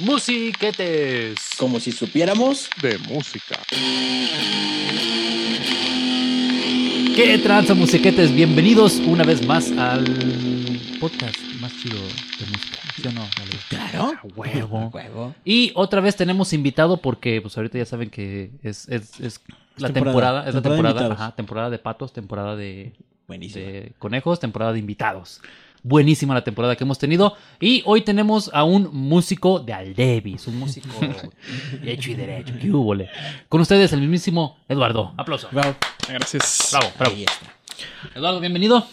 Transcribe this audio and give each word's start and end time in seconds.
Musiquetes. 0.00 1.34
Como 1.58 1.80
si 1.80 1.90
supiéramos. 1.90 2.70
de 2.80 2.98
música. 2.98 3.56
¿Qué 7.16 7.40
tranza, 7.42 7.74
musiquetes? 7.74 8.32
Bienvenidos 8.32 9.00
una 9.00 9.24
vez 9.24 9.44
más 9.44 9.72
al 9.72 10.04
podcast 11.00 11.36
más 11.60 11.76
chido 11.78 11.96
de 11.98 12.46
música. 12.46 12.78
¿Sí 12.94 13.08
o 13.08 13.12
no? 13.12 13.22
Vale. 13.22 13.50
Claro. 13.68 14.12
A 14.12 14.26
huevo. 14.36 14.90
Huevo. 14.94 15.34
Y 15.44 15.72
otra 15.74 16.00
vez 16.00 16.14
tenemos 16.14 16.52
invitado 16.52 16.98
porque 16.98 17.40
pues 17.40 17.56
ahorita 17.56 17.78
ya 17.78 17.84
saben 17.84 18.08
que 18.08 18.52
es, 18.62 18.88
es, 18.88 19.18
es 19.18 19.40
la 19.78 19.88
temporada, 19.92 20.44
temporada, 20.44 20.48
es 20.48 20.54
la 20.54 20.62
temporada 20.62 21.12
ajá, 21.12 21.34
temporada 21.34 21.70
de 21.70 21.78
patos, 21.80 22.12
temporada 22.12 22.54
de, 22.54 22.92
Buenísimo. 23.26 23.64
de 23.64 23.92
conejos, 23.98 24.38
temporada 24.38 24.72
de 24.72 24.78
invitados. 24.78 25.40
Buenísima 25.82 26.34
la 26.34 26.44
temporada 26.44 26.76
que 26.76 26.84
hemos 26.84 26.98
tenido. 26.98 27.34
Y 27.60 27.82
hoy 27.86 28.02
tenemos 28.02 28.50
a 28.52 28.64
un 28.64 28.90
músico 28.92 29.60
de 29.60 29.72
Aldevis, 29.72 30.46
un 30.46 30.58
músico 30.58 30.88
hecho 31.84 32.10
y 32.10 32.14
derecho. 32.14 32.54
¿Qué 32.60 32.70
húbole? 32.70 33.08
Con 33.48 33.60
ustedes 33.60 33.92
el 33.92 34.00
mismísimo 34.00 34.58
Eduardo. 34.68 35.14
Aplauso. 35.16 35.48
Bravo. 35.52 35.76
Gracias. 36.08 36.68
Bravo, 36.72 36.92
bravo. 36.98 37.16
Eduardo, 38.14 38.40
bienvenido. 38.40 38.86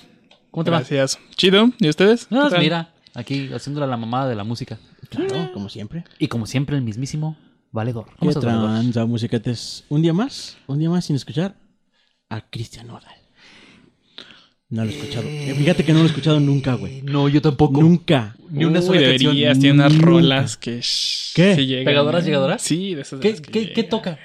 ¿Cómo 0.52 0.64
te 0.64 0.72
va? 0.72 0.77
Gracias. 0.77 1.19
Chido. 1.36 1.72
¿Y 1.80 1.89
ustedes? 1.89 2.27
Ah, 2.31 2.50
mira, 2.59 2.94
aquí 3.14 3.52
haciéndole 3.53 3.86
a 3.86 3.89
la 3.89 3.97
mamada 3.97 4.30
de 4.30 4.36
la 4.36 4.44
música. 4.44 4.77
Claro, 5.09 5.52
como 5.53 5.70
siempre. 5.70 6.03
Y 6.20 6.27
como 6.27 6.45
siempre, 6.45 6.75
el 6.77 6.81
mismísimo 6.81 7.38
Valedor. 7.72 8.05
¿Cómo 8.05 8.31
¿Qué 8.31 8.39
estás, 8.39 8.45
Valedor? 8.45 8.92
tranza? 8.94 9.83
Un 9.89 10.02
día 10.02 10.14
más, 10.14 10.58
un 10.67 10.80
día 10.80 10.89
más 10.89 11.05
sin 11.05 11.16
escuchar 11.16 11.55
a 12.30 12.42
Cristian 12.49 12.88
Nodal. 12.88 13.24
No 14.75 14.83
lo 14.83 14.91
he 14.91 14.93
escuchado. 14.93 15.25
Eh, 15.25 15.55
Fíjate 15.57 15.85
que 15.85 15.93
no 15.93 15.99
lo 15.99 16.03
he 16.05 16.07
escuchado 16.07 16.37
nunca, 16.41 16.73
güey. 16.73 17.01
No, 17.01 17.29
yo 17.29 17.41
tampoco. 17.41 17.79
Nunca. 17.79 18.35
Ni 18.49 18.65
una 18.65 18.81
Uy, 18.81 18.85
sola 18.85 18.99
canción. 19.01 19.33
deberías, 19.33 19.57
tiene 19.57 19.75
unas 19.75 19.93
Nunca. 19.93 20.05
rolas 20.05 20.57
que. 20.57 20.81
¿Qué? 21.33 21.65
llegan, 21.65 21.85
¿Pegadoras, 21.85 22.23
¿eh? 22.23 22.25
llegadoras? 22.25 22.61
Sí, 22.61 22.93
de 22.93 23.01
esas. 23.03 23.21
¿Qué, 23.21 23.35
que 23.35 23.41
qué, 23.51 23.71
qué 23.73 23.83
toca? 23.83 24.19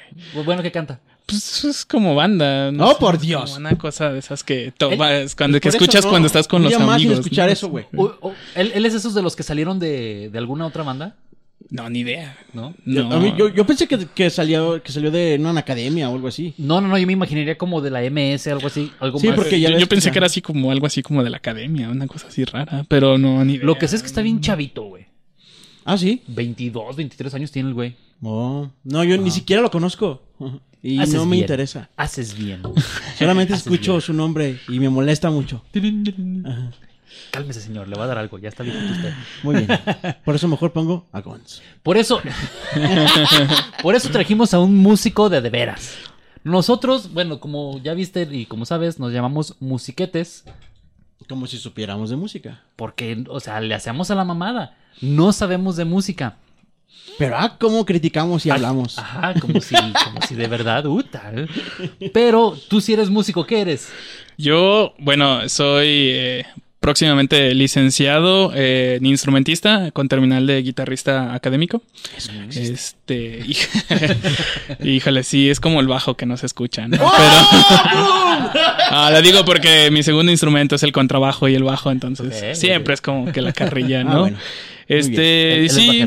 Bueno, 0.44 0.60
¿qué 0.64 0.72
canta? 0.72 0.98
Pues 1.26 1.62
es 1.64 1.84
como 1.84 2.16
banda. 2.16 2.72
¡Oh, 2.80 2.88
sé, 2.90 2.96
por 2.98 3.20
Dios! 3.20 3.52
como 3.52 3.60
Una 3.68 3.78
cosa 3.78 4.10
de 4.10 4.18
esas 4.18 4.42
que 4.42 4.72
tomas. 4.76 5.36
Cuando 5.36 5.60
que 5.60 5.68
escuchas 5.68 6.04
no. 6.04 6.10
cuando 6.10 6.26
estás 6.26 6.48
con 6.48 6.62
los 6.64 6.70
día 6.70 6.80
más 6.80 6.96
amigos. 6.96 7.18
escuchar 7.20 7.46
¿no? 7.46 7.52
eso, 7.52 7.68
güey. 7.68 7.86
¿él, 8.56 8.72
él 8.74 8.86
es 8.86 8.94
esos 8.94 9.14
de 9.14 9.22
los 9.22 9.36
que 9.36 9.44
salieron 9.44 9.78
de, 9.78 10.30
de 10.32 10.38
alguna 10.38 10.66
otra 10.66 10.82
banda? 10.82 11.14
No, 11.70 11.88
ni 11.88 12.00
idea. 12.00 12.36
¿No? 12.52 12.74
Yo, 12.84 13.04
No. 13.04 13.14
a 13.16 13.20
mí- 13.20 13.32
yo, 13.38 13.48
yo 13.48 13.64
pensé 13.64 13.86
que, 13.86 14.06
que 14.12 14.28
salió, 14.30 14.82
que 14.82 14.90
salió 14.90 15.10
de 15.10 15.36
una 15.40 15.58
academia 15.60 16.10
o 16.10 16.14
algo 16.16 16.26
así. 16.28 16.52
No, 16.58 16.80
no, 16.80 16.88
no, 16.88 16.98
yo 16.98 17.06
me 17.06 17.12
imaginaría 17.12 17.56
como 17.56 17.80
de 17.80 17.90
la 17.90 18.02
MS, 18.02 18.48
algo 18.50 18.66
así, 18.66 18.90
algo 18.98 19.20
Sí, 19.20 19.28
más. 19.28 19.36
porque 19.36 19.60
ya 19.60 19.68
yo, 19.68 19.74
ves 19.74 19.82
yo 19.82 19.88
pensé 19.88 20.08
que- 20.08 20.12
que 20.14 20.18
era 20.18 20.26
así 20.26 20.42
como 20.42 20.70
algo 20.72 20.86
así 20.86 21.02
como 21.02 21.22
de 21.22 21.30
la 21.30 21.36
academia, 21.36 21.88
una 21.88 22.06
cosa 22.08 22.26
así 22.28 22.44
rara, 22.44 22.84
pero 22.88 23.18
no, 23.18 23.44
ni 23.44 23.54
idea. 23.54 23.64
Lo 23.66 23.78
que 23.78 23.86
sé 23.88 23.96
es 23.96 24.02
que 24.02 24.08
está 24.08 24.20
bien 24.22 24.40
chavito, 24.40 24.82
güey. 24.82 25.06
Ah, 25.84 25.96
sí. 25.96 26.22
22, 26.26 26.96
23 26.96 27.32
años 27.34 27.50
tiene 27.52 27.68
el 27.68 27.74
güey. 27.74 27.94
Oh. 28.22 28.68
No, 28.84 29.02
yo 29.04 29.16
ni 29.16 29.30
siquiera 29.30 29.62
lo 29.62 29.70
conozco. 29.70 30.22
Y 30.82 30.98
Haces 30.98 31.14
no 31.14 31.24
me 31.26 31.32
bien. 31.32 31.44
interesa. 31.44 31.88
Haces 31.96 32.36
bien. 32.36 32.62
Solamente 33.18 33.52
Haces 33.54 33.66
escucho 33.66 33.92
bien. 33.92 34.00
su 34.02 34.12
nombre 34.12 34.58
y 34.68 34.78
me 34.80 34.88
molesta 34.88 35.30
mucho. 35.30 35.62
Ajá. 36.44 36.70
Cálmese, 37.30 37.60
señor, 37.60 37.88
le 37.88 37.96
va 37.96 38.04
a 38.04 38.06
dar 38.08 38.18
algo, 38.18 38.38
ya 38.38 38.48
está 38.48 38.62
viejito 38.62 38.92
usted. 38.92 39.12
Muy 39.42 39.56
bien. 39.56 39.68
Por 40.24 40.34
eso 40.34 40.48
mejor 40.48 40.72
pongo 40.72 41.06
a 41.12 41.20
Gons. 41.20 41.62
Por 41.82 41.96
eso, 41.96 42.20
por 43.82 43.94
eso 43.94 44.08
trajimos 44.10 44.54
a 44.54 44.60
un 44.60 44.76
músico 44.76 45.28
de 45.28 45.40
de 45.40 45.50
veras. 45.50 45.96
Nosotros, 46.42 47.12
bueno, 47.12 47.38
como 47.40 47.78
ya 47.82 47.94
viste 47.94 48.26
y 48.30 48.46
como 48.46 48.64
sabes, 48.64 48.98
nos 48.98 49.12
llamamos 49.12 49.56
musiquetes 49.60 50.44
Como 51.28 51.46
si 51.46 51.58
supiéramos 51.58 52.10
de 52.10 52.16
música. 52.16 52.62
porque, 52.76 53.24
o 53.28 53.40
sea, 53.40 53.60
le 53.60 53.74
hacemos 53.74 54.10
a 54.10 54.14
la 54.14 54.24
mamada. 54.24 54.76
No 55.00 55.32
sabemos 55.32 55.76
de 55.76 55.84
música. 55.84 56.36
Pero 57.18 57.36
ah, 57.36 57.56
cómo 57.58 57.84
criticamos 57.84 58.46
y 58.46 58.50
hablamos. 58.50 58.98
Ajá, 58.98 59.34
como 59.40 59.60
si, 59.60 59.74
como 59.74 60.22
si 60.26 60.34
de 60.34 60.46
verdad, 60.48 60.86
uta. 60.86 61.30
¿eh? 61.34 62.10
Pero 62.12 62.56
tú 62.68 62.80
si 62.80 62.94
eres 62.94 63.10
músico, 63.10 63.44
¿qué 63.46 63.60
eres? 63.60 63.92
Yo, 64.38 64.94
bueno, 64.98 65.46
soy 65.48 65.86
eh, 65.88 66.46
próximamente 66.80 67.54
licenciado 67.54 68.52
eh, 68.54 68.96
en 68.96 69.06
instrumentista 69.06 69.90
con 69.92 70.08
terminal 70.08 70.46
de 70.46 70.62
guitarrista 70.62 71.34
académico. 71.34 71.82
Este, 72.54 73.44
híjole, 74.82 75.22
sí, 75.22 75.50
es 75.50 75.60
como 75.60 75.80
el 75.80 75.86
bajo 75.88 76.16
que 76.16 76.26
no 76.26 76.36
se 76.38 76.46
escucha, 76.46 76.88
¿no? 76.88 76.96
¡Oh! 77.00 77.12
Pero, 77.16 78.62
ah, 78.90 79.10
lo 79.12 79.20
digo 79.20 79.44
porque 79.44 79.90
mi 79.90 80.02
segundo 80.02 80.32
instrumento 80.32 80.76
es 80.76 80.82
el 80.82 80.92
contrabajo 80.92 81.48
y 81.48 81.54
el 81.54 81.64
bajo, 81.64 81.90
entonces 81.90 82.58
siempre 82.58 82.94
es 82.94 83.00
como 83.02 83.30
que 83.30 83.42
la 83.42 83.52
carrilla, 83.52 84.00
Ah, 84.00 84.04
¿no? 84.04 84.20
bueno. 84.20 84.38
Este, 84.90 85.58
él 85.60 85.64
es 85.66 85.72
sí, 85.74 86.04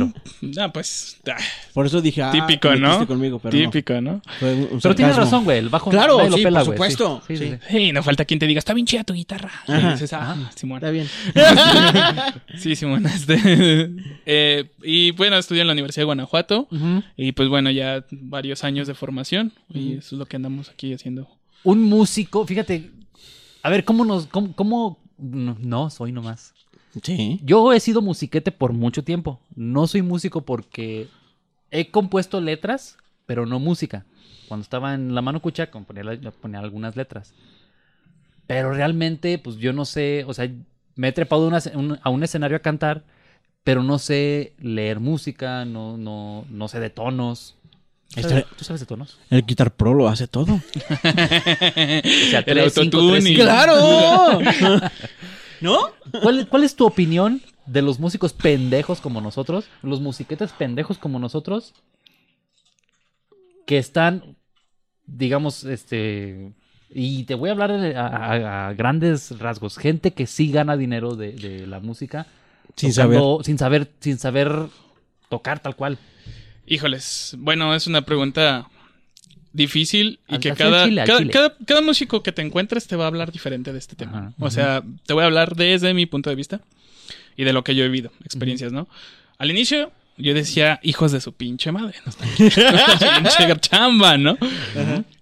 ah, 0.60 0.74
pues, 0.74 1.18
ah, 1.32 1.38
Por 1.74 1.86
eso 1.86 2.02
dije, 2.02 2.22
ah, 2.22 2.32
típico, 2.32 2.76
¿no? 2.76 3.08
conmigo, 3.08 3.40
pero 3.40 3.58
típico, 3.58 4.02
¿no? 4.02 4.22
Pero 4.40 4.94
tienes 4.96 5.16
razón, 5.16 5.46
güey. 5.46 5.60
El 5.60 5.70
bajo 5.70 5.90
Claro, 5.90 6.18
nadie 6.18 6.30
lo 6.32 6.38
sí, 6.38 6.44
pela, 6.44 6.60
por 6.66 6.74
supuesto. 6.74 7.22
Sí, 7.26 7.38
sí, 7.38 7.46
Sí. 7.46 7.52
sí. 7.70 7.78
Sí, 7.78 7.92
no 7.94 8.04
falta 8.04 8.26
quien 8.26 8.40
te 8.40 8.46
diga, 8.48 8.60
está 8.60 8.74
bien 8.74 8.86
chida 8.86 9.04
tu 9.06 9.14
guitarra. 9.14 9.52
Ajá. 9.68 9.90
Y 9.90 9.92
dices, 9.94 10.12
ah, 10.14 10.52
Simón. 10.56 10.78
Está 10.78 10.92
bien. 10.92 11.08
Sí, 12.58 12.76
Simón. 12.76 13.06
Este, 13.06 13.90
eh, 14.26 14.72
y 14.84 15.12
bueno, 15.12 15.38
estudié 15.38 15.62
en 15.62 15.68
la 15.68 15.74
Universidad 15.74 16.02
de 16.02 16.06
Guanajuato. 16.06 16.68
Y 17.16 17.32
pues 17.32 17.50
bueno, 17.50 17.72
ya 17.72 18.06
varios 18.12 18.64
años 18.64 18.88
de 18.88 18.94
formación. 18.96 19.54
Y 19.74 19.94
eso 19.94 20.16
es 20.16 20.20
lo 20.20 20.26
que 20.26 20.36
andamos 20.36 20.70
aquí 20.70 20.94
haciendo. 20.94 21.28
Un 21.64 21.82
músico, 21.84 22.46
fíjate. 22.46 22.92
A 23.62 23.70
ver, 23.70 23.86
¿cómo 23.86 24.04
nos. 24.04 24.28
Cómo, 24.28 24.54
cómo- 24.56 25.00
no, 25.18 25.56
no, 25.60 25.90
soy 25.90 26.12
nomás. 26.12 26.54
Sí. 27.02 27.40
Yo 27.44 27.74
he 27.74 27.80
sido 27.80 28.02
musiquete 28.02 28.52
por 28.52 28.74
mucho 28.74 29.04
tiempo. 29.04 29.40
No 29.56 29.88
soy 29.88 30.02
músico 30.02 30.42
porque 30.42 31.08
he 31.72 31.90
compuesto 31.90 32.40
letras, 32.42 32.98
pero 33.26 33.46
no 33.46 33.60
música. 33.60 34.06
Cuando 34.48 34.64
estaba 34.64 34.94
en 34.94 35.16
la 35.16 35.22
mano 35.22 35.42
cucha, 35.42 35.72
componía, 35.72 36.04
la- 36.04 36.32
ponía 36.32 36.60
algunas 36.60 36.96
letras. 36.96 37.34
Pero 38.46 38.74
realmente, 38.74 39.38
pues 39.40 39.58
yo 39.58 39.74
no 39.74 39.86
sé, 39.86 40.24
o 40.28 40.34
sea, 40.34 40.50
me 40.96 41.08
he 41.08 41.12
trepado 41.14 41.46
a 41.46 41.48
una- 41.48 41.62
un- 41.74 42.00
a 42.04 42.10
un 42.10 42.24
escenario 42.24 42.58
a 42.58 42.62
cantar, 42.62 43.04
pero 43.64 43.82
no 43.82 43.98
sé 43.98 44.54
leer 44.60 45.00
música, 45.00 45.66
no, 45.66 45.98
no, 45.98 46.46
no 46.50 46.68
sé 46.68 46.80
de 46.80 46.90
tonos. 46.90 47.56
¿Tú 48.14 48.20
Este- 48.20 48.30
sabes, 48.30 48.46
tú 48.58 48.64
sabes 48.66 48.80
de 48.82 48.86
tonos? 48.86 49.18
El 49.32 49.44
Guitar 49.44 49.72
Pro 49.74 49.94
lo 49.96 50.08
hace 50.10 50.28
todo. 50.28 50.60
O 50.84 52.30
sea, 52.30 52.40
El 52.40 52.46
tres, 52.46 52.74
cinco, 52.74 52.98
autotune 52.98 53.12
tres, 53.14 53.24
y- 53.26 53.28
cinco. 53.30 53.42
¡Claro! 53.44 54.40
¿No? 55.64 55.80
¿Cuál, 56.22 56.48
cuál 56.50 56.64
es 56.64 56.76
tu 56.76 56.86
opinión 56.86 57.42
de 57.66 57.82
los 57.82 58.00
músicos 58.00 58.34
pendejos 58.34 59.00
como 59.02 59.22
nosotros? 59.22 59.66
Los 59.82 60.02
musiquetes 60.02 60.52
pendejos 60.52 60.98
como 60.98 61.18
nosotros. 61.20 61.74
Que 63.66 63.78
están, 63.78 64.36
digamos, 65.06 65.64
este... 65.64 66.52
Y 66.96 67.24
te 67.24 67.34
voy 67.34 67.50
a 67.50 67.54
hablar 67.54 67.72
de- 67.80 67.96
a, 67.96 68.06
a- 68.06 68.68
a 68.68 68.74
grandes 68.74 69.40
rasgos. 69.40 69.78
Gente 69.78 70.12
que 70.12 70.28
sí 70.28 70.52
gana 70.52 70.78
dinero 70.78 71.16
de, 71.16 71.32
de 71.32 71.66
la 71.66 71.80
música. 71.80 72.28
Sin 72.76 72.92
tocando- 72.94 73.40
Sin 73.44 73.58
saber, 73.58 73.92
sin 74.00 74.18
saber 74.20 74.52
tocar 75.30 75.60
tal 75.60 75.76
cual. 75.76 75.98
Híjoles. 76.68 77.36
Bueno, 77.40 77.74
es 77.74 77.88
una 77.88 78.04
pregunta 78.04 78.70
difícil 79.54 80.20
y 80.28 80.40
que 80.40 80.50
cada, 80.56 80.86
chile, 80.86 81.04
cada, 81.06 81.20
cada- 81.32 81.58
cada 81.66 81.82
músico 81.82 82.24
que 82.24 82.32
te 82.32 82.42
encuentres 82.42 82.88
te 82.88 82.96
va 82.96 83.06
a 83.06 83.08
hablar 83.08 83.32
diferente 83.32 83.72
de 83.72 83.80
este 83.80 83.96
tema. 83.96 84.18
Ajá, 84.18 84.34
o 84.40 84.50
sea, 84.52 84.84
te 85.06 85.14
voy 85.14 85.24
a 85.24 85.28
hablar 85.28 85.56
desde 85.56 85.94
mi 85.94 86.06
punto 86.06 86.30
de 86.30 86.36
vista 86.36 86.62
y 87.38 87.44
de 87.44 87.54
lo 87.54 87.64
que 87.64 87.76
yo 87.76 87.84
he 87.84 87.88
vivido, 87.88 88.12
experiencias, 88.26 88.72
¿no? 88.72 88.88
Al 89.38 89.50
inicio 89.52 89.92
yo 90.18 90.34
decía, 90.34 90.80
hijos 90.84 91.12
de 91.12 91.22
su 91.22 91.34
pinche 91.34 91.72
madre, 91.72 91.96
no 92.06 92.12
están 92.12 92.30
pinche 92.38 93.60
chamba, 93.62 94.18
¿no? 94.18 94.38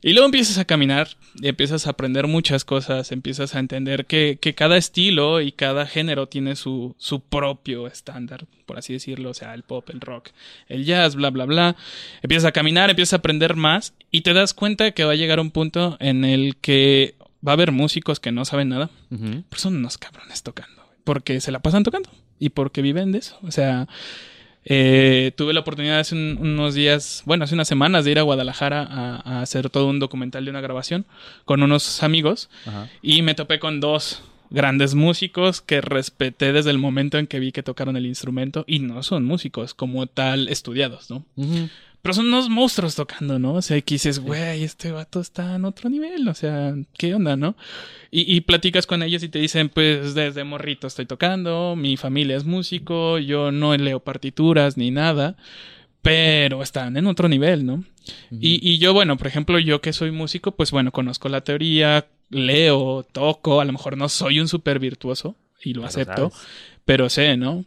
Y 0.02 0.14
luego 0.14 0.26
empiezas 0.26 0.58
a 0.58 0.66
caminar 0.66 1.10
y 1.36 1.48
empiezas 1.48 1.88
a 1.88 1.92
aprender 1.92 2.28
muchas 2.28 2.66
cosas, 2.66 3.12
empiezas 3.12 3.56
a 3.56 3.60
entender 3.60 4.06
que, 4.06 4.38
que 4.42 4.54
cada 4.54 4.76
estilo 4.76 5.40
y 5.40 5.54
cada 5.54 5.86
género 5.86 6.28
tiene 6.28 6.56
su, 6.56 6.96
su 6.98 7.22
propio 7.22 7.88
estándar, 7.88 8.48
por 8.66 8.78
así 8.78 8.94
decirlo, 8.94 9.30
o 9.30 9.34
sea, 9.34 9.54
el 9.54 9.64
pop, 9.64 9.90
el 9.92 10.02
rock, 10.02 10.30
el 10.68 10.84
jazz, 10.84 11.16
bla, 11.16 11.30
bla, 11.30 11.46
bla. 11.46 11.76
Empiezas 12.22 12.50
a 12.50 12.52
caminar, 12.52 12.90
empiezas 12.90 13.14
a 13.14 13.18
aprender 13.18 13.56
más 13.56 13.94
y 14.12 14.22
te 14.22 14.34
das 14.34 14.54
cuenta 14.54 14.92
que 14.92 15.06
va 15.06 15.14
a 15.14 15.16
llegar 15.16 15.40
un 15.40 15.52
punto 15.52 15.96
en 16.00 16.26
el 16.26 16.58
que 16.58 17.16
va 17.48 17.54
a 17.54 17.54
haber 17.54 17.72
músicos 17.72 18.20
que 18.20 18.32
no 18.32 18.44
saben 18.44 18.70
nada, 18.70 18.90
pero 19.10 19.62
son 19.62 19.78
unos 19.78 19.98
cabrones 19.98 20.44
tocando, 20.44 20.84
porque 21.06 21.40
se 21.40 21.52
la 21.52 21.60
pasan 21.60 21.84
tocando 21.84 22.10
y 22.40 22.50
porque 22.50 22.82
viven 22.82 23.14
de 23.14 23.20
eso, 23.20 23.40
o 23.42 23.52
sea... 23.52 23.88
Eh, 24.66 25.32
tuve 25.36 25.54
la 25.54 25.62
oportunidad 25.62 26.00
hace 26.00 26.14
un- 26.16 26.38
unos 26.40 26.76
días, 26.76 27.24
bueno, 27.26 27.44
hace 27.46 27.56
unas 27.56 27.68
semanas 27.68 28.06
de 28.06 28.12
ir 28.12 28.20
a 28.20 28.24
Guadalajara 28.24 28.84
a, 28.84 29.16
a 29.40 29.42
hacer 29.42 29.70
todo 29.70 29.88
un 29.88 30.00
documental 30.00 30.46
de 30.46 30.52
una 30.52 30.62
grabación 30.62 31.06
con 31.46 31.64
unos 31.64 32.04
amigos 32.04 32.50
Ajá. 32.68 32.88
y 33.02 33.24
me 33.24 33.34
topé 33.34 33.60
con 33.60 33.80
dos 33.80 34.22
grandes 34.52 34.94
músicos 34.96 35.62
que 35.62 35.82
respeté 35.82 36.52
desde 36.54 36.70
el 36.72 36.78
momento 36.78 37.18
en 37.18 37.26
que 37.26 37.40
vi 37.40 37.52
que 37.52 37.64
tocaron 37.64 37.96
el 37.98 38.06
instrumento 38.06 38.64
y 38.68 38.80
no 38.80 39.02
son 39.02 39.24
músicos 39.26 39.74
como 39.74 40.06
tal 40.08 40.48
estudiados, 40.50 41.10
¿no? 41.10 41.26
Ujú. 41.38 41.70
Pero 42.02 42.14
son 42.16 42.28
unos 42.28 42.50
monstruos 42.50 42.96
tocando, 42.96 43.38
¿no? 43.38 43.54
O 43.54 43.62
sea, 43.62 43.80
que 43.82 43.96
dices, 43.96 44.20
güey, 44.20 44.64
este 44.64 44.92
vato 44.92 45.20
está 45.20 45.56
en 45.56 45.66
otro 45.66 45.90
nivel. 45.90 46.28
O 46.28 46.34
sea, 46.34 46.74
¿qué 46.98 47.14
onda, 47.14 47.36
no? 47.36 47.56
Y, 48.10 48.36
y 48.36 48.42
platicas 48.42 48.88
con 48.88 49.04
ellos 49.04 49.22
y 49.24 49.30
te 49.30 49.38
dicen, 49.40 49.70
pues 49.70 50.16
desde 50.16 50.44
morrito 50.44 50.88
estoy 50.88 51.06
tocando, 51.06 51.76
mi 51.76 51.98
familia 51.98 52.38
es 52.38 52.44
músico, 52.44 53.20
yo 53.20 53.52
no 53.52 53.76
leo 53.78 54.00
partituras 54.00 54.78
ni 54.78 54.90
nada, 54.90 55.36
pero 56.02 56.64
están 56.64 56.98
en 56.98 57.06
otro 57.08 57.30
nivel, 57.30 57.66
¿no? 57.66 57.84
y, 58.32 58.60
y 58.68 58.80
yo, 58.80 58.94
bueno, 58.94 59.16
por 59.18 59.28
ejemplo, 59.28 59.60
yo 59.60 59.80
que 59.80 59.94
soy 59.94 60.10
músico, 60.12 60.52
pues 60.54 60.72
bueno, 60.72 60.92
conozco 60.92 61.30
la 61.30 61.42
teoría, 61.42 62.08
leo, 62.32 63.06
toco, 63.12 63.62
a 63.62 63.66
lo 63.66 63.74
mejor 63.74 63.96
no 63.96 64.10
soy 64.10 64.40
un 64.40 64.48
súper 64.48 64.80
virtuoso 64.80 65.36
y 65.64 65.74
lo 65.76 65.82
Pero 65.82 65.88
acepto, 65.88 66.30
sabes. 66.32 66.48
pero 66.84 67.10
sé, 67.10 67.38
¿no? 67.38 67.64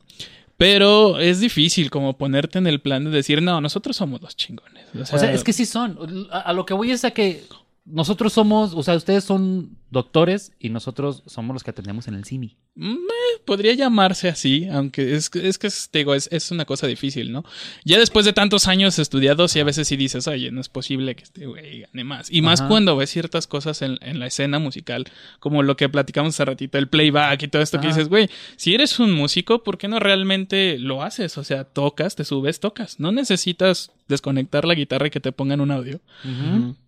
Pero 0.57 1.19
es 1.19 1.41
difícil 1.41 1.91
como 1.91 2.17
ponerte 2.17 2.59
en 2.59 2.67
el 2.67 2.81
plan 2.81 3.05
de 3.05 3.11
decir, 3.11 3.43
no, 3.43 3.61
nosotros 3.61 3.97
somos 3.97 4.23
los 4.23 4.37
chingones. 4.37 4.87
O 4.95 5.05
sea, 5.05 5.17
O 5.17 5.19
sea, 5.19 5.33
es 5.33 5.43
que 5.43 5.53
sí 5.53 5.67
son. 5.67 6.29
A, 6.31 6.41
a 6.41 6.53
lo 6.53 6.65
que 6.65 6.75
voy 6.75 6.91
es 6.93 7.05
a 7.05 7.11
que 7.11 7.45
nosotros 7.85 8.33
somos, 8.33 8.73
o 8.75 8.83
sea, 8.83 8.95
ustedes 8.95 9.25
son 9.25 9.77
doctores 9.95 10.53
y 10.61 10.69
nosotros 10.69 11.23
somos 11.27 11.55
los 11.55 11.63
que 11.65 11.71
atendemos 11.71 12.07
en 12.09 12.15
el 12.15 12.25
CIMI. 12.27 12.57
mm, 12.77 12.93
eh, 12.93 13.41
podría 13.45 13.73
llamarse 13.73 14.29
así, 14.29 14.67
aunque 14.69 15.15
es, 15.15 15.31
que- 15.31 15.47
es 15.49 15.59
que 15.59 15.69
es, 15.69 15.89
te 15.91 15.99
digo, 16.01 16.13
es, 16.15 16.29
es 16.33 16.51
una 16.51 16.65
cosa 16.65 16.87
difícil, 16.89 17.31
¿no? 17.31 17.45
Ya 17.85 17.99
después 18.01 18.27
de 18.27 18.33
tantos 18.33 18.67
años 18.67 18.99
estudiados, 18.99 19.55
y 19.55 19.61
a 19.61 19.65
veces 19.65 19.87
sí 19.87 19.97
dices, 19.97 20.27
oye, 20.27 20.51
no 20.51 20.61
es 20.61 20.69
posible 20.69 21.15
que 21.15 21.23
este 21.23 21.47
güey 21.47 21.83
gane 21.83 22.03
más. 22.05 22.33
Y 22.33 22.43
más 22.43 22.61
cuando 22.69 22.97
ves 22.97 23.11
ciertas 23.11 23.47
cosas 23.47 23.81
en, 23.83 23.99
en 24.03 24.19
la 24.19 24.27
escena 24.27 24.59
musical, 24.59 25.05
como 25.39 25.63
lo 25.63 25.77
que 25.77 25.89
platicamos 25.89 26.35
hace 26.35 26.45
ratito, 26.47 26.77
el 26.79 26.89
playback 26.89 27.45
y 27.45 27.49
todo 27.49 27.63
esto 27.63 27.81
que 27.81 27.87
dices, 27.87 28.09
güey, 28.09 28.29
si 28.57 28.75
eres 28.75 28.99
un 28.99 29.13
músico, 29.13 29.63
¿por 29.63 29.79
qué 29.79 29.87
no 29.87 30.01
realmente 30.01 30.77
lo 30.79 31.03
haces? 31.05 31.39
O 31.39 31.45
sea, 31.45 31.63
tocas, 31.63 32.17
te 32.17 32.25
subes, 32.25 32.59
tocas. 32.59 32.99
No 32.99 33.13
necesitas 33.13 33.93
desconectar 34.09 34.65
la 34.65 34.75
guitarra 34.75 35.07
y 35.07 35.11
que 35.11 35.21
te 35.21 35.31
pongan 35.33 35.61
un 35.61 35.71
audio 35.71 36.01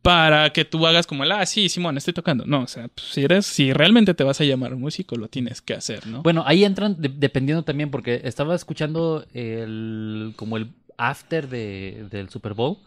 para 0.02 0.52
que 0.52 0.64
tú 0.64 0.86
hagas 0.86 1.06
como 1.06 1.24
el, 1.24 1.32
ah, 1.32 1.46
sí, 1.46 1.68
Simón, 1.68 1.96
estoy 1.96 2.12
tocando. 2.14 2.44
No, 2.44 2.62
o 2.62 2.66
sea, 2.66 2.88
pues, 2.96 3.06
si 3.12 3.22
eres, 3.24 3.46
si 3.46 3.72
realmente 3.72 4.14
te 4.14 4.24
vas 4.24 4.40
a 4.40 4.44
llamar 4.44 4.74
músico, 4.74 5.14
lo 5.16 5.28
tienes 5.28 5.60
que 5.62 5.74
hacer, 5.74 6.06
¿no? 6.08 6.22
Bueno, 6.22 6.42
ahí 6.46 6.64
entran 6.64 7.00
de- 7.00 7.08
dependiendo 7.14 7.62
también, 7.62 7.90
porque 7.92 8.22
estaba 8.24 8.54
escuchando 8.56 9.24
el 9.34 10.32
como 10.36 10.56
el 10.56 10.72
after 10.98 11.48
de, 11.48 12.06
del 12.10 12.28
Super 12.30 12.54
Bowl 12.54 12.78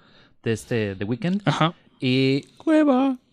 de 0.43 0.51
este 0.53 0.95
The 0.95 1.05
Weeknd 1.05 1.41
Ajá. 1.45 1.73
y 2.01 2.41
Cueva. 2.57 3.17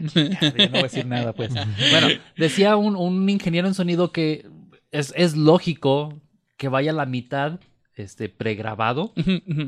No 0.00 0.08
voy 0.14 0.78
a 0.78 0.82
decir 0.84 1.04
nada, 1.04 1.34
pues. 1.34 1.52
Bueno, 1.52 2.08
decía 2.36 2.76
un, 2.76 2.96
un 2.96 3.28
ingeniero 3.28 3.68
en 3.68 3.74
sonido 3.74 4.12
que 4.12 4.46
es, 4.92 5.12
es 5.16 5.36
lógico 5.36 6.18
que 6.56 6.68
vaya 6.68 6.92
la 6.94 7.04
mitad 7.04 7.60
este, 8.02 8.28
pregrabado 8.28 9.12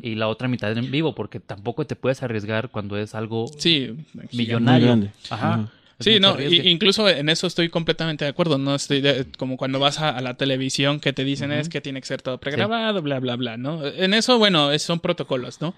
y 0.02 0.14
la 0.14 0.28
otra 0.28 0.48
mitad 0.48 0.76
en 0.76 0.90
vivo, 0.90 1.14
porque 1.14 1.40
tampoco 1.40 1.86
te 1.86 1.96
puedes 1.96 2.22
arriesgar 2.22 2.70
cuando 2.70 2.96
es 2.96 3.14
algo 3.14 3.46
Sí, 3.58 3.94
millonario. 4.32 5.10
Ajá. 5.30 5.68
Sí, 6.00 6.18
no, 6.18 6.40
i- 6.40 6.68
incluso 6.68 7.08
en 7.08 7.28
eso 7.28 7.46
estoy 7.46 7.68
completamente 7.68 8.24
de 8.24 8.30
acuerdo, 8.30 8.58
¿no? 8.58 8.74
Estoy 8.74 9.00
de- 9.00 9.24
como 9.38 9.56
cuando 9.56 9.78
vas 9.78 10.00
a, 10.00 10.08
a 10.08 10.20
la 10.20 10.34
televisión 10.34 10.98
que 10.98 11.12
te 11.12 11.22
dicen 11.22 11.52
es 11.52 11.68
que 11.68 11.80
tiene 11.80 12.00
que 12.00 12.06
ser 12.08 12.20
todo 12.22 12.38
pregrabado, 12.38 13.02
bla, 13.02 13.20
bla, 13.20 13.36
bla, 13.36 13.56
¿no? 13.56 13.86
En 13.86 14.12
eso, 14.12 14.36
bueno, 14.38 14.72
es- 14.72 14.82
son 14.82 14.98
protocolos, 14.98 15.60
¿no? 15.60 15.74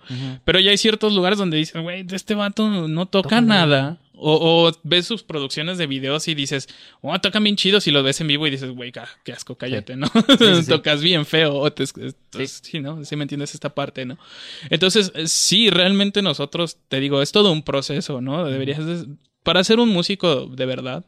Pero 0.46 0.60
ya 0.60 0.70
hay 0.70 0.78
ciertos 0.78 1.12
lugares 1.12 1.38
donde 1.38 1.58
dicen, 1.58 1.82
güey, 1.82 2.06
este 2.10 2.34
vato 2.34 2.66
no 2.88 3.04
toca 3.06 3.28
Toca 3.28 3.40
nada. 3.42 3.98
O, 4.16 4.68
o 4.68 4.72
ves 4.84 5.06
sus 5.06 5.24
producciones 5.24 5.76
de 5.76 5.86
videos 5.88 6.28
y 6.28 6.34
dices, 6.36 6.68
oh, 7.00 7.18
tocan 7.20 7.42
bien 7.42 7.56
chidos 7.56 7.86
y 7.88 7.90
lo 7.90 8.02
ves 8.02 8.20
en 8.20 8.28
vivo 8.28 8.46
y 8.46 8.50
dices, 8.50 8.70
güey, 8.70 8.92
qué 8.92 9.32
asco, 9.32 9.56
cállate, 9.56 9.96
¿no? 9.96 10.06
sí, 10.06 10.46
sí. 10.62 10.68
Tocas 10.68 11.02
bien 11.02 11.26
feo. 11.26 11.54
O 11.56 11.72
te, 11.72 11.82
entonces, 11.84 12.60
sí. 12.62 12.78
¿no? 12.80 13.04
Sí 13.04 13.16
me 13.16 13.24
entiendes 13.24 13.54
esta 13.54 13.74
parte, 13.74 14.04
¿no? 14.06 14.16
Entonces, 14.70 15.10
eh, 15.16 15.26
sí, 15.26 15.68
realmente 15.68 16.22
nosotros, 16.22 16.78
te 16.88 17.00
digo, 17.00 17.22
es 17.22 17.32
todo 17.32 17.50
un 17.50 17.62
proceso, 17.62 18.20
¿no? 18.20 18.44
Deberías... 18.44 18.86
de- 18.86 19.06
para 19.42 19.62
ser 19.62 19.78
un 19.78 19.90
músico 19.90 20.46
de 20.46 20.64
verdad, 20.64 21.04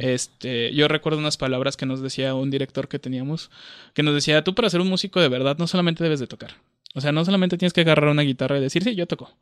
este, 0.00 0.74
yo 0.74 0.88
recuerdo 0.88 1.20
unas 1.20 1.36
palabras 1.36 1.76
que 1.76 1.86
nos 1.86 2.00
decía 2.02 2.34
un 2.34 2.50
director 2.50 2.88
que 2.88 2.98
teníamos, 2.98 3.50
que 3.94 4.02
nos 4.02 4.12
decía, 4.12 4.42
tú 4.42 4.56
para 4.56 4.68
ser 4.70 4.80
un 4.80 4.88
músico 4.88 5.20
de 5.20 5.28
verdad 5.28 5.56
no 5.58 5.68
solamente 5.68 6.02
debes 6.02 6.18
de 6.18 6.26
tocar. 6.26 6.56
O 6.94 7.00
sea, 7.00 7.12
no 7.12 7.24
solamente 7.24 7.56
tienes 7.58 7.72
que 7.72 7.82
agarrar 7.82 8.10
una 8.10 8.22
guitarra 8.22 8.58
y 8.58 8.60
decir, 8.60 8.82
sí, 8.82 8.96
yo 8.96 9.06
toco. 9.06 9.32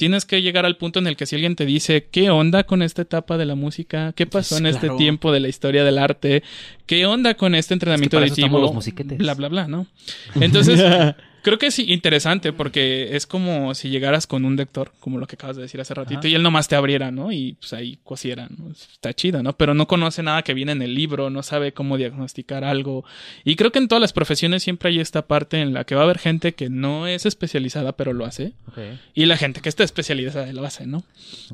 Tienes 0.00 0.24
que 0.24 0.40
llegar 0.40 0.64
al 0.64 0.78
punto 0.78 0.98
en 0.98 1.06
el 1.06 1.14
que 1.14 1.26
si 1.26 1.34
alguien 1.36 1.56
te 1.56 1.66
dice, 1.66 2.06
¿qué 2.10 2.30
onda 2.30 2.64
con 2.64 2.80
esta 2.80 3.02
etapa 3.02 3.36
de 3.36 3.44
la 3.44 3.54
música? 3.54 4.14
¿Qué 4.16 4.24
pasó 4.24 4.54
Pues, 4.54 4.60
en 4.62 4.66
este 4.66 4.88
tiempo 4.96 5.30
de 5.30 5.40
la 5.40 5.48
historia 5.48 5.84
del 5.84 5.98
arte? 5.98 6.42
¿Qué 6.86 7.04
onda 7.04 7.34
con 7.34 7.54
este 7.54 7.74
entrenamiento 7.74 8.16
eso 8.16 8.24
estamos 8.24 8.40
auditivo? 8.44 8.62
los 8.62 8.72
musiquetes. 8.72 9.18
Bla, 9.18 9.34
bla, 9.34 9.48
bla, 9.50 9.68
¿no? 9.68 9.86
Entonces, 10.40 10.80
creo 11.42 11.58
que 11.58 11.66
es 11.66 11.78
interesante 11.78 12.52
porque 12.52 13.16
es 13.16 13.26
como 13.26 13.74
si 13.74 13.88
llegaras 13.88 14.26
con 14.26 14.44
un 14.44 14.56
lector, 14.56 14.92
como 15.00 15.18
lo 15.18 15.26
que 15.26 15.36
acabas 15.36 15.56
de 15.56 15.62
decir 15.62 15.80
hace 15.80 15.94
ratito, 15.94 16.20
Ajá. 16.20 16.28
y 16.28 16.34
él 16.34 16.42
nomás 16.42 16.68
te 16.68 16.76
abriera, 16.76 17.10
¿no? 17.10 17.32
Y 17.32 17.54
pues 17.60 17.72
ahí 17.72 17.98
cosiera, 18.04 18.48
¿no? 18.56 18.70
Está 18.70 19.12
chido, 19.14 19.42
¿no? 19.42 19.56
Pero 19.56 19.74
no 19.74 19.86
conoce 19.86 20.22
nada 20.22 20.42
que 20.42 20.54
viene 20.54 20.72
en 20.72 20.82
el 20.82 20.94
libro, 20.94 21.30
no 21.30 21.42
sabe 21.42 21.72
cómo 21.72 21.96
diagnosticar 21.96 22.64
algo. 22.64 23.04
Y 23.44 23.56
creo 23.56 23.72
que 23.72 23.78
en 23.78 23.88
todas 23.88 24.00
las 24.00 24.12
profesiones 24.12 24.62
siempre 24.62 24.90
hay 24.90 25.00
esta 25.00 25.26
parte 25.26 25.60
en 25.60 25.72
la 25.72 25.84
que 25.84 25.94
va 25.94 26.02
a 26.02 26.04
haber 26.04 26.18
gente 26.18 26.52
que 26.52 26.68
no 26.68 27.06
es 27.06 27.26
especializada, 27.26 27.92
pero 27.92 28.12
lo 28.12 28.24
hace. 28.24 28.52
Y 29.14 29.26
la 29.26 29.36
gente 29.36 29.60
que 29.60 29.68
está 29.68 29.84
especializada 29.84 30.52
lo 30.52 30.64
hace, 30.64 30.86
¿no? 30.86 31.02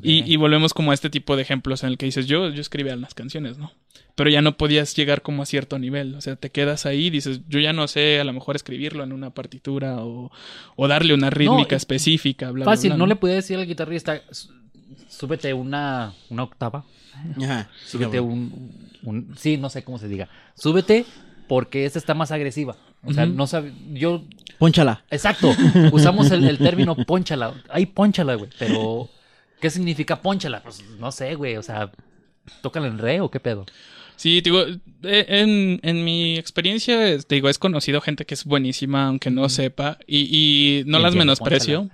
Y, 0.01 0.31
y 0.31 0.35
volvemos 0.37 0.73
como 0.73 0.91
a 0.91 0.93
este 0.93 1.09
tipo 1.09 1.35
de 1.35 1.41
ejemplos 1.41 1.83
en 1.83 1.89
el 1.89 1.97
que 1.97 2.05
dices, 2.05 2.27
yo, 2.27 2.49
yo 2.49 2.61
escribía 2.61 2.95
las 2.95 3.13
canciones, 3.13 3.57
¿no? 3.57 3.71
Pero 4.15 4.29
ya 4.29 4.41
no 4.41 4.57
podías 4.57 4.95
llegar 4.95 5.21
como 5.21 5.43
a 5.43 5.45
cierto 5.45 5.77
nivel. 5.77 6.15
O 6.15 6.21
sea, 6.21 6.35
te 6.35 6.49
quedas 6.49 6.85
ahí 6.85 7.05
y 7.07 7.09
dices, 7.11 7.41
yo 7.47 7.59
ya 7.59 7.71
no 7.73 7.87
sé 7.87 8.19
a 8.19 8.23
lo 8.23 8.33
mejor 8.33 8.55
escribirlo 8.55 9.03
en 9.03 9.13
una 9.13 9.29
partitura 9.29 9.97
o, 10.03 10.31
o 10.75 10.87
darle 10.87 11.13
una 11.13 11.29
rítmica 11.29 11.75
es 11.75 11.81
específica, 11.83 12.47
bla, 12.51 12.65
bla, 12.65 12.73
Fácil, 12.73 12.89
bla, 12.91 12.97
no 12.97 13.05
le 13.05 13.15
podía 13.15 13.35
decir 13.35 13.57
al 13.57 13.67
guitarrista, 13.67 14.21
"Sú- 14.31 14.49
súbete 15.07 15.53
una, 15.53 16.13
una 16.29 16.43
octava, 16.43 16.83
Ajá. 17.41 17.69
súbete 17.85 18.19
un, 18.19 18.71
un- 19.03 19.35
Sí, 19.37 19.57
no 19.57 19.69
sé 19.69 19.83
cómo 19.83 19.99
se 19.99 20.07
diga. 20.07 20.29
Súbete 20.55 21.05
porque 21.47 21.85
esta 21.85 21.99
está 21.99 22.13
más 22.13 22.31
agresiva. 22.31 22.75
O 23.03 23.13
sea, 23.13 23.25
no 23.25 23.45
sabe... 23.47 23.71
Yo... 23.93 24.25
Pónchala. 24.57 25.05
Exacto. 25.11 25.53
Usamos 25.93 26.29
el, 26.31 26.43
el 26.45 26.57
término 26.57 26.95
ponchala. 26.95 27.53
Ay, 27.69 27.85
ponchala, 27.85 28.33
güey. 28.35 28.49
Pero... 28.59 29.07
¿Qué 29.61 29.69
significa 29.69 30.21
ponchala? 30.21 30.61
Pues 30.63 30.83
no 30.99 31.11
sé, 31.11 31.35
güey. 31.35 31.55
O 31.55 31.63
sea... 31.63 31.91
¿Tócala 32.61 32.87
en 32.87 32.97
re 32.97 33.21
o 33.21 33.29
qué 33.31 33.39
pedo? 33.39 33.65
Sí, 34.15 34.41
digo, 34.41 34.63
eh, 35.03 35.25
en, 35.29 35.79
en 35.83 36.03
mi 36.03 36.37
experiencia, 36.37 37.19
te 37.19 37.35
digo, 37.35 37.49
es 37.49 37.59
conocido 37.59 38.01
gente 38.01 38.25
que 38.25 38.33
es 38.33 38.45
buenísima, 38.45 39.07
aunque 39.07 39.29
no 39.29 39.47
sepa, 39.47 39.99
y, 40.07 40.79
y 40.79 40.83
no 40.85 40.97
las 40.99 41.13
menosprecio. 41.13 41.89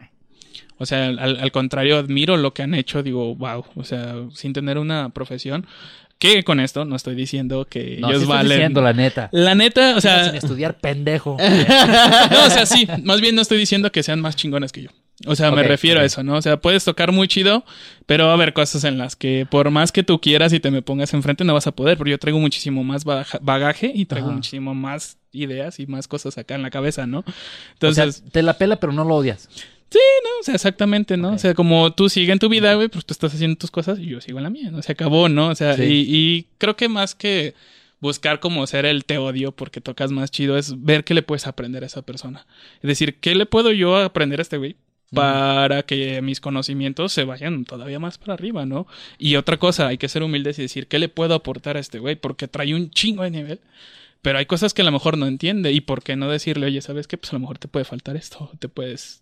O 0.78 0.86
sea, 0.86 1.08
al, 1.08 1.20
al 1.20 1.52
contrario, 1.52 1.98
admiro 1.98 2.38
lo 2.38 2.54
que 2.54 2.64
han 2.64 2.74
hecho, 2.76 3.04
digo, 3.04 3.36
wow, 3.36 3.66
o 3.76 3.84
sea, 3.84 4.16
sin 4.34 4.54
tener 4.54 4.78
una 4.78 5.10
profesión. 5.10 5.68
Que 6.20 6.44
con 6.44 6.62
esto 6.62 6.86
no 6.86 6.96
estoy 6.96 7.16
diciendo 7.16 7.66
que 7.70 7.98
No, 8.00 8.10
ellos 8.10 8.22
sí 8.22 8.28
valen. 8.30 8.50
diciendo 8.58 8.82
la 8.82 8.94
neta. 8.94 9.30
La 9.34 9.56
neta, 9.56 9.98
o 9.98 10.00
sea, 10.02 10.26
Sin 10.26 10.36
estudiar, 10.36 10.78
pendejo. 10.80 11.36
no, 12.32 12.46
o 12.46 12.50
sea, 12.50 12.66
sí, 12.66 12.88
más 13.04 13.20
bien 13.20 13.36
no 13.36 13.42
estoy 13.42 13.58
diciendo 13.58 13.92
que 13.92 14.04
sean 14.04 14.22
más 14.22 14.38
chingones 14.38 14.72
que 14.72 14.84
yo. 14.84 14.90
O 15.26 15.36
sea, 15.36 15.52
me 15.52 15.64
refiero 15.64 16.02
a 16.02 16.04
eso, 16.06 16.24
¿no? 16.24 16.36
O 16.36 16.42
sea, 16.42 16.58
puedes 16.60 16.84
tocar 16.84 17.12
muy 17.12 17.28
chido, 17.28 17.64
pero 18.06 18.26
va 18.26 18.32
a 18.32 18.34
haber 18.34 18.54
cosas 18.54 18.84
en 18.84 18.98
las 18.98 19.16
que 19.16 19.46
por 19.50 19.70
más 19.72 19.92
que 19.92 20.04
tú 20.04 20.20
quieras 20.20 20.52
y 20.54 20.60
te 20.60 20.70
me 20.72 20.82
pongas 20.82 21.14
enfrente 21.14 21.44
no 21.44 21.54
vas 21.54 21.68
a 21.68 21.72
poder, 21.72 21.98
porque 21.98 22.12
yo 22.12 22.18
traigo 22.20 22.40
muchísimo 22.40 22.84
más 22.84 23.04
bagaje 23.06 23.92
y 23.94 24.06
traigo 24.06 24.28
Ajá. 24.28 24.36
muchísimo 24.36 24.74
más 24.76 25.18
ideas 25.32 25.80
y 25.80 25.88
más 25.88 26.08
cosas 26.08 26.38
acá 26.38 26.56
en 26.56 26.62
la 26.62 26.70
cabeza, 26.70 27.08
¿no? 27.08 27.20
o 27.20 27.24
Entonces, 27.74 28.16
sea, 28.18 28.30
te 28.32 28.42
la 28.44 28.58
pela, 28.58 28.78
pero 28.80 28.92
no 28.94 29.04
lo 29.06 29.16
odias. 29.16 29.50
o 30.40 30.44
sea, 30.44 30.56
exactamente, 30.56 31.18
¿no? 31.18 31.34
O 31.34 31.38
sea, 31.38 31.54
como 31.54 31.94
tú 31.94 32.10
sigues 32.10 32.32
en 32.34 32.40
tu 32.40 32.50
vida, 32.50 32.74
güey, 32.74 32.88
pues 32.90 33.06
tú 33.06 33.14
estás 33.14 33.34
haciendo 33.34 33.58
tus 33.58 33.72
cosas 33.72 34.00
y 34.00 34.08
yo 34.08 34.20
sigo 34.22 34.40
en 34.40 34.44
la 34.44 34.50
mía, 34.50 34.72
¿no? 34.72 34.82
Se 34.82 34.92
acabó, 34.92 35.30
¿no? 35.30 35.50
O 35.50 35.56
sea, 35.56 35.76
Sí. 35.78 35.84
y, 35.84 36.06
y 36.16 36.48
creo 36.58 36.76
que 36.76 36.90
más 36.90 37.16
que 37.16 37.54
buscar 38.00 38.42
como 38.42 38.68
ser 38.68 38.86
el 38.86 39.06
te 39.06 39.18
odio 39.18 39.54
porque 39.54 39.80
tocas 39.80 40.12
más 40.12 40.30
chido 40.30 40.58
es 40.58 40.84
ver 40.84 41.06
qué 41.06 41.14
le 41.14 41.22
puedes 41.24 41.48
aprender 41.48 41.84
a 41.84 41.86
esa 41.86 42.02
persona. 42.02 42.46
Es 42.82 42.88
decir, 42.90 43.16
¿qué 43.22 43.34
le 43.34 43.46
puedo 43.46 43.72
yo 43.72 43.96
aprender 43.96 44.40
a 44.40 44.42
este 44.42 44.58
güey? 44.58 44.76
Para 45.14 45.84
que 45.84 46.22
mis 46.22 46.40
conocimientos 46.40 47.12
se 47.14 47.24
vayan 47.24 47.66
todavía 47.66 48.00
más 48.00 48.18
para 48.18 48.34
arriba, 48.34 48.66
¿no? 48.66 48.88
Y 49.18 49.36
otra 49.36 49.58
cosa, 49.58 49.88
hay 49.88 49.98
que 49.98 50.10
ser 50.10 50.24
humildes 50.24 50.60
y 50.60 50.64
decir, 50.64 50.88
¿qué 50.88 51.00
le 51.00 51.10
puedo 51.10 51.34
aportar 51.36 51.78
a 51.78 51.80
este 51.80 52.00
güey? 52.00 52.16
Porque 52.16 52.48
trae 52.48 52.74
un 52.76 52.90
chingo 52.92 53.24
de 53.24 53.32
nivel. 53.32 53.60
Pero 54.22 54.38
hay 54.40 54.46
cosas 54.46 54.74
que 54.74 54.82
a 54.82 54.86
lo 54.86 54.92
mejor 54.92 55.18
no 55.18 55.28
entiende. 55.28 55.72
¿Y 55.74 55.82
por 55.82 56.02
qué 56.02 56.16
no 56.16 56.30
decirle, 56.30 56.68
oye, 56.68 56.82
¿sabes 56.82 57.08
qué? 57.08 57.18
Pues 57.18 57.32
a 57.32 57.36
lo 57.36 57.42
mejor 57.42 57.58
te 57.58 57.68
puede 57.68 57.84
faltar 57.86 58.16
esto. 58.16 58.50
Te 58.60 58.70
puedes 58.70 59.22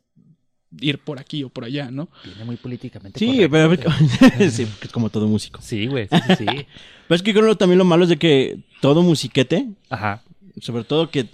ir 0.79 0.99
por 0.99 1.19
aquí 1.19 1.43
o 1.43 1.49
por 1.49 1.65
allá, 1.65 1.91
¿no? 1.91 2.07
Viene 2.23 2.45
muy 2.45 2.55
políticamente 2.55 3.19
Sí, 3.19 3.47
correcto. 3.49 3.89
pero 4.37 4.49
sí, 4.51 4.65
porque 4.65 4.85
es 4.87 4.91
como 4.93 5.09
todo 5.09 5.27
músico. 5.27 5.59
Sí, 5.61 5.87
güey. 5.87 6.07
Sí, 6.07 6.17
sí, 6.27 6.35
sí. 6.37 6.45
Pero 7.07 7.15
es 7.17 7.23
que 7.23 7.33
creo 7.33 7.49
que 7.49 7.55
también 7.55 7.77
lo 7.79 7.83
malo 7.83 8.03
es 8.03 8.09
de 8.09 8.15
que 8.17 8.59
todo 8.79 9.01
musiquete, 9.01 9.67
Ajá. 9.89 10.23
sobre 10.61 10.85
todo 10.85 11.09
que 11.11 11.25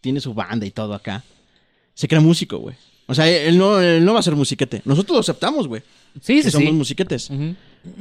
tiene 0.00 0.20
su 0.20 0.32
banda 0.32 0.64
y 0.64 0.70
todo 0.70 0.94
acá, 0.94 1.22
se 1.92 2.08
crea 2.08 2.20
músico, 2.22 2.56
güey. 2.58 2.76
O 3.10 3.14
sea, 3.14 3.28
él 3.28 3.56
no, 3.58 3.80
él 3.80 4.04
no 4.04 4.12
va 4.14 4.20
a 4.20 4.22
ser 4.22 4.36
musiquete. 4.36 4.82
Nosotros 4.84 5.14
lo 5.16 5.20
aceptamos, 5.20 5.66
güey. 5.66 5.82
Sí, 6.20 6.36
que 6.36 6.42
sí, 6.44 6.50
somos 6.50 6.68
sí. 6.68 6.74
musiquetes. 6.74 7.30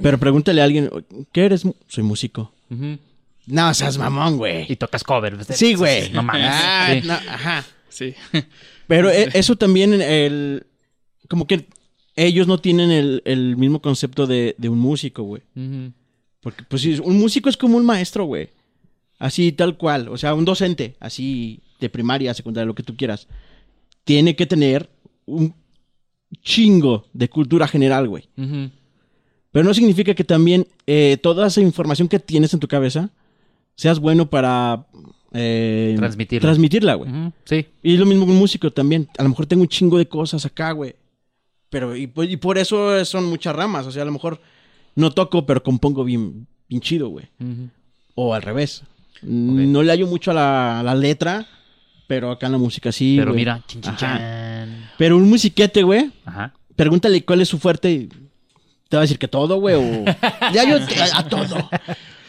Pero 0.04 0.18
pregúntale 0.18 0.62
a 0.62 0.66
alguien, 0.66 0.90
¿qué 1.32 1.46
eres? 1.46 1.64
Soy 1.88 2.04
músico. 2.04 2.52
ujú. 2.70 2.98
No, 3.46 3.74
seas 3.74 3.98
mamón, 3.98 4.36
güey. 4.38 4.66
Y 4.70 4.76
tocas 4.76 5.04
cover. 5.06 5.38
Sí, 5.56 5.74
güey. 5.76 6.10
No 6.12 6.22
mames. 6.22 6.50
Ah, 6.52 6.90
Sí. 7.02 7.08
no, 7.08 7.14
ajá. 7.14 7.66
Sí. 7.88 8.14
Pero 8.88 9.10
e- 9.10 9.30
eso 9.34 9.56
también, 9.56 9.94
el, 10.02 10.66
como 11.30 11.48
que 11.48 11.66
ellos 12.18 12.46
no 12.48 12.58
tienen 12.58 12.92
el, 12.92 13.22
el 13.24 13.56
mismo 13.56 13.82
concepto 13.82 14.28
de, 14.28 14.54
de 14.58 14.68
un 14.68 14.78
músico, 14.80 15.24
güey. 15.24 15.42
Porque, 16.42 16.64
pues, 16.68 16.82
sí, 16.82 17.00
un 17.02 17.18
músico 17.18 17.48
es 17.48 17.56
como 17.56 17.78
un 17.78 17.86
maestro, 17.86 18.26
güey. 18.26 18.50
Así, 19.18 19.54
tal 19.54 19.78
cual. 19.78 20.10
O 20.10 20.18
sea, 20.18 20.34
un 20.34 20.44
docente, 20.44 20.96
así, 21.00 21.62
de 21.80 21.90
primaria, 21.90 22.34
secundaria, 22.34 22.66
lo 22.66 22.76
que 22.76 22.84
tú 22.84 22.98
quieras. 22.98 23.28
Tiene 24.04 24.36
que 24.36 24.46
tener 24.46 24.90
un 25.28 25.54
chingo 26.42 27.06
de 27.14 27.30
cultura 27.30 27.68
general, 27.68 28.08
güey. 28.08 28.28
Pero 29.52 29.66
no 29.66 29.74
significa 29.74 30.14
que 30.14 30.24
también 30.24 30.68
eh, 30.86 31.18
toda 31.22 31.48
esa 31.48 31.62
información 31.62 32.08
que 32.08 32.20
tienes 32.20 32.54
en 32.54 32.60
tu 32.60 32.68
cabeza 32.68 33.10
seas 33.76 34.00
bueno 34.00 34.30
para 34.30 34.86
eh, 35.34 35.94
Transmitirla. 35.98 36.42
transmitirla, 36.48 36.94
güey. 36.96 37.12
Ujú, 37.12 37.32
Sí. 37.46 37.66
Y 37.84 37.98
lo 37.98 38.06
mismo 38.06 38.26
con 38.26 38.34
un 38.34 38.40
músico 38.40 38.72
también. 38.72 39.08
A 39.18 39.24
lo 39.24 39.30
mejor 39.30 39.46
tengo 39.46 39.62
un 39.62 39.68
chingo 39.70 39.98
de 39.98 40.08
cosas 40.08 40.46
acá, 40.46 40.72
güey. 40.72 40.96
Pero, 41.70 41.96
y, 41.96 42.08
por- 42.08 42.26
y 42.30 42.38
por 42.38 42.58
eso 42.58 43.04
son 43.06 43.26
muchas 43.26 43.56
ramas. 43.56 43.86
O 43.86 43.92
sea, 43.92 44.02
a 44.04 44.06
lo 44.06 44.12
mejor 44.12 44.40
no 44.96 45.12
toco, 45.12 45.46
pero 45.46 45.62
compongo 45.64 46.04
bien, 46.04 46.48
bien 46.70 46.82
chido, 46.82 47.10
güey. 47.10 47.26
O 48.16 48.34
al 48.34 48.42
revés. 48.42 48.84
No 49.22 49.82
le 49.84 49.92
hallo 49.92 50.08
mucho 50.08 50.32
a 50.32 50.34
la, 50.34 50.80
a 50.80 50.84
la 50.84 50.96
letra, 50.96 51.46
pero 52.08 52.32
acá 52.32 52.46
en 52.48 52.54
la 52.54 52.58
música 52.58 52.92
sí. 52.92 53.16
Pero 53.20 53.32
güey. 53.32 53.42
mira, 53.42 53.62
chin, 53.68 53.82
chin, 53.82 53.92
Ajá. 53.94 53.98
chan. 54.18 54.90
Pero 54.98 55.18
un 55.18 55.30
musiquete, 55.30 55.84
güey, 55.84 56.10
Ajá. 56.26 56.54
pregúntale 56.76 57.24
cuál 57.24 57.42
es 57.42 57.50
su 57.50 57.60
fuerte 57.60 57.92
y 57.92 58.10
te 58.90 58.96
va 58.96 59.00
a 59.00 59.02
decir 59.02 59.20
que 59.20 59.28
todo, 59.28 59.60
güey. 59.60 59.76
O... 59.76 60.06
ya 60.54 60.64
yo 60.70 60.86
te- 60.86 61.00
a, 61.02 61.20
a 61.20 61.28
todo. 61.28 61.70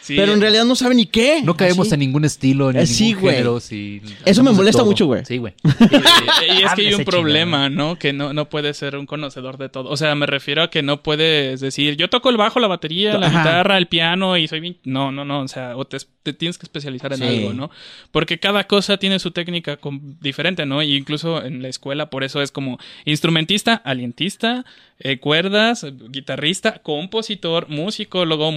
Sí, 0.01 0.15
pero 0.17 0.33
en 0.33 0.41
realidad 0.41 0.65
no 0.65 0.75
sabe 0.75 0.95
ni 0.95 1.05
qué. 1.05 1.41
No 1.43 1.55
caemos 1.55 1.91
en 1.91 1.99
ningún 1.99 2.25
estilo, 2.25 2.71
ni 2.71 2.79
en 2.79 2.83
Eh, 2.83 2.87
sí, 2.87 3.03
ningún 3.09 3.21
güey. 3.21 3.33
género. 3.35 3.59
sí. 3.59 4.01
Eso 4.25 4.41
me 4.43 4.51
molesta 4.51 4.83
mucho, 4.83 5.05
güey. 5.05 5.23
Sí, 5.23 5.37
güey. 5.37 5.53
Y, 5.63 6.61
y 6.61 6.63
es 6.63 6.73
que 6.73 6.87
hay 6.87 6.93
un 6.95 7.03
problema. 7.05 7.69
¿no? 7.69 7.97
Que 7.99 8.11
no, 8.11 8.33
no 8.33 8.49
puedes 8.49 8.75
ser 8.75 8.95
un 8.97 9.05
conocedor 9.05 9.57
de 9.59 9.69
todo. 9.69 9.87
O 9.89 9.97
sea, 9.97 10.15
me 10.15 10.25
refiero 10.25 10.63
a 10.63 10.69
que 10.71 10.81
no 10.81 11.03
puedes 11.03 11.59
decir, 11.61 11.95
yo 11.95 12.09
toco 12.09 12.29
el 12.31 12.37
bajo, 12.37 12.59
la 12.59 12.67
batería, 12.67 13.19
la 13.19 13.27
Ajá. 13.27 13.37
guitarra, 13.39 13.77
el 13.77 13.85
piano 13.87 14.35
y 14.35 14.47
soy 14.47 14.61
bien... 14.61 14.77
No, 14.83 15.11
no, 15.11 15.25
no. 15.25 15.41
O 15.41 15.47
sea, 15.47 15.77
o 15.77 15.85
te, 15.85 15.97
te 16.33 16.39
tienes 16.39 16.57
que 16.57 16.65
especializar 16.65 17.13
en 17.13 17.19
Sí. 17.19 17.25
algo, 17.25 17.53
¿no? 17.53 17.71
Porque 18.11 18.39
cada 18.39 18.65
cosa 18.65 18.97
tiene 18.97 19.19
su 19.19 19.31
técnica 19.31 19.79
diferente, 20.21 20.65
¿no? 20.65 20.81
Y 20.83 20.95
incluso 20.95 21.43
en 21.43 21.61
la 21.61 21.67
escuela, 21.69 22.09
por 22.09 22.23
eso 22.23 22.41
es 22.41 22.51
como 22.51 22.79
instrumentista, 23.05 23.75
alientista, 23.75 24.65
eh, 25.01 25.17
cuerdas, 25.19 25.85
guitarrista, 26.09 26.79
compositor, 26.79 27.69
musicólogo, 27.69 28.51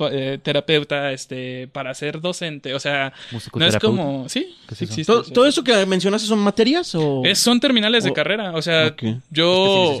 musicoterapeuta, 0.00 1.12
este, 1.12 1.68
para 1.68 1.92
ser 1.94 2.20
docente. 2.20 2.74
O 2.74 2.80
sea, 2.80 3.12
no 3.54 3.66
es 3.66 3.76
como... 3.78 4.28
Sí, 4.28 4.54
¿Qué 4.68 4.74
es 4.74 4.78
sí 4.78 4.84
eso? 4.84 4.92
existe 4.92 5.12
¿Todo, 5.12 5.22
eso. 5.22 5.32
todo 5.32 5.46
eso 5.46 5.64
que 5.64 5.86
mencionaste 5.86 6.26
son 6.28 6.38
materias 6.38 6.94
o...? 6.94 7.22
Es- 7.24 7.38
son 7.40 7.60
terminales 7.60 8.04
de 8.04 8.12
carrera. 8.12 8.52
O 8.54 8.62
sea, 8.62 8.94
yo. 9.30 9.98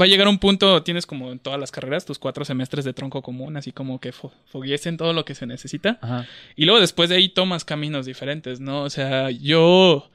Va 0.00 0.04
a 0.04 0.08
llegar 0.08 0.28
un 0.28 0.38
punto, 0.38 0.82
tienes 0.82 1.06
como 1.06 1.32
en 1.32 1.38
todas 1.38 1.58
las 1.58 1.70
carreras, 1.70 2.04
tus 2.04 2.18
cuatro 2.18 2.44
semestres 2.44 2.84
de 2.84 2.92
tronco 2.92 3.22
común, 3.22 3.56
así 3.56 3.72
como 3.72 3.98
que 4.00 4.12
fo 4.12 4.32
foguiesen 4.50 4.96
todo 4.96 5.12
lo 5.12 5.24
que 5.24 5.34
se 5.34 5.46
necesita. 5.46 5.98
Ajá. 6.00 6.26
Y 6.56 6.64
luego 6.64 6.80
después 6.80 7.08
de 7.08 7.16
ahí 7.16 7.28
tomas 7.28 7.64
caminos 7.64 8.06
diferentes, 8.06 8.60
¿no? 8.60 8.82
O 8.82 8.90
sea, 8.90 9.30
yo 9.30 10.10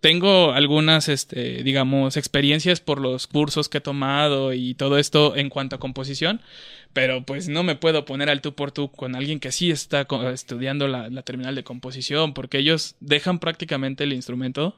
tengo 0.00 0.52
algunas, 0.52 1.08
este, 1.08 1.62
digamos, 1.62 2.16
experiencias 2.16 2.80
por 2.80 3.00
los 3.00 3.26
cursos 3.26 3.68
que 3.68 3.78
he 3.78 3.80
tomado 3.80 4.52
y 4.52 4.74
todo 4.74 4.98
esto 4.98 5.36
en 5.36 5.48
cuanto 5.50 5.76
a 5.76 5.80
composición, 5.80 6.40
pero 6.92 7.24
pues 7.24 7.48
no 7.48 7.62
me 7.62 7.74
puedo 7.74 8.04
poner 8.04 8.30
al 8.30 8.40
tú 8.40 8.54
por 8.54 8.72
tú 8.72 8.90
con 8.90 9.16
alguien 9.16 9.40
que 9.40 9.52
sí 9.52 9.70
está 9.70 10.06
estudiando 10.32 10.88
la, 10.88 11.08
la 11.10 11.22
terminal 11.22 11.54
de 11.54 11.64
composición, 11.64 12.34
porque 12.34 12.58
ellos 12.58 12.94
dejan 13.00 13.38
prácticamente 13.40 14.04
el 14.04 14.12
instrumento 14.12 14.76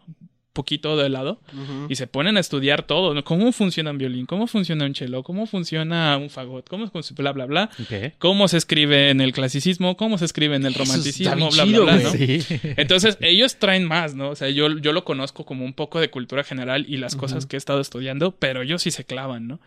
poquito 0.52 0.97
de 0.97 1.09
lado 1.09 1.40
y 1.88 1.95
se 1.95 2.07
ponen 2.07 2.37
a 2.37 2.40
estudiar 2.40 2.83
todo, 2.83 3.14
¿no? 3.14 3.25
Cómo 3.25 3.52
funciona 3.52 3.90
un 3.90 3.99
violín, 3.99 4.26
cómo 4.26 4.47
funciona 4.47 4.85
un 4.85 4.95
cello, 4.95 5.23
cómo 5.23 5.47
funciona 5.47 6.16
un 6.16 6.30
fagot, 6.30 6.69
cómo 6.69 6.90
es 6.92 7.14
bla 7.14 7.33
bla 7.33 7.47
bla, 7.47 7.71
cómo 8.19 8.49
se 8.49 8.57
escribe 8.57 9.11
en 9.11 9.21
el 9.21 9.33
clasicismo, 9.33 9.97
cómo 9.97 10.19
se 10.19 10.25
escribe 10.25 10.57
en 10.57 10.66
el 10.66 10.75
romanticismo, 10.75 11.50
bla 11.50 11.64
chido, 11.64 11.85
bla 11.85 11.97
bla, 11.97 12.11
güey. 12.11 12.38
¿no? 12.38 12.42
Sí. 12.42 12.61
Entonces, 12.76 13.16
ellos 13.21 13.57
traen 13.57 13.87
más, 13.87 14.14
¿no? 14.14 14.30
O 14.30 14.37
sea, 14.37 14.49
yo, 14.50 14.78
yo 14.78 14.92
lo 14.92 15.04
conozco 15.04 15.45
como 15.45 15.64
un 15.64 15.73
poco 15.73 16.00
de 16.00 16.11
cultura 16.11 16.45
general 16.45 16.85
y 16.88 16.97
las 16.97 17.16
cosas 17.16 17.47
que 17.47 17.57
he 17.57 17.59
estado 17.59 17.80
estudiando, 17.80 18.33
pero 18.33 18.62
ellos 18.62 18.83
sí 18.83 18.90
se 18.90 19.04
clavan, 19.04 19.47
¿no? 19.47 19.61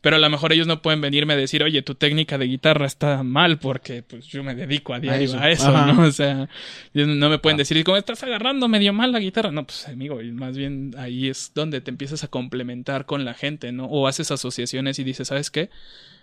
Pero 0.00 0.16
a 0.16 0.18
lo 0.18 0.30
mejor 0.30 0.52
ellos 0.52 0.66
no 0.66 0.80
pueden 0.80 1.02
venirme 1.02 1.34
a 1.34 1.36
decir, 1.36 1.62
oye, 1.62 1.82
tu 1.82 1.94
técnica 1.94 2.38
de 2.38 2.46
guitarra 2.46 2.86
está 2.86 3.22
mal 3.22 3.58
porque 3.58 4.02
pues 4.02 4.26
yo 4.26 4.42
me 4.42 4.54
dedico 4.54 4.94
a 4.94 5.00
diario 5.00 5.26
eso. 5.26 5.38
a 5.38 5.50
eso, 5.50 5.68
Ajá. 5.68 5.92
¿no? 5.92 6.02
O 6.02 6.12
sea, 6.12 6.48
ellos 6.94 7.08
no 7.08 7.28
me 7.28 7.38
pueden 7.38 7.58
decir, 7.58 7.82
¿cómo 7.84 7.98
estás 7.98 8.22
agarrando 8.22 8.66
medio 8.66 8.94
mal 8.94 9.12
la 9.12 9.20
guitarra? 9.20 9.50
No, 9.50 9.66
pues 9.66 9.86
amigo, 9.88 10.22
más 10.32 10.56
bien 10.56 10.94
ahí 10.96 11.28
es 11.28 11.52
donde 11.54 11.80
te 11.80 11.90
empiezas 11.90 12.24
a 12.24 12.28
complementar 12.28 13.06
con 13.06 13.24
la 13.24 13.34
gente, 13.34 13.72
¿no? 13.72 13.86
O 13.86 14.06
haces 14.06 14.30
asociaciones 14.30 14.98
y 14.98 15.04
dices, 15.04 15.28
¿sabes 15.28 15.50
qué? 15.50 15.70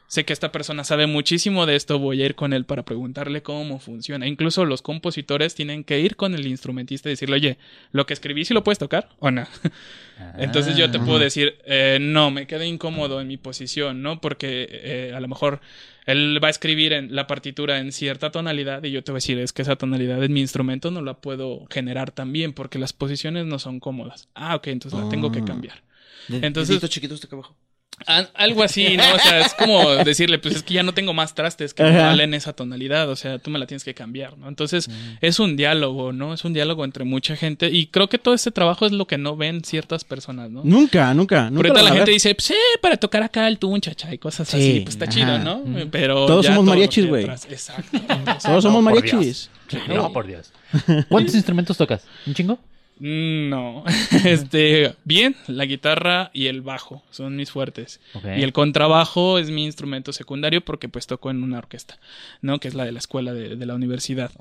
Sé 0.10 0.24
que 0.24 0.32
esta 0.32 0.54
persona 0.54 0.86
sabe 0.86 1.06
muchísimo 1.06 1.66
de 1.66 1.76
esto, 1.76 2.00
voy 2.00 2.22
a 2.22 2.26
ir 2.28 2.36
con 2.36 2.54
él 2.54 2.64
para 2.64 2.86
preguntarle 2.86 3.42
cómo 3.44 3.78
funciona. 3.80 4.26
Incluso 4.26 4.64
los 4.64 4.82
compositores 4.82 5.54
tienen 5.54 5.84
que 5.84 6.00
ir 6.00 6.16
con 6.16 6.34
el 6.34 6.48
instrumentista 6.48 7.10
y 7.10 7.12
decirle, 7.12 7.36
oye, 7.36 7.58
¿lo 7.92 8.06
que 8.06 8.14
escribí 8.14 8.46
sí 8.46 8.54
lo 8.54 8.64
puedes 8.64 8.80
tocar 8.80 9.10
o 9.20 9.32
no? 9.32 9.46
Entonces 10.38 10.78
yo 10.78 10.90
te 10.90 10.98
Ah. 10.98 11.04
puedo 11.06 11.20
decir, 11.20 11.58
eh, 11.66 11.98
no, 12.00 12.32
me 12.32 12.48
quedé 12.48 12.66
incómodo 12.68 13.20
en 13.20 13.28
mi 13.28 13.36
posición, 13.36 14.02
¿no? 14.02 14.22
Porque 14.22 14.68
eh, 14.72 15.14
a 15.14 15.20
lo 15.20 15.28
mejor 15.28 15.60
él 16.06 16.40
va 16.42 16.48
a 16.48 16.52
escribir 16.52 16.94
en 16.94 17.14
la 17.14 17.28
partitura 17.28 17.78
en 17.80 17.92
cierta 17.92 18.32
tonalidad 18.32 18.82
y 18.86 18.92
yo 18.92 19.04
te 19.04 19.12
voy 19.12 19.18
a 19.18 19.20
decir, 19.20 19.38
es 19.40 19.52
que 19.52 19.62
esa 19.64 19.76
tonalidad 19.76 20.24
en 20.24 20.32
mi 20.32 20.40
instrumento 20.40 20.90
no 20.90 21.02
la 21.02 21.16
puedo 21.16 21.68
generar 21.70 22.12
también 22.12 22.54
porque 22.54 22.80
las 22.80 22.94
posiciones 22.94 23.46
no 23.46 23.60
son 23.60 23.82
cómodas. 23.82 24.30
Ah, 24.36 24.56
ok, 24.56 24.68
entonces 24.68 24.98
la 25.00 25.10
tengo 25.10 25.34
que 25.34 25.40
Ah. 25.40 25.46
cambiar. 25.46 25.84
De- 26.30 26.46
Entonces- 26.48 26.82
chiquitos 26.90 27.24
acá 27.26 27.36
abajo. 27.36 27.56
Al- 28.06 28.30
algo 28.36 28.62
así, 28.63 28.96
¿no? 28.96 29.04
O 29.16 29.20
sea, 29.20 29.39
es 29.39 29.54
como 29.56 29.89
decirle, 29.96 30.38
pues 30.38 30.56
es 30.56 30.63
que 30.63 30.75
ya 30.75 30.84
no 30.84 30.94
tengo 30.94 31.13
más 31.13 31.34
trastes 31.34 31.74
que 31.74 31.84
me 31.84 31.98
valen 31.98 32.34
esa 32.36 32.54
tonalidad, 32.54 33.10
o 33.10 33.16
sea, 33.16 33.39
tú 33.39 33.50
me 33.50 33.58
la 33.58 33.66
tienes 33.66 33.84
que 33.84 33.94
cambiar, 33.96 34.38
¿no? 34.38 34.48
Entonces, 34.48 34.88
es 35.20 35.39
un 35.39 35.58
diálogo, 35.58 36.13
¿no? 36.13 36.34
Es 36.34 36.46
un 36.46 36.54
diálogo 36.54 36.86
entre 36.86 37.06
mucha 37.06 37.36
gente 37.36 37.70
y 37.72 37.88
creo 37.88 38.08
que 38.08 38.20
todo 38.20 38.36
este 38.36 38.51
trabajo 38.51 38.86
es 38.86 38.92
lo 38.92 39.08
que 39.08 39.18
no 39.18 39.36
ven 39.36 39.63
ciertas 39.63 40.04
personas, 40.04 40.51
¿no? 40.51 40.62
Nunca, 40.63 41.12
nunca. 41.16 41.50
nunca 41.50 41.70
lo 41.70 41.74
la 41.74 41.82
van 41.84 41.92
a 41.94 41.96
gente 41.96 42.12
dice, 42.12 42.36
pues, 42.36 42.51
eh, 42.51 42.56
para 42.82 42.98
tocar 42.98 43.24
acá 43.24 43.48
el 43.48 43.58
tunchacha 43.58 44.13
y 44.13 44.20
cosas 44.20 44.48
Sí, 44.48 44.58
así, 44.58 44.80
pues 44.82 44.96
está 44.96 45.06
ajá. 45.06 45.13
chido, 45.13 45.39
¿no? 45.39 45.58
Ujú. 45.58 45.89
Pero 45.92 46.27
Todos 46.27 46.46
ya 46.46 46.51
somos 46.51 46.66
todo 46.66 46.75
mariachis, 46.75 47.08
güey. 47.08 47.25
Exacto. 47.25 48.00
Todos 48.44 48.44
somos 48.44 48.63
No, 48.63 48.74
por 48.74 48.84
mariachis. 48.84 49.50
No, 49.89 50.13
por 50.13 50.27
Dios. 50.27 50.51
¿Cuántos 51.10 51.34
instrumentos 51.36 51.75
tocas? 51.75 52.04
¿Un 52.27 52.34
chingo? 52.36 52.60
Mm, 53.00 53.50
No, 53.50 53.84
este, 54.25 54.94
bien, 55.04 55.36
la 55.48 55.66
guitarra 55.66 56.32
y 56.34 56.48
el 56.48 56.62
bajo 56.62 57.04
son 57.12 57.36
mis 57.36 57.51
fuertes. 57.51 58.00
Y 58.38 58.42
el 58.44 58.54
contrabajo 58.54 59.38
es 59.39 59.50
mi 59.50 59.66
instrumento 59.66 60.13
secundario 60.13 60.62
porque 60.63 60.89
pues 60.89 61.08
toco 61.08 61.30
en 61.32 61.44
una 61.44 61.58
orquesta, 61.60 62.00
¿no? 62.42 62.60
Que 62.60 62.68
es 62.68 62.74
la 62.75 62.86
de 62.86 62.92
la 62.92 63.00
escuela 63.00 63.34
de, 63.34 63.56
de 63.56 63.66
la 63.66 63.75
universidad. 63.75 64.32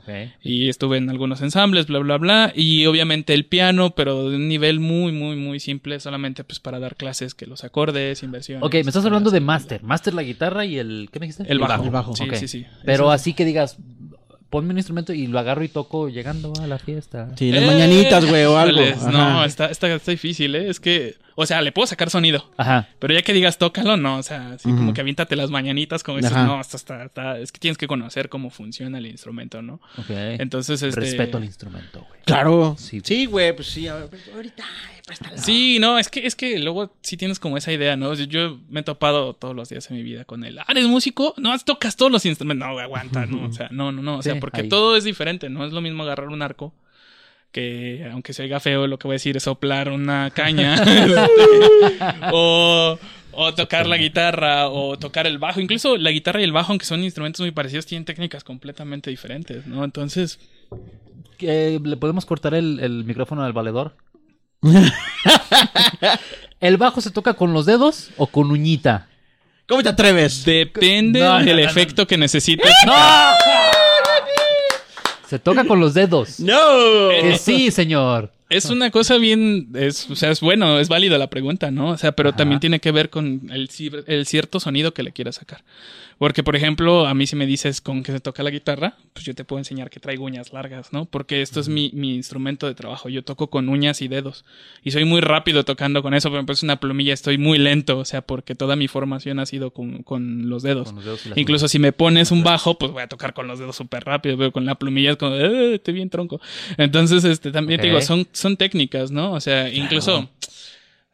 Y 0.42 0.68
estuve 0.68 0.96
en 0.98 1.10
algunos 1.10 1.40
ensambles, 1.42 1.86
bla, 1.86 1.98
bla, 2.00 2.16
bla. 2.18 2.52
Y 2.54 2.86
obviamente 2.86 3.34
el 3.34 3.44
piano, 3.46 3.90
pero 3.94 4.28
de 4.30 4.36
un 4.36 4.48
nivel 4.48 4.80
muy, 4.80 5.12
muy, 5.12 5.36
muy 5.36 5.60
simple, 5.60 6.00
solamente 6.00 6.44
pues 6.44 6.60
para 6.60 6.78
dar 6.78 6.96
clases 6.96 7.34
que 7.34 7.46
los 7.46 7.64
acordes, 7.64 8.22
inversiones. 8.22 8.62
Ok, 8.64 8.74
me 8.74 8.80
estás 8.80 9.04
hablando 9.04 9.30
de 9.30 9.40
máster. 9.40 9.82
Máster 9.82 10.14
la 10.14 10.22
guitarra 10.22 10.64
y 10.64 10.78
el... 10.78 11.08
¿Qué 11.12 11.20
me 11.20 11.26
dijiste? 11.26 11.50
El 11.50 11.58
bajo. 11.58 11.84
El 11.84 11.90
bajo. 11.90 12.16
Sí, 12.16 12.24
sí, 12.34 12.48
sí. 12.48 12.66
Pero 12.84 13.04
Eso- 13.04 13.10
así 13.12 13.34
que 13.34 13.44
digas, 13.44 13.76
ponme 14.56 14.70
un 14.72 14.78
instrumento 14.78 15.12
y 15.12 15.26
lo 15.26 15.38
agarro 15.38 15.62
y 15.64 15.68
toco 15.68 16.08
llegando 16.08 16.50
a 16.62 16.66
la 16.66 16.78
fiesta. 16.78 17.28
Sí, 17.36 17.52
las 17.52 17.62
Eh, 17.62 17.66
mañanitas, 17.66 18.24
güey, 18.24 18.46
o 18.46 18.56
algo. 18.56 18.80
No, 19.12 19.44
está, 19.44 19.66
está, 19.66 19.92
está 19.94 20.10
difícil, 20.12 20.54
¿eh? 20.54 20.70
Es 20.70 20.80
que, 20.80 21.16
o 21.36 21.46
sea, 21.46 21.62
le 21.62 21.70
puedo 21.70 21.86
sacar 21.86 22.10
sonido. 22.10 22.50
Ajá. 22.56 22.88
Pero 22.98 23.14
ya 23.14 23.22
que 23.22 23.32
digas 23.32 23.58
tócalo, 23.58 23.96
no, 23.96 24.18
o 24.18 24.22
sea, 24.24 24.52
así 24.54 24.68
como 24.68 24.92
que 24.92 25.00
aviéntate 25.02 25.36
las 25.36 25.50
mañanitas, 25.50 26.02
como 26.02 26.16
dices, 26.16 26.32
Ajá. 26.32 26.44
no, 26.46 26.60
esto 26.60 26.76
está, 26.76 27.04
está- 27.04 27.38
es 27.38 27.52
que 27.52 27.60
tienes 27.60 27.78
que 27.78 27.86
conocer 27.86 28.28
cómo 28.28 28.50
funciona 28.50 28.98
el 28.98 29.06
instrumento, 29.06 29.62
¿no? 29.62 29.74
Ok. 29.98 30.06
Entonces, 30.10 30.82
este... 30.82 30.98
Respeto 31.00 31.36
al 31.38 31.44
instrumento, 31.44 32.04
güey. 32.08 32.20
Claro. 32.24 32.74
Sí. 32.78 33.00
Sí, 33.04 33.26
güey, 33.26 33.54
pues 33.54 33.68
sí. 33.68 33.82
ver, 33.82 34.08
ahorita, 34.34 34.64
préstala. 35.06 35.38
Sí, 35.38 35.78
no, 35.78 35.98
es 35.98 36.08
que, 36.08 36.26
es 36.26 36.34
que 36.34 36.58
luego 36.58 36.96
sí 37.02 37.16
tienes 37.16 37.38
como 37.38 37.56
esa 37.56 37.72
idea, 37.72 37.96
¿no? 37.96 38.12
Yo, 38.14 38.24
yo 38.24 38.58
me 38.68 38.80
he 38.80 38.82
topado 38.82 39.34
todos 39.34 39.54
los 39.54 39.68
días 39.68 39.88
en 39.90 39.96
mi 39.98 40.02
vida 40.02 40.24
con 40.24 40.42
el, 40.44 40.58
ah, 40.58 40.64
¿eres 40.68 40.86
músico? 40.86 41.34
No, 41.36 41.56
tocas 41.60 41.96
todos 41.96 42.10
los 42.10 42.24
instrumentos. 42.26 42.66
No, 42.66 42.72
güey, 42.72 42.84
aguanta, 42.84 43.26
no, 43.26 43.46
o 43.46 43.52
sea, 43.52 43.68
no, 43.70 43.92
no, 43.92 44.02
no, 44.02 44.18
o 44.18 44.22
sea, 44.22 44.34
Sí, 44.34 44.40
porque 44.40 44.62
ahí. 44.62 44.68
todo 44.68 44.96
es 44.96 45.04
diferente, 45.04 45.48
¿no? 45.50 45.64
Es 45.64 45.72
lo 45.72 45.80
mismo 45.80 46.02
agarrar 46.02 46.28
un 46.28 46.42
arco 46.42 46.72
que, 47.52 48.08
aunque 48.12 48.32
se 48.32 48.42
oiga 48.42 48.60
feo, 48.60 48.86
lo 48.86 48.98
que 48.98 49.08
voy 49.08 49.14
a 49.14 49.16
decir 49.20 49.36
es 49.36 49.44
soplar 49.44 49.90
una 49.90 50.30
caña. 50.30 50.76
Este, 50.84 52.00
o, 52.32 52.98
o 53.32 53.54
tocar 53.54 53.86
la 53.86 53.96
guitarra, 53.96 54.68
o 54.68 54.98
tocar 54.98 55.26
el 55.26 55.38
bajo. 55.38 55.60
Incluso 55.60 55.96
la 55.96 56.10
guitarra 56.10 56.40
y 56.40 56.44
el 56.44 56.52
bajo, 56.52 56.72
aunque 56.72 56.86
son 56.86 57.02
instrumentos 57.04 57.40
muy 57.40 57.50
parecidos, 57.50 57.86
tienen 57.86 58.04
técnicas 58.04 58.44
completamente 58.44 59.10
diferentes, 59.10 59.66
¿no? 59.66 59.84
Entonces, 59.84 60.38
eh, 61.40 61.78
¿le 61.82 61.96
podemos 61.96 62.24
cortar 62.26 62.54
el, 62.54 62.80
el 62.80 63.04
micrófono 63.04 63.42
al 63.44 63.52
valedor? 63.52 63.94
¿El 66.60 66.76
bajo 66.78 67.00
se 67.00 67.10
toca 67.10 67.34
con 67.34 67.52
los 67.52 67.66
dedos 67.66 68.10
o 68.16 68.26
con 68.26 68.50
uñita? 68.50 69.08
¿Cómo 69.68 69.82
te 69.82 69.88
atreves? 69.90 70.44
Depende 70.44 71.20
No, 71.20 71.38
no, 71.40 71.44
del 71.44 71.56
no, 71.58 71.62
no. 71.64 71.68
efecto 71.68 72.06
que 72.06 72.16
necesites. 72.16 72.70
Se 75.28 75.38
toca 75.38 75.64
con 75.64 75.80
los 75.80 75.94
dedos. 75.94 76.40
¡No! 76.40 76.54
Que 77.10 77.36
sí, 77.38 77.70
señor. 77.70 78.30
Es 78.48 78.66
una 78.66 78.90
cosa 78.90 79.18
bien, 79.18 79.70
es, 79.74 80.08
o 80.10 80.14
sea, 80.16 80.30
es 80.30 80.40
bueno, 80.40 80.78
es 80.78 80.88
válido 80.88 81.18
la 81.18 81.28
pregunta, 81.28 81.70
¿no? 81.70 81.90
O 81.90 81.96
sea, 81.98 82.12
pero 82.12 82.28
Ajá. 82.30 82.36
también 82.38 82.60
tiene 82.60 82.78
que 82.80 82.92
ver 82.92 83.10
con 83.10 83.48
el, 83.50 83.68
el 84.06 84.26
cierto 84.26 84.60
sonido 84.60 84.94
que 84.94 85.02
le 85.02 85.12
quieras 85.12 85.36
sacar. 85.36 85.64
Porque, 86.18 86.42
por 86.42 86.56
ejemplo, 86.56 87.06
a 87.06 87.12
mí 87.12 87.26
si 87.26 87.36
me 87.36 87.44
dices 87.44 87.82
con 87.82 88.02
que 88.02 88.10
se 88.10 88.20
toca 88.20 88.42
la 88.42 88.48
guitarra, 88.48 88.96
pues 89.12 89.26
yo 89.26 89.34
te 89.34 89.44
puedo 89.44 89.58
enseñar 89.58 89.90
que 89.90 90.00
traigo 90.00 90.24
uñas 90.24 90.50
largas, 90.50 90.90
¿no? 90.90 91.04
Porque 91.04 91.42
esto 91.42 91.60
es 91.60 91.68
mi, 91.68 91.90
mi 91.92 92.14
instrumento 92.14 92.66
de 92.66 92.74
trabajo. 92.74 93.10
Yo 93.10 93.22
toco 93.22 93.50
con 93.50 93.68
uñas 93.68 94.00
y 94.00 94.08
dedos. 94.08 94.46
Y 94.82 94.92
soy 94.92 95.04
muy 95.04 95.20
rápido 95.20 95.66
tocando 95.66 96.02
con 96.02 96.14
eso, 96.14 96.30
pero 96.30 96.46
pues 96.46 96.62
una 96.62 96.80
plumilla 96.80 97.12
estoy 97.12 97.36
muy 97.36 97.58
lento, 97.58 97.98
o 97.98 98.06
sea, 98.06 98.22
porque 98.22 98.54
toda 98.54 98.76
mi 98.76 98.88
formación 98.88 99.40
ha 99.40 99.44
sido 99.46 99.72
con, 99.72 100.02
con 100.04 100.48
los 100.48 100.62
dedos. 100.62 100.86
Con 100.86 101.04
los 101.04 101.04
dedos 101.04 101.36
Incluso 101.36 101.68
si 101.68 101.78
me 101.78 101.92
pones 101.92 102.30
un 102.30 102.42
bajo, 102.42 102.78
pues 102.78 102.92
voy 102.92 103.02
a 103.02 103.08
tocar 103.08 103.34
con 103.34 103.46
los 103.46 103.58
dedos 103.58 103.76
súper 103.76 104.04
rápido, 104.04 104.38
pero 104.38 104.52
con 104.52 104.64
la 104.64 104.76
plumilla 104.76 105.10
es 105.10 105.16
como, 105.18 105.34
"Eh, 105.34 105.74
estoy 105.74 105.92
bien 105.92 106.08
tronco. 106.08 106.40
Entonces, 106.78 107.24
este, 107.24 107.50
también 107.52 107.78
te 107.78 107.88
digo, 107.88 108.00
son, 108.00 108.26
son 108.36 108.56
técnicas, 108.56 109.10
¿no? 109.10 109.32
O 109.32 109.40
sea, 109.40 109.68
incluso 109.72 110.28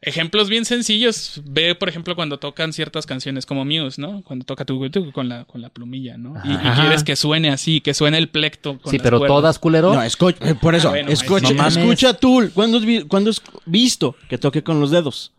ejemplos 0.00 0.48
bien 0.48 0.64
sencillos. 0.64 1.40
Ve, 1.44 1.74
por 1.74 1.88
ejemplo, 1.88 2.16
cuando 2.16 2.38
tocan 2.38 2.72
ciertas 2.72 3.06
canciones 3.06 3.46
como 3.46 3.64
Muse, 3.64 4.00
¿no? 4.00 4.22
Cuando 4.22 4.44
toca 4.44 4.64
tu, 4.64 4.90
tu- 4.90 5.12
con 5.12 5.28
la, 5.28 5.44
con 5.44 5.60
la 5.62 5.68
plumilla, 5.68 6.16
¿no? 6.18 6.34
Y, 6.44 6.56
quieres 6.80 7.04
que 7.04 7.14
suene 7.16 7.50
así, 7.50 7.80
que 7.80 7.94
suene 7.94 8.18
el 8.18 8.28
plecto. 8.28 8.78
Con 8.80 8.90
Sí, 8.90 8.98
las 8.98 9.04
pero 9.04 9.18
cuerdas. 9.18 9.36
todas, 9.36 9.58
culero. 9.58 9.94
No, 9.94 10.02
escucha, 10.02 10.38
eh, 10.48 10.54
por 10.54 10.74
eso, 10.74 10.88
Ah, 10.88 10.92
bueno, 10.92 11.10
escucha. 11.10 11.52
No 11.52 11.66
escucha 11.66 12.14
tú. 12.14 12.50
¿Cuándo 12.52 12.78
has, 12.78 12.84
vi- 12.84 13.02
cuándo 13.02 13.30
has 13.30 13.40
visto 13.66 14.16
que 14.28 14.38
toque 14.38 14.62
con 14.62 14.80
los 14.80 14.90
dedos? 14.90 15.32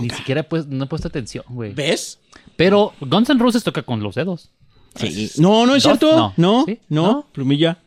Ni 0.00 0.10
siquiera 0.10 0.40
he 0.40 0.44
pues, 0.44 0.66
no 0.66 0.84
he 0.84 0.86
puesto 0.88 1.06
atención, 1.08 1.44
güey. 1.48 1.72
¿Ves? 1.72 2.18
Pero 2.56 2.92
Guns 3.00 3.30
N' 3.30 3.38
Roses 3.40 3.62
toca 3.62 3.82
con 3.82 4.02
los 4.02 4.14
dedos. 4.16 4.50
Sí. 4.96 5.30
No, 5.38 5.66
no 5.66 5.74
es 5.74 5.82
Duff, 5.84 5.98
cierto. 5.98 6.16
no. 6.16 6.34
No, 6.36 6.64
¿Sí? 6.66 6.78
no, 6.88 7.02
¿No? 7.02 7.26
plumilla. 7.32 7.78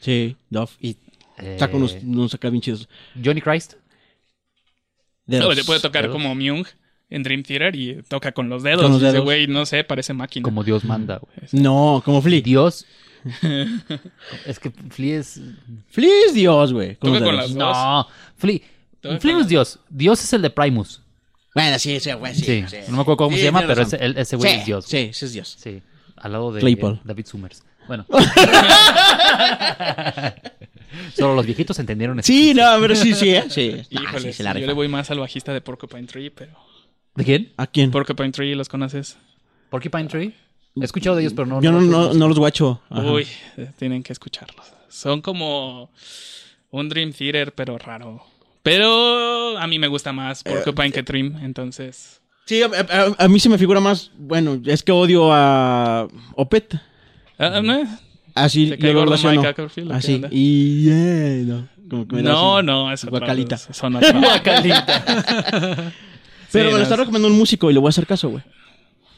Sí, 0.00 0.36
Duff. 0.50 0.72
Y 0.80 0.96
saca 1.58 1.76
unos, 1.76 1.96
unos 2.02 2.34
acá 2.34 2.50
bien 2.50 2.60
chidos. 2.62 2.88
Johnny 3.22 3.40
Christ. 3.40 3.74
Dedos. 5.26 5.48
No, 5.48 5.54
te 5.54 5.64
puede 5.64 5.80
tocar 5.80 6.02
dedos. 6.02 6.14
como 6.16 6.34
Myung 6.34 6.66
en 7.10 7.22
Dream 7.22 7.42
Theater 7.42 7.74
y 7.76 8.02
toca 8.02 8.32
con 8.32 8.48
los 8.48 8.62
dedos. 8.62 8.82
Con 8.82 8.92
los 8.92 9.02
Ese 9.02 9.18
güey, 9.20 9.46
no 9.46 9.66
sé, 9.66 9.84
parece 9.84 10.12
máquina. 10.14 10.42
Como 10.44 10.64
Dios 10.64 10.84
manda, 10.84 11.18
güey. 11.18 11.48
No, 11.52 12.02
como 12.04 12.20
Flea. 12.22 12.40
Dios. 12.40 12.86
es 14.46 14.58
que 14.58 14.70
Flea 14.70 15.20
es. 15.20 15.40
Flea 15.88 16.10
es 16.26 16.34
Dios, 16.34 16.72
güey. 16.72 16.96
con 16.96 17.12
Toca 17.12 17.20
los 17.20 17.28
con 17.28 17.36
las- 17.36 17.50
No. 17.54 18.06
Flea. 18.36 18.60
Flea 19.20 19.34
no 19.34 19.40
es 19.40 19.48
Dios. 19.48 19.78
Dios 19.88 20.22
es 20.22 20.32
el 20.32 20.42
de 20.42 20.50
Primus. 20.50 21.02
Bueno, 21.54 21.78
sí, 21.78 21.98
sí, 21.98 22.12
güey, 22.12 22.34
sí. 22.34 22.42
Sí. 22.44 22.64
sí. 22.68 22.76
No 22.88 22.96
me 22.96 23.02
acuerdo 23.02 23.16
cómo 23.16 23.30
Sí, 23.32 23.38
se 23.38 23.44
llama, 23.44 23.64
pero 23.66 23.82
ese, 23.82 23.96
el- 23.96 24.16
ese 24.16 24.36
güey 24.36 24.52
Sí, 24.52 24.58
es 24.58 24.66
Dios. 24.66 24.84
Sí, 24.86 24.96
ese 24.98 25.26
es 25.26 25.32
Dios. 25.32 25.56
Sí. 25.58 25.82
Al 26.16 26.32
lado 26.32 26.52
de 26.52 26.60
eh, 26.70 26.98
David 27.04 27.26
Summers. 27.26 27.62
Bueno. 27.86 28.06
Solo 31.16 31.34
los 31.34 31.46
viejitos 31.46 31.78
entendieron 31.78 32.18
eso. 32.18 32.26
Sí, 32.26 32.54
no, 32.54 32.64
pero 32.80 32.94
sí, 32.96 33.14
sí, 33.14 33.30
¿eh? 33.30 33.44
Sí. 33.48 33.82
Híjole, 33.90 34.20
sí, 34.20 34.32
se 34.32 34.42
la 34.42 34.52
yo 34.58 34.66
le 34.66 34.72
voy 34.72 34.88
más 34.88 35.10
al 35.10 35.18
bajista 35.18 35.52
de 35.52 35.60
Porcupine 35.60 36.06
Tree, 36.06 36.30
pero... 36.30 36.52
¿De 37.14 37.24
quién? 37.24 37.52
¿A 37.56 37.66
quién? 37.66 37.90
Porcupine 37.90 38.30
Tree, 38.32 38.54
¿los 38.54 38.68
conoces? 38.68 39.18
Porcupine 39.70 40.04
Tree. 40.06 40.34
He 40.80 40.84
escuchado 40.84 41.16
de 41.16 41.22
ellos, 41.22 41.32
pero 41.34 41.46
no. 41.46 41.60
Yo 41.60 41.72
no, 41.72 41.80
los 41.80 41.88
no, 41.88 42.14
no 42.14 42.28
los 42.28 42.38
guacho. 42.38 42.80
Ajá. 42.88 43.10
Uy, 43.10 43.26
eh, 43.56 43.70
tienen 43.76 44.02
que 44.02 44.12
escucharlos. 44.12 44.66
Son 44.88 45.20
como 45.20 45.90
un 46.70 46.88
Dream 46.88 47.12
Theater, 47.12 47.52
pero 47.52 47.76
raro. 47.78 48.22
Pero 48.62 49.58
a 49.58 49.66
mí 49.66 49.78
me 49.78 49.88
gusta 49.88 50.12
más 50.12 50.42
Eh, 50.44 50.50
Porcupine 50.52 50.92
que 50.92 51.02
Dream, 51.02 51.38
entonces... 51.42 52.20
Sí, 52.44 52.62
a, 52.62 52.66
a- 52.66 53.24
a 53.24 53.28
mí 53.28 53.40
se 53.40 53.48
me 53.48 53.58
figura 53.58 53.80
más. 53.80 54.10
Bueno, 54.16 54.60
es 54.64 54.82
que 54.82 54.92
odio 54.92 55.30
a 55.32 56.08
Opet. 56.34 56.76
Ah, 57.38 57.60
¿no? 57.62 57.86
Así 58.44 58.66
¿Te 58.70 58.76
yo 58.76 58.80
cae 58.82 58.92
lo 58.92 58.98
gordo 59.00 59.12
relaciono. 59.12 59.36
Mike 59.36 59.48
Ackerfield, 59.48 59.88
o 59.88 59.92
qué 59.92 59.96
Así. 59.98 60.14
onda? 60.14 60.28
Y 60.32 60.82
yeah, 60.84 61.44
no. 61.54 61.68
Como 61.88 62.06
que 62.08 62.16
me 62.16 62.22
No, 62.22 62.58
así. 62.58 62.66
no, 62.66 62.92
es 62.92 63.04
otra- 63.04 63.18
Guacalita. 63.18 63.56
Son 63.58 63.96
otros. 63.96 64.12
Pero 64.42 65.92
Sí, 66.50 66.58
me 66.58 66.64
lo 66.64 66.70
no, 66.72 66.78
está 66.82 66.94
es- 66.94 67.00
recomendando 67.00 67.28
un 67.32 67.38
músico 67.38 67.70
y 67.70 67.74
le 67.74 67.80
voy 67.80 67.88
a 67.88 67.90
hacer 67.90 68.06
caso, 68.06 68.28
güey. 68.30 68.42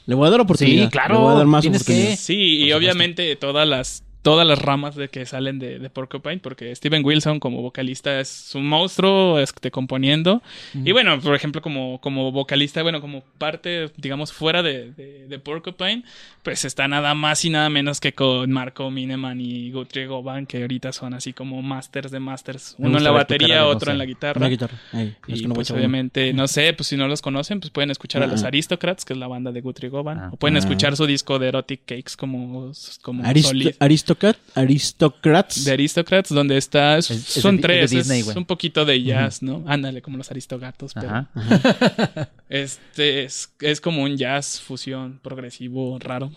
Le 0.07 0.15
voy 0.15 0.27
a 0.27 0.31
dar 0.31 0.41
oportunidad. 0.41 0.85
Sí, 0.85 0.91
claro, 0.91 1.15
Le 1.15 1.21
voy 1.21 1.33
a 1.33 1.37
dar 1.39 1.47
más 1.47 1.61
tienes 1.63 1.83
oportunidad. 1.83 2.11
que- 2.11 2.17
Sí, 2.17 2.35
y 2.65 2.73
obviamente 2.73 3.37
todas 3.37 3.69
las 3.69 4.03
todas 4.23 4.47
las 4.47 4.59
ramas 4.59 4.95
de 4.97 5.09
que 5.09 5.25
salen 5.25 5.59
de, 5.59 5.79
de 5.79 5.91
Porcupine, 5.91 6.39
porque 6.39 6.75
Steven 6.75 7.05
Wilson 7.05 7.41
como 7.41 7.63
vocalista 7.63 8.21
es 8.21 8.55
un 8.55 8.67
monstruo 8.69 9.39
este, 9.39 9.71
componiendo. 9.71 10.43
Y 10.75 10.93
bueno, 10.93 11.19
por 11.21 11.35
ejemplo, 11.35 11.63
como, 11.63 12.01
como 12.01 12.31
vocalista, 12.31 12.83
bueno, 12.83 13.01
como 13.01 13.23
parte, 13.39 13.91
digamos, 13.97 14.33
fuera 14.33 14.63
de, 14.63 14.93
de, 14.93 15.27
de 15.27 15.39
Porcupine, 15.39 16.05
pues 16.43 16.65
está 16.65 16.87
nada 16.89 17.15
más 17.15 17.45
y 17.45 17.51
nada 17.51 17.71
menos 17.71 18.01
que 18.01 18.13
con 18.13 18.51
Marco 18.51 18.91
Mineman 18.91 19.41
y 19.41 19.71
Guthrie 19.73 20.07
Govan, 20.07 20.47
que 20.47 20.63
ahorita 20.63 20.93
son 20.93 21.15
así 21.15 21.33
como 21.33 21.63
masters 21.63 22.11
de 22.11 22.21
masters. 22.21 22.75
Uno 22.79 22.99
en 22.99 23.05
la 23.05 23.11
batería, 23.11 23.61
no 23.61 23.69
otro 23.69 23.87
sé. 23.87 23.93
en 23.93 23.99
la 23.99 24.05
guitarra. 24.05 24.39
Una 24.39 24.49
guitarra. 24.49 24.79
Ey, 24.93 25.17
es 25.29 25.39
Y 25.39 25.43
que 25.43 25.49
no 25.49 25.55
pues 25.55 25.71
obviamente, 25.71 26.33
no 26.33 26.47
sé, 26.47 26.73
pues 26.75 26.89
si 26.89 26.97
no 26.97 27.09
los 27.09 27.23
conocen, 27.23 27.61
pues 27.61 27.71
pueden 27.71 27.91
escuchar 27.91 28.23
a 28.23 28.27
los 28.27 28.45
Ah. 28.45 28.49
Aristocrats, 28.49 29.05
que 29.05 29.13
es 29.15 29.19
la 29.19 29.29
banda 29.29 29.51
de 29.53 29.61
Guthrie 29.61 29.89
Govan. 29.91 30.31
O 30.33 30.37
pueden 30.37 30.57
Ah. 30.57 30.61
escuchar 30.61 30.97
su 30.97 31.07
disco 31.07 31.39
de 31.39 31.49
Erotic 31.49 31.81
Cakes 31.87 32.13
como, 32.19 32.73
como 33.03 33.25
Aristo- 33.25 33.49
solista. 33.51 33.85
Aristocat, 34.11 34.37
Aristocrats. 34.55 35.65
De 35.65 35.73
Aristocrats, 35.73 36.31
donde 36.31 36.57
está. 36.57 36.99
Es- 36.99 37.11
es 37.11 37.25
son 37.25 37.57
de- 37.57 37.63
tres. 37.63 37.91
de 37.91 37.97
Disney, 37.99 38.21
es 38.21 38.37
un 38.37 38.45
poquito 38.45 38.85
de 38.85 39.03
jazz, 39.03 39.43
¿no? 39.43 39.63
Ándale, 39.67 40.03
como 40.03 40.17
los 40.17 40.31
Aristogatos. 40.31 40.93
Pero 40.95 41.09
Ajá. 41.09 41.29
este 42.49 43.25
es, 43.25 43.51
es 43.61 43.81
como 43.81 44.03
un 44.03 44.17
jazz 44.17 44.61
fusión 44.61 45.21
progresivo 45.23 45.99
raro. 45.99 46.31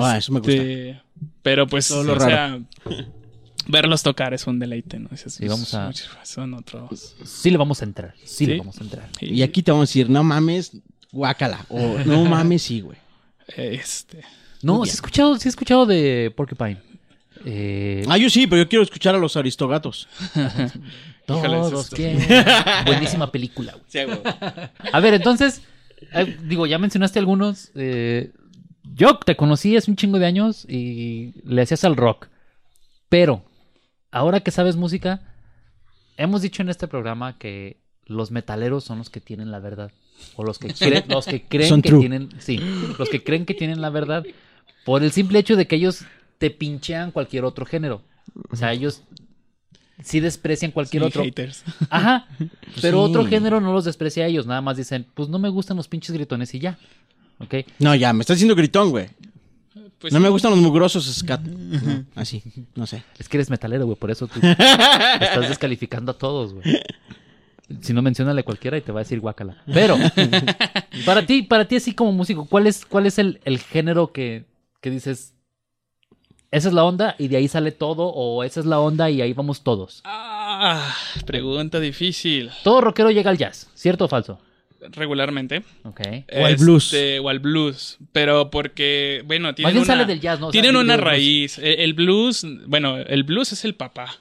Ah, 0.00 0.18
eso 0.18 0.32
me 0.32 0.40
gusta. 0.40 0.52
Este, 0.54 1.00
Pero 1.42 1.66
pues, 1.66 1.88
Todo 1.88 2.04
lo 2.04 2.14
o 2.14 2.20
sea, 2.20 2.58
verlos 3.66 4.02
tocar 4.02 4.34
es 4.34 4.46
un 4.46 4.58
deleite, 4.58 4.98
¿no? 4.98 5.08
Es- 5.12 5.26
es- 5.26 5.34
Sí, 5.34 5.46
vamos 5.48 5.72
a- 5.74 5.92
Son 6.24 6.54
otros. 6.54 7.14
Sí 7.24 7.50
le 7.50 7.56
vamos 7.56 7.80
a 7.82 7.84
entrar. 7.84 8.14
Sí, 8.24 8.46
le 8.46 8.54
¿Sí? 8.54 8.58
vamos 8.58 8.78
a 8.78 8.84
entrar. 8.84 9.08
Y 9.20 9.42
aquí 9.42 9.62
te 9.62 9.70
vamos 9.70 9.88
a 9.88 9.90
decir, 9.90 10.10
no 10.10 10.24
mames, 10.24 10.72
guácala. 11.12 11.64
O 11.68 11.98
no 12.04 12.24
mames, 12.24 12.62
sí, 12.62 12.80
güey. 12.80 12.98
Este. 13.56 14.22
No, 14.62 14.84
sí 14.84 14.90
he 14.90 14.94
escuchado, 14.94 15.36
sí 15.38 15.48
he 15.48 15.50
escuchado 15.50 15.86
de 15.86 16.32
Porcupine. 16.36 16.78
Eh, 17.44 18.04
Ah, 18.08 18.16
yo 18.18 18.28
sí, 18.30 18.46
pero 18.46 18.62
yo 18.62 18.68
quiero 18.68 18.82
escuchar 18.82 19.14
a 19.14 19.18
los 19.18 19.36
Aristogatos. 19.36 20.08
todos 21.26 21.90
quieren. 21.90 22.26
Buenísima 22.86 23.30
película, 23.30 23.72
güey. 23.72 23.84
Sí, 23.88 24.04
güey. 24.04 24.18
A 24.92 25.00
ver, 25.00 25.14
entonces, 25.14 25.62
eh, 26.12 26.36
digo, 26.44 26.66
ya 26.66 26.78
mencionaste 26.78 27.18
algunos. 27.18 27.70
eh, 27.74 28.30
yo 28.94 29.16
te 29.18 29.36
conocí 29.36 29.76
hace 29.76 29.90
un 29.90 29.96
chingo 29.96 30.18
de 30.18 30.26
años 30.26 30.66
y 30.68 31.32
le 31.44 31.62
hacías 31.62 31.84
al 31.84 31.96
rock. 31.96 32.26
Pero, 33.08 33.44
ahora 34.10 34.40
que 34.40 34.50
sabes 34.50 34.76
música, 34.76 35.20
hemos 36.16 36.42
dicho 36.42 36.62
en 36.62 36.68
este 36.70 36.88
programa 36.88 37.38
que 37.38 37.78
los 38.06 38.30
metaleros 38.30 38.84
son 38.84 38.98
los 38.98 39.08
que 39.10 39.20
tienen 39.20 39.50
la 39.52 39.60
verdad. 39.60 39.92
O 40.36 40.44
los 40.44 40.58
que, 40.58 40.68
creen- 40.68 41.04
los 41.08 41.24
que 41.26 41.42
creen 41.48 41.68
Son 41.68 41.82
que 41.82 41.88
true. 41.88 42.00
tienen. 42.00 42.28
Sí, 42.40 42.58
los 42.98 43.08
que 43.08 43.22
creen 43.22 43.46
que 43.46 43.54
tienen 43.54 43.80
la 43.80 43.90
verdad. 43.90 44.24
Por 44.84 45.02
el 45.04 45.12
simple 45.12 45.38
hecho 45.38 45.56
de 45.56 45.66
que 45.66 45.76
ellos 45.76 46.04
te 46.40 46.50
pinchean 46.50 47.10
cualquier 47.12 47.44
otro 47.44 47.66
género. 47.66 48.00
O 48.50 48.56
sea, 48.56 48.72
ellos 48.72 49.02
sí 50.02 50.20
desprecian 50.20 50.70
cualquier 50.70 51.02
sí, 51.02 51.06
otro. 51.08 51.22
haters. 51.22 51.62
Ajá. 51.90 52.26
Pero 52.80 53.04
Sí. 53.04 53.10
otro 53.10 53.26
género 53.26 53.60
no 53.60 53.74
los 53.74 53.84
desprecia 53.84 54.24
a 54.24 54.26
ellos. 54.26 54.46
Nada 54.46 54.62
más 54.62 54.78
dicen, 54.78 55.06
pues 55.14 55.28
no 55.28 55.38
me 55.38 55.50
gustan 55.50 55.76
los 55.76 55.86
pinches 55.86 56.12
gritones 56.14 56.54
y 56.54 56.58
ya. 56.60 56.78
¿Ok? 57.40 57.54
No, 57.78 57.94
ya, 57.94 58.12
me 58.14 58.22
estás 58.22 58.36
diciendo 58.38 58.56
gritón, 58.56 58.88
güey. 58.90 59.08
Pues 59.98 60.14
no 60.14 60.18
sí. 60.18 60.22
me 60.22 60.30
gustan 60.30 60.52
los 60.52 60.60
mugrosos 60.60 61.04
scat. 61.14 61.42
No, 61.42 62.04
así, 62.14 62.42
no 62.74 62.86
sé. 62.86 63.02
Es 63.18 63.28
que 63.28 63.36
eres 63.36 63.50
metalero, 63.50 63.84
güey. 63.84 63.98
Por 63.98 64.10
eso 64.10 64.26
tú 64.26 64.40
estás 64.42 65.46
descalificando 65.48 66.12
a 66.12 66.18
todos, 66.18 66.54
güey. 66.54 66.64
Si 67.82 67.92
no, 67.92 68.00
menciónale 68.00 68.42
cualquiera 68.44 68.78
y 68.78 68.80
te 68.80 68.92
va 68.92 69.00
a 69.00 69.02
decir 69.04 69.20
guácala. 69.20 69.62
Pero, 69.72 69.96
para 71.04 71.26
ti, 71.26 71.42
para 71.42 71.68
ti 71.68 71.76
así 71.76 71.92
como 71.94 72.12
músico, 72.12 72.46
¿cuál 72.46 72.66
es, 72.66 72.84
cuál 72.86 73.04
es 73.06 73.18
el, 73.18 73.40
el 73.44 73.58
género 73.58 74.10
que, 74.12 74.46
que 74.80 74.90
dices, 74.90 75.34
esa 76.50 76.68
es 76.68 76.74
la 76.74 76.84
onda 76.84 77.14
y 77.18 77.28
de 77.28 77.36
ahí 77.36 77.48
sale 77.48 77.72
todo? 77.72 78.06
¿O 78.08 78.42
esa 78.44 78.60
es 78.60 78.66
la 78.66 78.80
onda 78.80 79.08
y 79.10 79.20
ahí 79.22 79.32
vamos 79.32 79.62
todos? 79.62 80.00
Ah, 80.04 80.94
pregunta 81.26 81.78
difícil. 81.80 82.50
Todo 82.64 82.80
rockero 82.80 83.10
llega 83.10 83.30
al 83.30 83.38
jazz, 83.38 83.70
¿cierto 83.74 84.06
o 84.06 84.08
falso? 84.08 84.40
Regularmente. 84.92 85.62
Ok. 85.84 86.00
O 86.40 86.46
al 86.46 86.56
blues. 86.56 86.84
Este, 86.86 87.18
o 87.18 87.28
al 87.28 87.38
blues. 87.38 87.98
Pero 88.12 88.50
porque, 88.50 89.22
bueno, 89.26 89.54
tienen 89.54 89.74
bien 89.74 89.84
una, 89.84 89.92
sale 89.94 90.06
del 90.06 90.20
jazz, 90.20 90.40
¿no? 90.40 90.48
O 90.48 90.52
sea, 90.52 90.60
tienen 90.60 90.76
una 90.80 90.94
blues. 90.96 91.04
raíz. 91.06 91.58
El, 91.58 91.80
el 91.80 91.94
blues, 91.94 92.46
bueno, 92.66 92.96
el 92.96 93.22
blues 93.24 93.52
es 93.52 93.64
el 93.64 93.74
papá. 93.74 94.16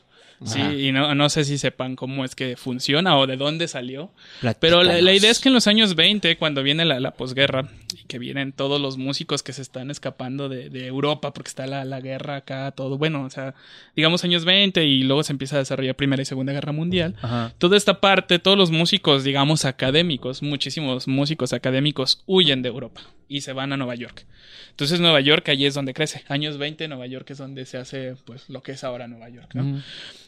Sí, 0.46 0.60
Ajá. 0.62 0.74
y 0.74 0.92
no, 0.94 1.14
no 1.16 1.30
sé 1.30 1.44
si 1.44 1.58
sepan 1.58 1.98
cómo 1.98 2.24
es 2.24 2.34
que 2.34 2.56
funciona 2.56 3.18
o 3.18 3.28
de 3.28 3.36
dónde 3.38 3.68
salió. 3.68 4.12
Platícanos. 4.40 4.58
Pero 4.60 4.84
la, 4.84 5.02
la 5.02 5.14
idea 5.14 5.32
es 5.32 5.40
que 5.40 5.50
en 5.50 5.54
los 5.56 5.68
años 5.68 5.96
20, 5.96 6.38
cuando 6.38 6.64
viene 6.64 6.86
la, 6.86 7.00
la 7.02 7.12
posguerra, 7.12 7.68
que 8.10 8.20
vienen 8.20 8.52
todos 8.52 8.82
los 8.82 8.98
músicos 8.98 9.44
que 9.44 9.54
se 9.54 9.62
están 9.62 9.92
escapando 9.92 10.50
de, 10.50 10.70
de 10.70 10.88
Europa 10.88 11.32
porque 11.32 11.48
está 11.48 11.68
la, 11.68 11.86
la, 11.86 12.02
guerra 12.02 12.38
acá, 12.38 12.72
todo. 12.72 12.98
Bueno, 12.98 13.24
o 13.24 13.30
sea, 13.30 13.54
digamos 13.96 14.24
años 14.24 14.44
20 14.44 14.84
y 14.84 15.04
luego 15.04 15.24
se 15.24 15.32
empieza 15.32 15.56
a 15.56 15.60
desarrollar 15.60 15.96
Primera 15.96 16.22
y 16.22 16.26
Segunda 16.26 16.52
Guerra 16.52 16.74
Mundial. 16.74 17.16
Ajá. 17.22 17.54
Toda 17.60 17.78
esta 17.78 18.02
parte, 18.02 18.40
todos 18.40 18.58
los 18.58 18.72
músicos, 18.72 19.24
digamos, 19.24 19.64
académicos, 19.64 20.42
muchísimos 20.42 21.08
músicos 21.08 21.54
académicos 21.54 22.24
huyen 22.26 22.64
de 22.64 22.70
Europa 22.70 23.02
y 23.30 23.42
se 23.42 23.54
van 23.54 23.72
a 23.72 23.78
Nueva 23.78 23.94
York. 23.96 24.26
Entonces 24.72 25.00
Nueva 25.00 25.22
York 25.22 25.48
allí 25.50 25.68
es 25.68 25.76
donde 25.76 25.94
crece. 25.94 26.24
Años 26.28 26.58
20 26.58 26.88
Nueva 26.88 27.06
York 27.06 27.30
es 27.30 27.38
donde 27.38 27.66
se 27.66 27.78
hace 27.78 28.16
pues 28.26 28.50
lo 28.50 28.64
que 28.64 28.72
es 28.72 28.84
ahora 28.84 29.08
Nueva 29.08 29.30
York, 29.30 29.52
¿no? 29.54 29.82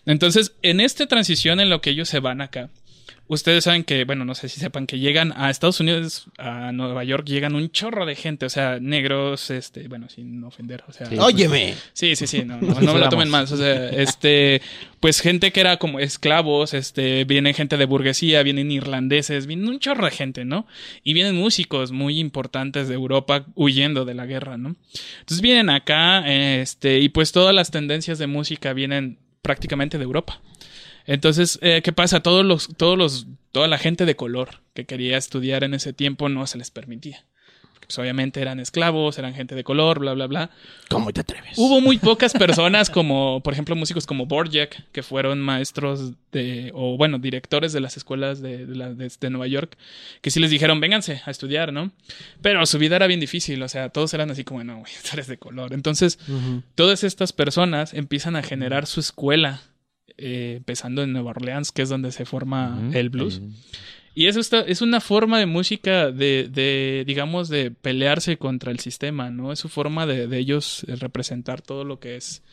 Entonces, 0.06 0.56
en 0.62 0.80
esta 0.80 1.08
transición 1.08 1.60
en 1.60 1.70
lo 1.70 1.82
que 1.82 1.92
ellos 1.92 2.10
se 2.10 2.20
van 2.20 2.42
acá, 2.42 2.70
ustedes 3.28 3.64
saben 3.64 3.84
que, 3.84 4.04
bueno, 4.04 4.26
no 4.26 4.36
sé 4.36 4.50
si 4.50 4.60
sepan 4.60 4.88
que 4.88 5.00
llegan 5.00 5.34
a 5.36 5.50
Estados 5.50 5.80
Unidos, 5.80 6.28
a 6.38 6.72
Nueva 6.72 7.04
York, 7.04 7.26
llegan 7.26 7.56
un 7.56 7.70
chorro 7.72 8.06
de 8.06 8.16
gente, 8.16 8.46
o 8.46 8.50
sea, 8.50 8.80
negros, 8.80 9.50
este, 9.50 9.88
bueno, 9.88 10.10
sin 10.10 10.44
ofender, 10.44 10.84
o 10.88 10.92
sea, 10.92 11.08
Sí. 11.08 11.18
Óyeme. 11.18 11.76
Sí, 11.94 12.16
sí, 12.16 12.28
sí, 12.28 12.44
no, 12.46 12.58
no, 12.62 12.82
no 12.82 12.94
me 12.94 13.00
lo 13.00 13.10
tomen 13.10 13.30
más. 13.30 13.52
O 13.52 13.58
sea, 13.58 13.90
este, 13.90 14.62
pues 15.00 15.20
gente 15.22 15.52
que 15.52 15.62
era 15.62 15.78
como 15.78 16.00
esclavos, 16.00 16.74
este, 16.74 17.24
viene 17.26 17.54
gente 17.54 17.78
de 17.78 17.86
burguesía, 17.86 18.44
vienen 18.44 18.72
irlandeses, 18.72 19.48
vienen 19.48 19.68
un 19.68 19.80
chorro 19.80 20.06
de 20.06 20.12
gente, 20.12 20.46
¿no? 20.46 20.68
Y 21.04 21.14
vienen 21.14 21.36
músicos 21.36 21.92
muy 21.92 22.20
importantes 22.20 22.88
de 22.88 22.96
Europa 22.96 23.46
huyendo 23.56 24.06
de 24.06 24.14
la 24.14 24.26
guerra, 24.26 24.58
¿no? 24.58 24.76
Entonces 25.20 25.42
vienen 25.42 25.70
acá, 25.70 26.24
este, 26.28 27.00
y 27.00 27.10
pues 27.10 27.32
todas 27.32 27.56
las 27.56 27.72
tendencias 27.72 28.20
de 28.20 28.28
música 28.28 28.74
vienen 28.74 29.18
prácticamente 29.42 29.98
de 29.98 30.04
Europa. 30.04 30.42
Entonces, 31.12 31.60
eh, 31.62 31.82
¿qué 31.84 31.92
pasa? 31.92 32.22
Todos 32.22 32.46
los, 32.46 32.70
todos 32.78 32.98
los, 32.98 33.28
toda 33.52 33.68
la 33.68 33.78
gente 33.78 34.06
de 34.06 34.16
color 34.16 34.62
que 34.74 34.86
quería 34.86 35.18
estudiar 35.18 35.64
en 35.64 35.74
ese 35.74 35.92
tiempo 35.94 36.30
no 36.30 36.48
se 36.48 36.58
les 36.58 36.72
permitía. 36.72 37.26
Porque, 37.74 37.88
pues 37.88 38.00
obviamente 38.00 38.42
eran 38.42 38.60
esclavos, 38.62 39.18
eran 39.18 39.34
gente 39.34 39.56
de 39.56 39.64
color, 39.66 40.00
bla, 40.00 40.14
bla, 40.14 40.28
bla. 40.28 40.50
¿Cómo 40.90 41.12
te 41.12 41.20
atreves? 41.22 41.58
Hubo 41.58 41.82
muy 41.82 41.98
pocas 41.98 42.32
personas 42.34 42.90
como, 42.90 43.42
por 43.44 43.52
ejemplo, 43.54 43.76
músicos 43.76 44.06
como 44.06 44.26
Borjak, 44.26 44.90
que 44.92 45.04
fueron 45.04 45.42
maestros 45.42 46.14
de, 46.32 46.72
o 46.74 46.96
bueno, 46.96 47.20
directores 47.20 47.74
de 47.74 47.82
las 47.82 47.98
escuelas 47.98 48.40
de, 48.42 48.66
de, 48.66 48.76
la- 48.76 48.94
de- 48.94 49.12
de 49.20 49.30
Nueva 49.30 49.48
York, 49.48 49.78
que 50.22 50.32
sí 50.32 50.40
les 50.40 50.50
dijeron, 50.52 50.80
vénganse 50.80 51.22
a 51.26 51.32
estudiar, 51.32 51.74
¿no? 51.74 51.92
Pero 52.42 52.66
su 52.66 52.78
vida 52.78 52.96
era 52.96 53.08
bien 53.08 53.20
difícil, 53.20 53.62
o 53.64 53.68
sea, 53.68 53.90
todos 53.90 54.14
eran 54.14 54.32
así 54.32 54.44
como, 54.46 54.64
no, 54.64 54.78
güey, 54.80 54.92
tú 55.04 55.10
eres 55.14 55.28
de 55.28 55.38
color. 55.38 55.74
Entonces, 55.74 56.20
todas 56.76 57.04
estas 57.04 57.34
personas 57.34 57.94
empiezan 57.94 58.36
a 58.38 58.44
generar 58.44 58.86
su 58.86 59.00
escuela, 59.02 59.62
eh, 60.18 60.56
empezando 60.58 61.04
en 61.04 61.14
Nueva 61.14 61.32
Orleans, 61.32 61.72
que 61.72 61.82
es 61.82 61.90
donde 61.90 62.12
se 62.12 62.26
forma 62.26 62.90
el 62.94 63.10
blues. 63.10 63.42
Y 64.14 64.28
eso 64.28 64.40
está, 64.42 64.60
es 64.62 64.82
una 64.82 65.00
forma 65.00 65.40
de 65.40 65.46
música 65.46 66.12
de, 66.12 66.50
de, 66.52 67.04
digamos, 67.08 67.48
de 67.48 67.72
pelearse 67.72 68.38
contra 68.38 68.72
el 68.72 68.80
sistema, 68.80 69.30
¿no? 69.30 69.54
Es 69.54 69.60
su 69.60 69.70
forma 69.70 70.06
de, 70.06 70.28
de 70.28 70.38
ellos 70.38 70.84
eh, 70.88 70.98
representar 70.98 71.62
todo 71.62 71.86
lo 71.86 72.00
que 72.00 72.18
es, 72.18 72.44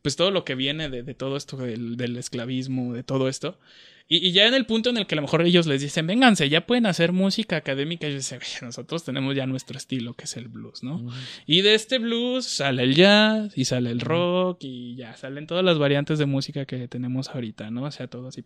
pues 0.00 0.16
todo 0.16 0.30
lo 0.30 0.44
que 0.44 0.54
viene 0.54 0.88
de, 0.88 1.02
de 1.02 1.14
todo 1.14 1.36
esto 1.36 1.58
del, 1.58 1.98
del 1.98 2.16
esclavismo, 2.16 2.94
de 2.94 3.02
todo 3.02 3.28
esto. 3.28 3.58
Y, 4.08 4.26
y 4.26 4.32
ya 4.32 4.46
en 4.46 4.54
el 4.54 4.66
punto 4.66 4.90
en 4.90 4.98
el 4.98 5.06
que 5.06 5.14
a 5.14 5.16
lo 5.16 5.22
mejor 5.22 5.42
ellos 5.42 5.66
les 5.66 5.80
dicen, 5.80 6.06
vénganse, 6.06 6.48
ya 6.48 6.66
pueden 6.66 6.86
hacer 6.86 7.12
música 7.12 7.56
académica, 7.56 8.06
ellos 8.06 8.20
dicen, 8.20 8.40
"Oye, 8.40 8.66
nosotros 8.66 9.04
tenemos 9.04 9.34
ya 9.34 9.46
nuestro 9.46 9.78
estilo, 9.78 10.14
que 10.14 10.24
es 10.24 10.36
el 10.36 10.48
blues, 10.48 10.82
¿no? 10.82 11.06
Y 11.46 11.62
de 11.62 11.74
este 11.74 11.98
blues 11.98 12.44
sale 12.46 12.82
el 12.82 12.94
jazz 12.94 13.52
y 13.56 13.64
sale 13.64 13.90
el 13.90 14.00
rock 14.00 14.58
y 14.62 14.96
ya 14.96 15.16
salen 15.16 15.46
todas 15.46 15.64
las 15.64 15.78
variantes 15.78 16.18
de 16.18 16.26
música 16.26 16.64
que 16.66 16.88
tenemos 16.88 17.28
ahorita, 17.30 17.70
¿no? 17.70 17.84
O 17.84 17.90
sea, 17.90 18.06
todo 18.08 18.28
así. 18.28 18.42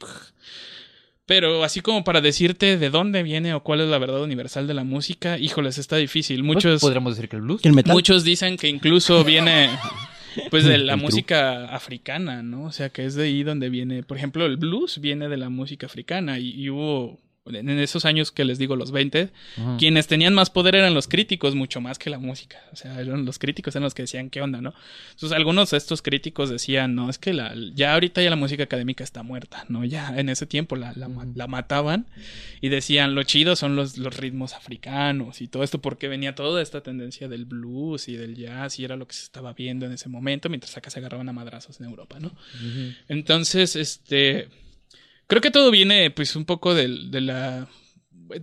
Pero 1.27 1.65
así 1.65 1.81
como 1.81 2.05
para 2.05 2.21
decirte 2.21 2.79
de 2.79 2.91
dónde 2.91 3.25
viene 3.25 3.53
o 3.53 3.63
cuál 3.65 3.81
es 3.81 3.89
la 3.89 3.99
verdad 3.99 4.23
universal 4.23 4.69
de 4.69 4.75
la 4.75 4.85
música, 4.85 5.39
híjoles, 5.39 5.77
está 5.77 5.97
difícil. 5.97 6.39
Pues, 6.45 6.55
Muchos, 6.55 6.81
podríamos 6.81 7.17
decir 7.17 7.29
que 7.29 7.37
el 7.37 7.43
blues. 7.43 7.65
¿El 7.65 7.73
metal? 7.73 7.95
muchos 7.95 8.23
dicen 8.23 8.57
que 8.57 8.69
incluso 8.69 9.25
viene 9.25 9.69
pues 10.51 10.65
de 10.65 10.79
la 10.79 10.97
música 10.97 11.67
africana, 11.67 12.43
¿no? 12.43 12.65
O 12.65 12.73
sea, 12.73 12.91
que 12.91 13.05
es 13.05 13.15
de 13.15 13.25
ahí 13.25 13.43
donde 13.43 13.69
viene, 13.69 14.03
por 14.03 14.17
ejemplo, 14.17 14.47
el 14.47 14.57
blues 14.57 15.01
viene 15.01 15.29
de 15.29 15.37
la 15.37 15.49
música 15.49 15.87
africana 15.87 16.39
y, 16.39 16.51
y 16.51 16.71
hubo 16.71 17.19
en 17.49 17.69
esos 17.71 18.05
años 18.05 18.33
que 18.33 18.45
les 18.45 18.59
digo 18.59 18.77
los 18.77 18.91
20, 18.91 19.31
Ujú. 19.59 19.77
quienes 19.79 20.07
tenían 20.07 20.35
más 20.35 20.51
poder 20.51 20.75
eran 20.75 20.95
los 20.95 21.09
críticos, 21.09 21.55
mucho 21.55 21.81
más 21.81 21.99
que 21.99 22.11
la 22.11 22.19
música. 22.19 22.59
O 22.73 22.77
sea, 22.77 23.01
eran 23.01 23.25
los 23.25 23.39
críticos 23.39 23.75
eran 23.75 23.85
los 23.85 23.95
que 23.95 24.03
decían 24.03 24.31
qué 24.31 24.43
onda, 24.43 24.61
¿no? 24.61 24.75
Entonces, 25.13 25.37
algunos 25.37 25.71
de 25.71 25.77
estos 25.79 26.03
críticos 26.03 26.51
decían, 26.51 26.95
no, 26.95 27.09
es 27.11 27.19
que 27.19 27.33
la, 27.33 27.55
ya 27.75 27.95
ahorita 27.95 28.23
ya 28.23 28.31
la 28.31 28.37
música 28.37 28.65
académica 28.65 29.05
está 29.05 29.23
muerta, 29.23 29.65
¿no? 29.69 29.85
Ya 29.85 30.15
en 30.17 30.29
ese 30.29 30.47
tiempo 30.47 30.77
la, 30.77 30.93
la, 30.97 31.09
la 31.35 31.47
mataban 31.47 32.07
y 32.61 32.69
decían, 32.69 33.15
lo 33.15 33.23
chido 33.23 33.57
son 33.57 33.77
los, 33.77 33.99
los 33.99 34.17
ritmos 34.17 34.55
africanos 34.55 35.41
y 35.41 35.49
todo 35.49 35.63
esto, 35.63 35.81
porque 35.81 36.09
venía 36.09 36.35
toda 36.35 36.63
esta 36.63 36.81
tendencia 36.83 37.29
del 37.29 37.45
blues 37.45 38.09
y 38.09 38.17
del 38.17 38.35
jazz 38.37 38.79
y 38.79 38.85
era 38.85 38.97
lo 38.97 39.07
que 39.07 39.15
se 39.15 39.23
estaba 39.25 39.53
viendo 39.53 39.87
en 39.87 39.93
ese 39.93 40.09
momento, 40.09 40.49
mientras 40.49 40.77
acá 40.77 40.91
se 40.91 40.99
agarraban 40.99 41.29
a 41.29 41.33
madrazos 41.33 41.81
en 41.81 41.87
Europa, 41.87 42.19
¿no? 42.21 42.33
Entonces, 43.09 43.77
este. 43.77 44.49
Creo 45.27 45.41
que 45.43 45.51
todo 45.51 45.71
viene, 45.71 46.11
pues, 46.11 46.37
un 46.37 46.45
poco 46.45 46.75
del- 46.75 47.11
de, 47.11 47.21
la. 47.21 47.69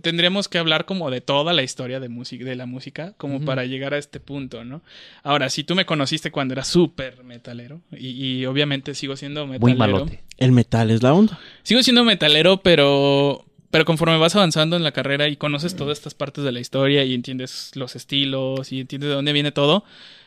Tendríamos 0.02 0.48
que 0.48 0.56
hablar 0.58 0.86
como 0.86 1.10
de 1.10 1.20
toda 1.20 1.52
la 1.52 1.62
historia 1.62 2.00
de, 2.00 2.08
música, 2.08 2.44
de 2.44 2.56
la 2.56 2.64
música, 2.64 3.12
como 3.18 3.44
para 3.44 3.66
llegar 3.66 3.92
a 3.92 3.98
este 3.98 4.18
punto, 4.18 4.64
¿no? 4.64 4.80
Ahora, 5.22 5.50
si 5.50 5.62
tú 5.62 5.74
me 5.74 5.84
conociste 5.84 6.30
cuando 6.30 6.54
era 6.54 6.64
súper 6.64 7.22
metalero, 7.22 7.82
y, 7.92 8.08
y 8.40 8.46
obviamente 8.46 8.94
sigo 8.94 9.14
siendo 9.16 9.46
metalero. 9.46 9.66
Muy 9.66 9.74
malote. 9.74 10.22
El 10.38 10.52
metal 10.52 10.90
es 10.90 11.02
la 11.02 11.12
onda. 11.12 11.38
Sigo 11.62 11.82
siendo 11.82 12.04
metalero, 12.04 12.62
pero. 12.62 13.44
Pero 13.70 13.84
conforme 13.84 14.16
vas 14.18 14.36
avanzando 14.36 14.76
en 14.76 14.84
la 14.84 14.92
carrera 14.92 15.26
y 15.28 15.34
conoces 15.36 15.74
todas 15.74 15.98
estas 15.98 16.14
partes 16.14 16.44
de 16.44 16.52
la 16.52 16.60
historia 16.60 17.02
y 17.04 17.12
entiendes 17.12 17.72
los 17.74 17.96
estilos 17.96 18.70
y 18.70 18.78
entiendes 18.78 19.08
de 19.08 19.16
dónde 19.16 19.32
viene 19.32 19.50
todo, 19.50 19.82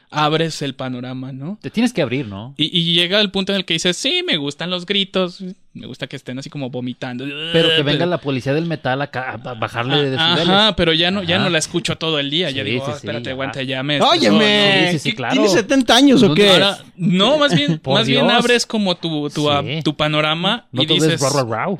abres 0.09 0.61
el 0.61 0.75
panorama, 0.75 1.31
¿no? 1.31 1.57
Te 1.61 1.69
tienes 1.71 1.93
que 1.93 2.01
abrir, 2.01 2.27
¿no? 2.27 2.53
Y, 2.57 2.77
y 2.77 2.93
llega 2.93 3.21
el 3.21 3.31
punto 3.31 3.53
en 3.53 3.57
el 3.59 3.63
que 3.65 3.73
dices, 3.75 3.95
sí, 3.95 4.21
me 4.27 4.35
gustan 4.35 4.69
los 4.69 4.85
gritos, 4.85 5.41
me 5.77 5.87
gusta 5.87 6.07
que 6.07 6.15
estén 6.15 6.37
así 6.39 6.49
como 6.49 6.69
vomitando. 6.69 7.25
Pero 7.53 7.69
que 7.75 7.83
venga 7.83 8.05
la 8.05 8.17
policía 8.19 8.53
del 8.53 8.65
metal 8.65 9.01
acá 9.01 9.31
a 9.43 9.53
bajarle 9.53 10.09
de 10.09 10.17
Ah, 10.17 10.29
decibeles. 10.35 10.49
Ajá, 10.49 10.75
pero 10.75 10.93
ya 10.93 11.11
no, 11.11 11.23
ya 11.23 11.35
Ajá. 11.35 11.45
no 11.45 11.49
la 11.49 11.57
escucho 11.57 11.97
todo 11.97 12.19
el 12.19 12.29
día. 12.29 12.49
ya 12.51 12.63
Sí, 12.63 12.69
digo, 12.71 12.85
sí, 12.85 12.91
"Oh, 12.91 12.93
sí, 12.93 12.97
espérate, 12.97 13.25
ya. 13.25 13.31
aguanta, 13.31 13.63
ya 13.63 13.83
me. 13.83 14.01
Óyeme, 14.01 14.89
sí, 14.91 14.99
sí, 14.99 15.09
¿qué- 15.11 15.15
claro. 15.15 15.33
¿tienes 15.33 15.51
70 15.51 15.95
años 15.95 16.21
o 16.23 16.29
No, 16.29 16.35
qué? 16.35 16.49
Ahora, 16.49 16.77
no, 16.95 17.37
más 17.37 17.55
bien, 17.55 17.79
más 17.85 18.07
bien 18.07 18.29
abres 18.29 18.65
como 18.65 18.95
tu, 18.95 19.29
tu, 19.29 19.49
ah, 19.49 19.63
Sí. 19.65 19.81
tu 19.83 19.95
panorama 19.95 20.65
No 20.71 20.83
y 20.83 20.85
dices, 20.85 21.13
es 21.13 21.21
rau, 21.21 21.33
rau, 21.33 21.49
rau. 21.51 21.79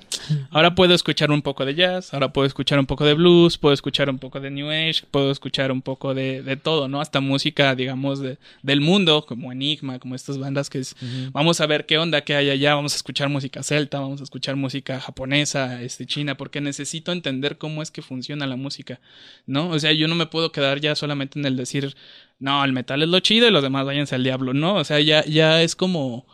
ahora 0.52 0.76
puedo 0.76 0.94
escuchar 0.94 1.32
un 1.32 1.42
poco 1.42 1.66
de 1.66 1.76
jazz, 1.76 2.14
ahora 2.14 2.32
puedo 2.34 2.46
escuchar 2.46 2.80
un 2.80 2.86
poco 2.86 3.06
de 3.06 3.14
blues, 3.14 3.58
puedo 3.58 3.74
escuchar 3.74 4.10
un 4.10 4.20
poco 4.20 4.40
de 4.40 4.52
New 4.52 4.70
Age, 4.70 5.04
puedo 5.12 5.32
escuchar 5.32 5.72
un 5.72 5.82
poco 5.82 6.14
de, 6.14 6.42
de 6.44 6.56
todo, 6.58 6.88
¿no? 6.88 7.02
Hasta 7.02 7.20
música, 7.20 7.76
digamos, 7.76 8.20
de, 8.20 8.38
del 8.64 8.82
mundo, 8.82 9.26
como 9.28 9.52
Enigma, 9.52 10.00
como 10.00 10.16
estas 10.16 10.38
bandas 10.38 10.70
que 10.70 10.80
es, 10.80 10.96
vamos 11.32 11.62
a 11.62 11.66
ver 11.68 11.86
qué 11.86 11.98
onda 11.98 12.22
que 12.22 12.36
hay 12.36 12.50
allá, 12.50 12.76
vamos 12.76 12.94
a 12.94 12.96
escuchar 12.98 13.30
música 13.30 13.64
celta, 13.64 13.87
vamos 13.90 14.20
a 14.22 14.24
escuchar 14.24 14.56
música 14.56 15.00
japonesa, 15.00 15.82
este, 15.82 16.06
china, 16.06 16.36
porque 16.36 16.62
necesito 16.62 17.12
entender 17.12 17.58
cómo 17.58 17.82
es 17.82 17.92
que 17.92 18.02
funciona 18.02 18.46
la 18.46 18.56
música, 18.56 19.00
¿no? 19.46 19.70
O 19.70 19.80
sea, 19.80 19.94
yo 19.94 20.08
no 20.08 20.16
me 20.16 20.26
puedo 20.28 20.52
quedar 20.52 20.82
ya 20.82 20.96
solamente 20.96 21.40
en 21.40 21.46
el 21.46 21.56
decir, 21.56 21.96
no, 22.40 22.64
el 22.64 22.74
metal 22.74 23.02
es 23.02 23.10
lo 23.10 23.20
chido 23.20 23.48
y 23.48 23.52
los 23.52 23.64
demás 23.64 23.86
váyanse 23.86 24.16
al 24.16 24.24
diablo, 24.24 24.54
¿no? 24.54 24.76
O 24.76 24.84
sea, 24.84 25.00
ya, 25.00 25.24
ya 25.26 25.62
es 25.62 25.76
como 25.76 26.26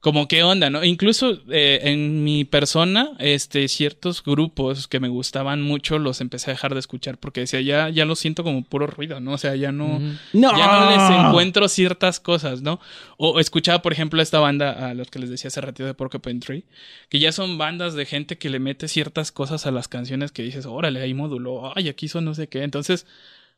como 0.00 0.28
qué 0.28 0.44
onda, 0.44 0.70
¿no? 0.70 0.84
Incluso 0.84 1.40
eh, 1.50 1.80
en 1.82 2.22
mi 2.22 2.44
persona, 2.44 3.10
este, 3.18 3.66
ciertos 3.66 4.22
grupos 4.22 4.86
que 4.86 5.00
me 5.00 5.08
gustaban 5.08 5.60
mucho 5.60 5.98
los 5.98 6.20
empecé 6.20 6.50
a 6.50 6.54
dejar 6.54 6.74
de 6.74 6.80
escuchar 6.80 7.18
porque 7.18 7.40
decía, 7.40 7.60
ya, 7.60 7.88
ya 7.88 8.04
lo 8.04 8.14
siento 8.14 8.44
como 8.44 8.62
puro 8.62 8.86
ruido, 8.86 9.18
¿no? 9.18 9.32
O 9.32 9.38
sea, 9.38 9.56
ya 9.56 9.72
no. 9.72 10.00
No. 10.32 10.56
ya 10.56 10.66
no 10.66 10.90
les 10.90 11.26
encuentro 11.26 11.66
ciertas 11.68 12.20
cosas, 12.20 12.62
¿no? 12.62 12.80
O 13.16 13.40
escuchaba, 13.40 13.82
por 13.82 13.92
ejemplo, 13.92 14.22
esta 14.22 14.38
banda, 14.38 14.90
a 14.90 14.94
los 14.94 15.10
que 15.10 15.18
les 15.18 15.30
decía 15.30 15.48
hace 15.48 15.60
ratito 15.60 15.86
de 15.86 15.94
Porcupine 15.94 16.38
Tree, 16.38 16.64
que 17.08 17.18
ya 17.18 17.32
son 17.32 17.58
bandas 17.58 17.94
de 17.94 18.06
gente 18.06 18.38
que 18.38 18.50
le 18.50 18.60
mete 18.60 18.86
ciertas 18.86 19.32
cosas 19.32 19.66
a 19.66 19.72
las 19.72 19.88
canciones 19.88 20.30
que 20.30 20.42
dices, 20.42 20.66
órale, 20.66 21.00
ahí 21.00 21.12
moduló, 21.12 21.72
ay, 21.76 21.88
aquí 21.88 22.06
son 22.06 22.24
no 22.24 22.34
sé 22.34 22.46
qué. 22.46 22.62
Entonces, 22.62 23.04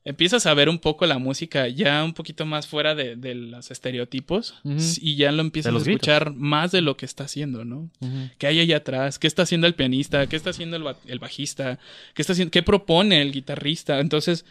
empiezas 0.05 0.47
a 0.47 0.55
ver 0.55 0.69
un 0.69 0.79
poco 0.79 1.05
la 1.07 1.19
música 1.19 1.69
ya 1.69 2.03
un 2.05 2.15
poquito 2.15 2.47
más 2.47 2.67
fuera 2.67 2.95
de, 2.95 3.17
de 3.17 3.35
los 3.35 3.71
estereotipos 3.71 4.55
y 5.03 5.17
ya 5.17 5.31
lo 5.33 5.43
empiezas 5.43 5.71
a 5.71 5.73
gritos. 5.85 6.09
escuchar 6.09 6.33
más 6.35 6.73
de 6.73 6.81
lo 6.81 6.97
que 6.97 7.05
está 7.07 7.25
haciendo, 7.25 7.65
¿no? 7.65 7.91
¿Qué 8.39 8.47
hay 8.47 8.61
allá 8.61 8.79
atrás? 8.79 9.19
¿Qué 9.19 9.27
está 9.27 9.43
haciendo 9.43 9.67
el 9.67 9.75
pianista? 9.75 10.27
¿Qué 10.27 10.37
está 10.37 10.51
haciendo 10.51 10.77
el, 10.77 10.83
ba- 10.85 10.97
el 11.07 11.19
bajista? 11.19 11.79
¿Qué 12.15 12.23
está 12.23 12.33
haciendo? 12.33 12.51
¿Qué 12.51 12.63
propone 12.63 13.21
el 13.21 13.33
guitarrista? 13.33 14.01
Entonces 14.01 14.45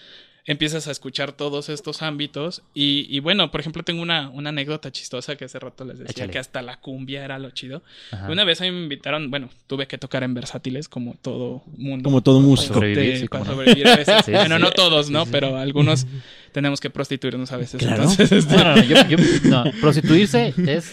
empiezas 0.49 0.88
a 0.88 0.91
escuchar 0.91 1.31
todos 1.31 1.69
estos 1.69 2.01
ámbitos 2.01 2.63
y, 2.73 3.05
y 3.07 3.19
bueno, 3.19 3.51
por 3.51 3.59
ejemplo, 3.62 3.83
tengo 3.83 4.01
una, 4.01 4.29
una 4.29 4.49
anécdota 4.49 4.91
chistosa 4.91 5.35
que 5.35 5.45
hace 5.45 5.59
rato 5.59 5.85
les 5.85 5.99
decía 5.99 6.12
Échale. 6.12 6.31
que 6.31 6.39
hasta 6.39 6.62
la 6.63 6.79
cumbia 6.81 7.23
era 7.23 7.38
lo 7.38 7.51
chido. 7.51 7.83
Ajá. 8.12 8.29
Una 8.31 8.43
vez 8.43 8.59
a 8.59 8.63
mí 8.63 8.71
me 8.71 8.81
invitaron, 8.81 9.29
bueno, 9.29 9.49
tuve 9.67 9.88
que 9.88 9.97
tocar 9.99 10.23
en 10.23 10.33
versátiles 10.33 10.89
como 10.89 11.13
todo 11.21 11.62
mundo. 11.77 12.03
Como 12.09 12.21
todo 12.23 12.39
músico. 12.41 12.73
Sobrevivir, 12.73 13.19
sí, 13.19 13.27
para 13.27 13.45
cómo 13.45 13.51
no. 13.51 13.57
sobrevivir 13.57 13.88
a 13.88 13.95
veces. 13.95 14.15
Sí, 14.25 14.31
bueno, 14.31 14.57
sí. 14.57 14.62
no 14.63 14.71
todos, 14.71 15.09
¿no? 15.12 15.25
Pero 15.27 15.55
algunos 15.57 16.07
tenemos 16.51 16.79
que 16.79 16.89
prostituirnos 16.89 17.51
a 17.51 17.57
veces. 17.57 17.79
Claro. 17.79 18.01
Entonces, 18.01 18.31
este, 18.31 18.57
No, 18.57 18.63
no, 18.63 18.75
no, 18.75 18.83
yo- 18.83 19.07
yo- 19.07 19.17
no, 19.49 19.63
prostituirse 19.79 20.53
es 20.67 20.91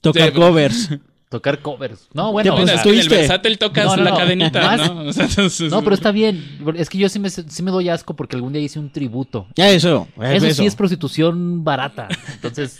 Tocar 0.00 0.28
Sí, 0.30 0.34
covers. 0.34 0.90
Tocar 1.34 1.58
covers. 1.58 2.06
No, 2.12 2.30
bueno. 2.30 2.44
Te 2.44 2.50
o 2.50 2.52
Bueno, 2.54 2.66
sea, 2.68 2.76
es 2.76 2.82
que 2.82 2.88
en 2.90 2.94
el 2.94 3.00
¿Tuviste? 3.00 3.16
versátil 3.22 3.58
tocas 3.58 3.86
No, 3.86 3.96
no, 3.96 4.04
la 4.04 4.10
no. 4.10 4.16
cadenita, 4.16 4.60
Más- 4.62 4.94
¿no? 4.94 5.00
O 5.08 5.12
sea, 5.12 5.24
entonces- 5.24 5.68
no, 5.70 5.82
pero 5.82 5.94
está 5.96 6.12
bien. 6.12 6.58
Es 6.76 6.88
que 6.88 6.96
yo 6.98 7.08
sí 7.08 7.18
me, 7.18 7.28
sí 7.28 7.62
me 7.64 7.72
doy 7.72 7.88
asco 7.88 8.14
porque 8.14 8.36
algún 8.36 8.52
día 8.52 8.62
hice 8.62 8.78
un 8.78 8.90
tributo. 8.90 9.48
Ya 9.56 9.68
eso. 9.70 10.06
Eso, 10.22 10.50
sí 10.50 10.64
es 10.64 10.76
prostitución 10.76 11.64
barata. 11.64 12.06
Entonces, 12.34 12.78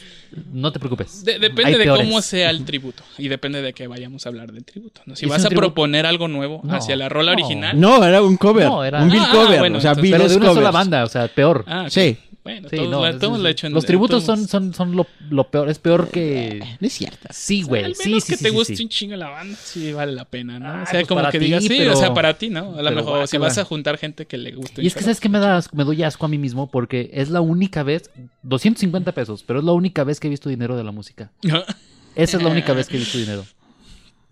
no 0.52 0.70
te 0.70 0.78
preocupes. 0.78 1.24
De- 1.24 1.38
depende 1.40 1.64
Hay 1.72 1.78
de 1.78 1.84
peores. 1.84 2.06
cómo 2.06 2.22
sea 2.22 2.50
el 2.50 2.64
tributo 2.64 3.02
y 3.18 3.26
depende 3.28 3.60
de 3.60 3.72
que 3.72 3.86
vayamos 3.88 4.24
a 4.24 4.28
hablar 4.28 4.52
del 4.52 4.64
tributo. 4.64 5.00
¿no? 5.06 5.16
Si 5.16 5.24
¿Es 5.26 5.30
vas 5.30 5.44
a 5.44 5.48
tributo? 5.48 5.66
proponer 5.68 6.06
algo 6.06 6.28
nuevo 6.28 6.60
No, 6.62 6.74
hacia 6.76 6.94
la 6.96 7.08
rola 7.08 7.32
no. 7.32 7.38
original. 7.44 7.80
No, 7.80 8.04
era 8.04 8.22
un 8.22 8.36
cover. 8.36 8.66
No, 8.68 8.84
era- 8.84 9.02
Un 9.02 9.10
Bill 9.10 9.20
Ah, 9.20 9.30
cover. 9.32 9.58
bueno, 9.58 9.78
o 9.78 9.80
sea, 9.80 9.90
entonces- 9.90 10.02
Bill 10.02 10.12
Pero 10.12 10.28
de 10.28 10.36
una 10.36 10.54
sola 10.54 10.70
banda, 10.70 11.02
o 11.04 11.08
sea, 11.08 11.26
peor. 11.28 11.64
Ah. 11.66 11.86
Sí. 11.88 12.16
Bueno, 12.44 12.68
Sí, 12.68 12.76
todos, 12.76 12.90
no, 12.90 13.00
la- 13.02 13.08
es- 13.10 13.18
todos 13.18 13.36
es- 13.38 13.42
lo 13.42 13.48
he 13.48 13.52
hecho 13.52 13.66
en 13.66 13.72
Los 13.72 13.84
en 13.84 13.86
tributos 13.86 14.26
todos- 14.26 14.38
son, 14.40 14.48
son, 14.48 14.74
son 14.74 14.94
lo, 14.96 15.06
lo 15.30 15.44
peor. 15.44 15.70
Es 15.70 15.78
peor 15.78 16.10
que. 16.10 16.62
No 16.78 16.86
es 16.86 16.92
cierto. 16.92 17.26
Sí, 17.30 17.62
Al 17.62 17.66
güey. 17.68 17.82
menos 17.82 17.96
Sí, 17.98 18.20
sí, 18.20 18.32
que 18.32 18.36
sí, 18.36 18.44
te 18.44 18.50
sí, 18.50 18.54
guste 18.54 18.76
sí. 18.76 18.82
un 18.82 18.88
chingo 18.90 19.16
la 19.16 19.30
banda, 19.30 19.56
sí 19.62 19.92
vale 19.94 20.12
la 20.12 20.26
pena, 20.26 20.58
¿no? 20.58 20.66
Ah, 20.68 20.82
o 20.82 20.84
sea, 20.84 20.92
pues 21.00 21.06
como 21.08 21.22
que 21.30 21.38
ti, 21.38 21.44
digas, 21.46 21.62
sí, 21.62 21.68
pero- 21.70 21.94
o 21.94 21.96
sea, 21.96 22.12
para 22.12 22.34
ti, 22.36 22.50
¿no? 22.50 22.76
A 22.76 22.82
lo 22.82 22.90
mejor 22.92 23.26
si 23.28 23.38
vas 23.38 23.56
a 23.56 23.64
juntar 23.64 23.96
gente 23.96 24.26
que 24.26 24.36
le 24.36 24.52
guste 24.52 24.82
Y 24.82 24.86
es 24.86 24.94
que. 24.94 25.00
¿sabes 25.00 25.20
qué 25.20 25.30
me, 25.30 25.38
da, 25.38 25.56
asco? 25.56 25.74
me 25.74 25.84
doy 25.84 26.02
asco 26.02 26.26
a 26.26 26.28
mí 26.28 26.36
mismo? 26.36 26.70
Porque 26.70 27.10
es 27.14 27.30
la 27.30 27.40
única 27.40 27.82
vez, 27.82 28.10
250 28.42 29.12
pesos, 29.12 29.42
pero 29.42 29.60
es 29.60 29.64
la 29.64 29.72
única 29.72 30.04
vez 30.04 30.20
que 30.20 30.26
he 30.26 30.30
visto 30.30 30.50
dinero 30.50 30.76
de 30.76 30.84
la 30.84 30.92
música. 30.92 31.30
Esa 32.14 32.36
es 32.36 32.42
la 32.42 32.50
única 32.50 32.74
vez 32.74 32.88
que 32.88 32.96
he 32.96 33.00
visto 33.00 33.16
dinero. 33.18 33.44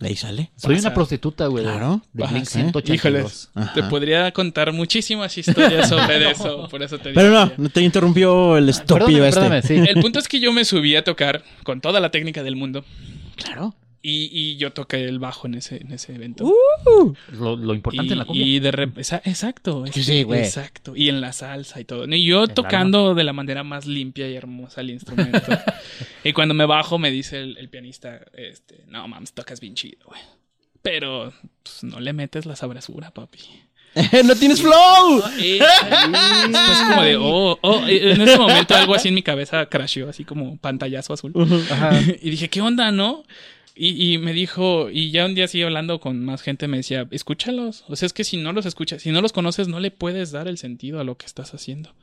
De 0.02 0.08
ahí 0.08 0.16
sale. 0.16 0.50
Soy 0.56 0.74
Pasa. 0.74 0.88
una 0.88 0.94
prostituta, 0.94 1.46
güey. 1.46 1.62
Claro. 1.62 2.02
De 2.12 2.24
Ajá, 2.24 2.32
Blink 2.32 2.46
sí. 2.46 2.58
182. 2.58 2.96
Híjoles, 3.54 3.72
te 3.74 3.82
podría 3.84 4.32
contar 4.32 4.72
muchísimas 4.72 5.38
historias 5.38 5.88
sobre 5.88 6.30
eso, 6.32 6.66
por 6.68 6.82
eso 6.82 6.98
te 6.98 7.10
digo. 7.10 7.20
Pero 7.20 7.32
no, 7.32 7.52
no 7.56 7.68
te 7.68 7.82
interrumpió 7.82 8.56
el 8.56 8.68
estúpido 8.68 9.06
Perdóname, 9.06 9.28
este. 9.28 9.40
perdóname, 9.40 9.62
sí. 9.86 9.90
El 9.96 10.02
punto 10.02 10.18
es 10.18 10.26
que 10.26 10.40
yo 10.40 10.52
me 10.52 10.64
subí 10.64 10.96
a 10.96 11.04
tocar 11.04 11.44
con 11.62 11.80
toda 11.80 12.00
la 12.00 12.10
técnica 12.10 12.42
del 12.42 12.56
mundo 12.56 12.84
Claro. 13.36 13.74
Y, 14.04 14.28
y 14.32 14.56
yo 14.56 14.72
toqué 14.72 15.04
el 15.04 15.18
bajo 15.20 15.46
en 15.46 15.54
ese, 15.54 15.76
en 15.76 15.92
ese 15.92 16.14
evento. 16.14 16.44
Uh. 16.44 17.14
Lo, 17.32 17.56
lo 17.56 17.74
importante 17.74 18.08
y, 18.08 18.12
en 18.12 18.18
la 18.18 18.24
cumbia. 18.24 18.44
y 18.44 18.58
de 18.60 18.70
repente, 18.72 19.00
exacto, 19.24 19.84
Sí, 19.92 20.00
es- 20.00 20.06
sí, 20.06 20.22
güey. 20.24 20.40
exacto, 20.40 20.96
y 20.96 21.08
en 21.08 21.20
la 21.20 21.32
salsa 21.32 21.80
y 21.80 21.84
todo. 21.84 22.04
Y 22.06 22.24
yo 22.24 22.42
El 22.44 22.52
tocando 22.54 23.14
de 23.14 23.22
la 23.24 23.32
manera 23.32 23.62
más 23.62 23.86
limpia 23.86 24.28
y 24.28 24.34
hermosa 24.34 24.80
el 24.80 24.90
instrumento. 24.90 25.40
y 26.24 26.32
cuando 26.32 26.52
me 26.54 26.66
bajo 26.66 26.98
me 26.98 27.10
dice 27.12 27.40
el, 27.40 27.56
el 27.58 27.68
pianista, 27.68 28.20
este, 28.34 28.84
no 28.88 29.06
mames, 29.06 29.32
tocas 29.32 29.60
bien 29.60 29.74
chido, 29.74 30.00
güey. 30.06 30.20
Pero 30.82 31.32
pues, 31.62 31.84
no 31.84 32.00
le 32.00 32.12
metes 32.12 32.44
la 32.44 32.56
sabrosura, 32.56 33.12
papi. 33.12 33.38
¡No 34.24 34.34
tienes 34.34 34.60
flow! 34.62 35.22
Y 35.38 35.58
después 35.60 36.78
como 36.88 37.02
de, 37.02 37.16
oh, 37.20 37.58
oh, 37.62 37.82
en 37.86 38.20
ese 38.20 38.38
momento 38.38 38.74
algo 38.74 38.94
así 38.94 39.08
en 39.08 39.14
mi 39.14 39.22
cabeza 39.22 39.66
crasheó, 39.66 40.08
así 40.08 40.24
como 40.24 40.56
pantallazo 40.56 41.12
azul. 41.12 41.32
y 42.20 42.30
dije, 42.30 42.48
¿qué 42.48 42.60
onda, 42.60 42.90
no? 42.90 43.22
Y, 43.74 44.12
y 44.12 44.18
me 44.18 44.32
dijo, 44.32 44.90
y 44.90 45.10
ya 45.10 45.24
un 45.24 45.34
día 45.34 45.48
sigue 45.48 45.64
hablando 45.64 45.98
con 46.00 46.24
más 46.24 46.42
gente, 46.42 46.68
me 46.68 46.78
decía, 46.78 47.06
escúchalos. 47.10 47.84
O 47.88 47.96
sea, 47.96 48.06
es 48.06 48.12
que 48.12 48.24
si 48.24 48.36
no 48.36 48.52
los 48.52 48.66
escuchas, 48.66 49.02
si 49.02 49.10
no 49.10 49.20
los 49.22 49.32
conoces, 49.32 49.68
no 49.68 49.80
le 49.80 49.90
puedes 49.90 50.30
dar 50.30 50.48
el 50.48 50.58
sentido 50.58 51.00
a 51.00 51.04
lo 51.04 51.16
que 51.16 51.26
estás 51.26 51.54
haciendo. 51.54 51.94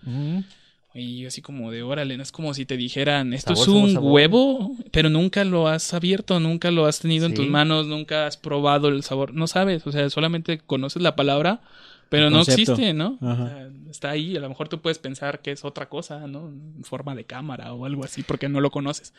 Y 0.95 1.25
así 1.27 1.41
como 1.41 1.69
de, 1.71 1.83
órale, 1.83 2.17
no 2.17 2.23
es 2.23 2.31
como 2.31 2.53
si 2.55 2.65
te 2.65 2.75
dijeran, 2.75 3.33
esto 3.33 3.55
Sabor, 3.55 3.61
es 3.61 3.83
un 3.83 3.93
sabor, 3.93 4.11
huevo, 4.11 4.75
pero 4.91 5.09
nunca 5.09 5.43
lo 5.43 5.67
has 5.67 5.93
abierto, 5.93 6.39
nunca 6.39 6.71
lo 6.71 6.87
has 6.87 6.99
tenido 6.99 7.27
en 7.27 7.35
tus 7.35 7.47
manos, 7.47 7.85
nunca 7.85 8.25
has 8.25 8.37
probado 8.37 8.87
el 8.87 9.03
sabor. 9.03 9.35
No 9.35 9.45
sabes, 9.45 9.85
o 9.85 9.91
sea, 9.91 10.09
solamente 10.09 10.57
conoces 10.57 11.03
la 11.03 11.15
palabra, 11.15 11.61
pero 12.09 12.29
no 12.29 12.41
existe, 12.41 12.93
¿no? 12.93 13.17
Ajá. 13.21 13.43
O 13.43 13.47
sea, 13.47 13.69
está 13.91 14.09
ahí, 14.11 14.35
a 14.35 14.39
lo 14.39 14.49
mejor 14.49 14.67
tú 14.69 14.81
puedes 14.81 14.99
pensar 14.99 15.39
que 15.41 15.51
es 15.51 15.63
otra 15.65 15.87
cosa, 15.89 16.27
¿no? 16.27 16.49
En 16.49 16.83
forma 16.83 17.15
de 17.15 17.23
cámara 17.23 17.73
o 17.73 17.85
algo 17.85 18.03
así, 18.03 18.23
porque 18.23 18.49
no 18.49 18.61
lo 18.61 18.71
conoces. 18.71 19.13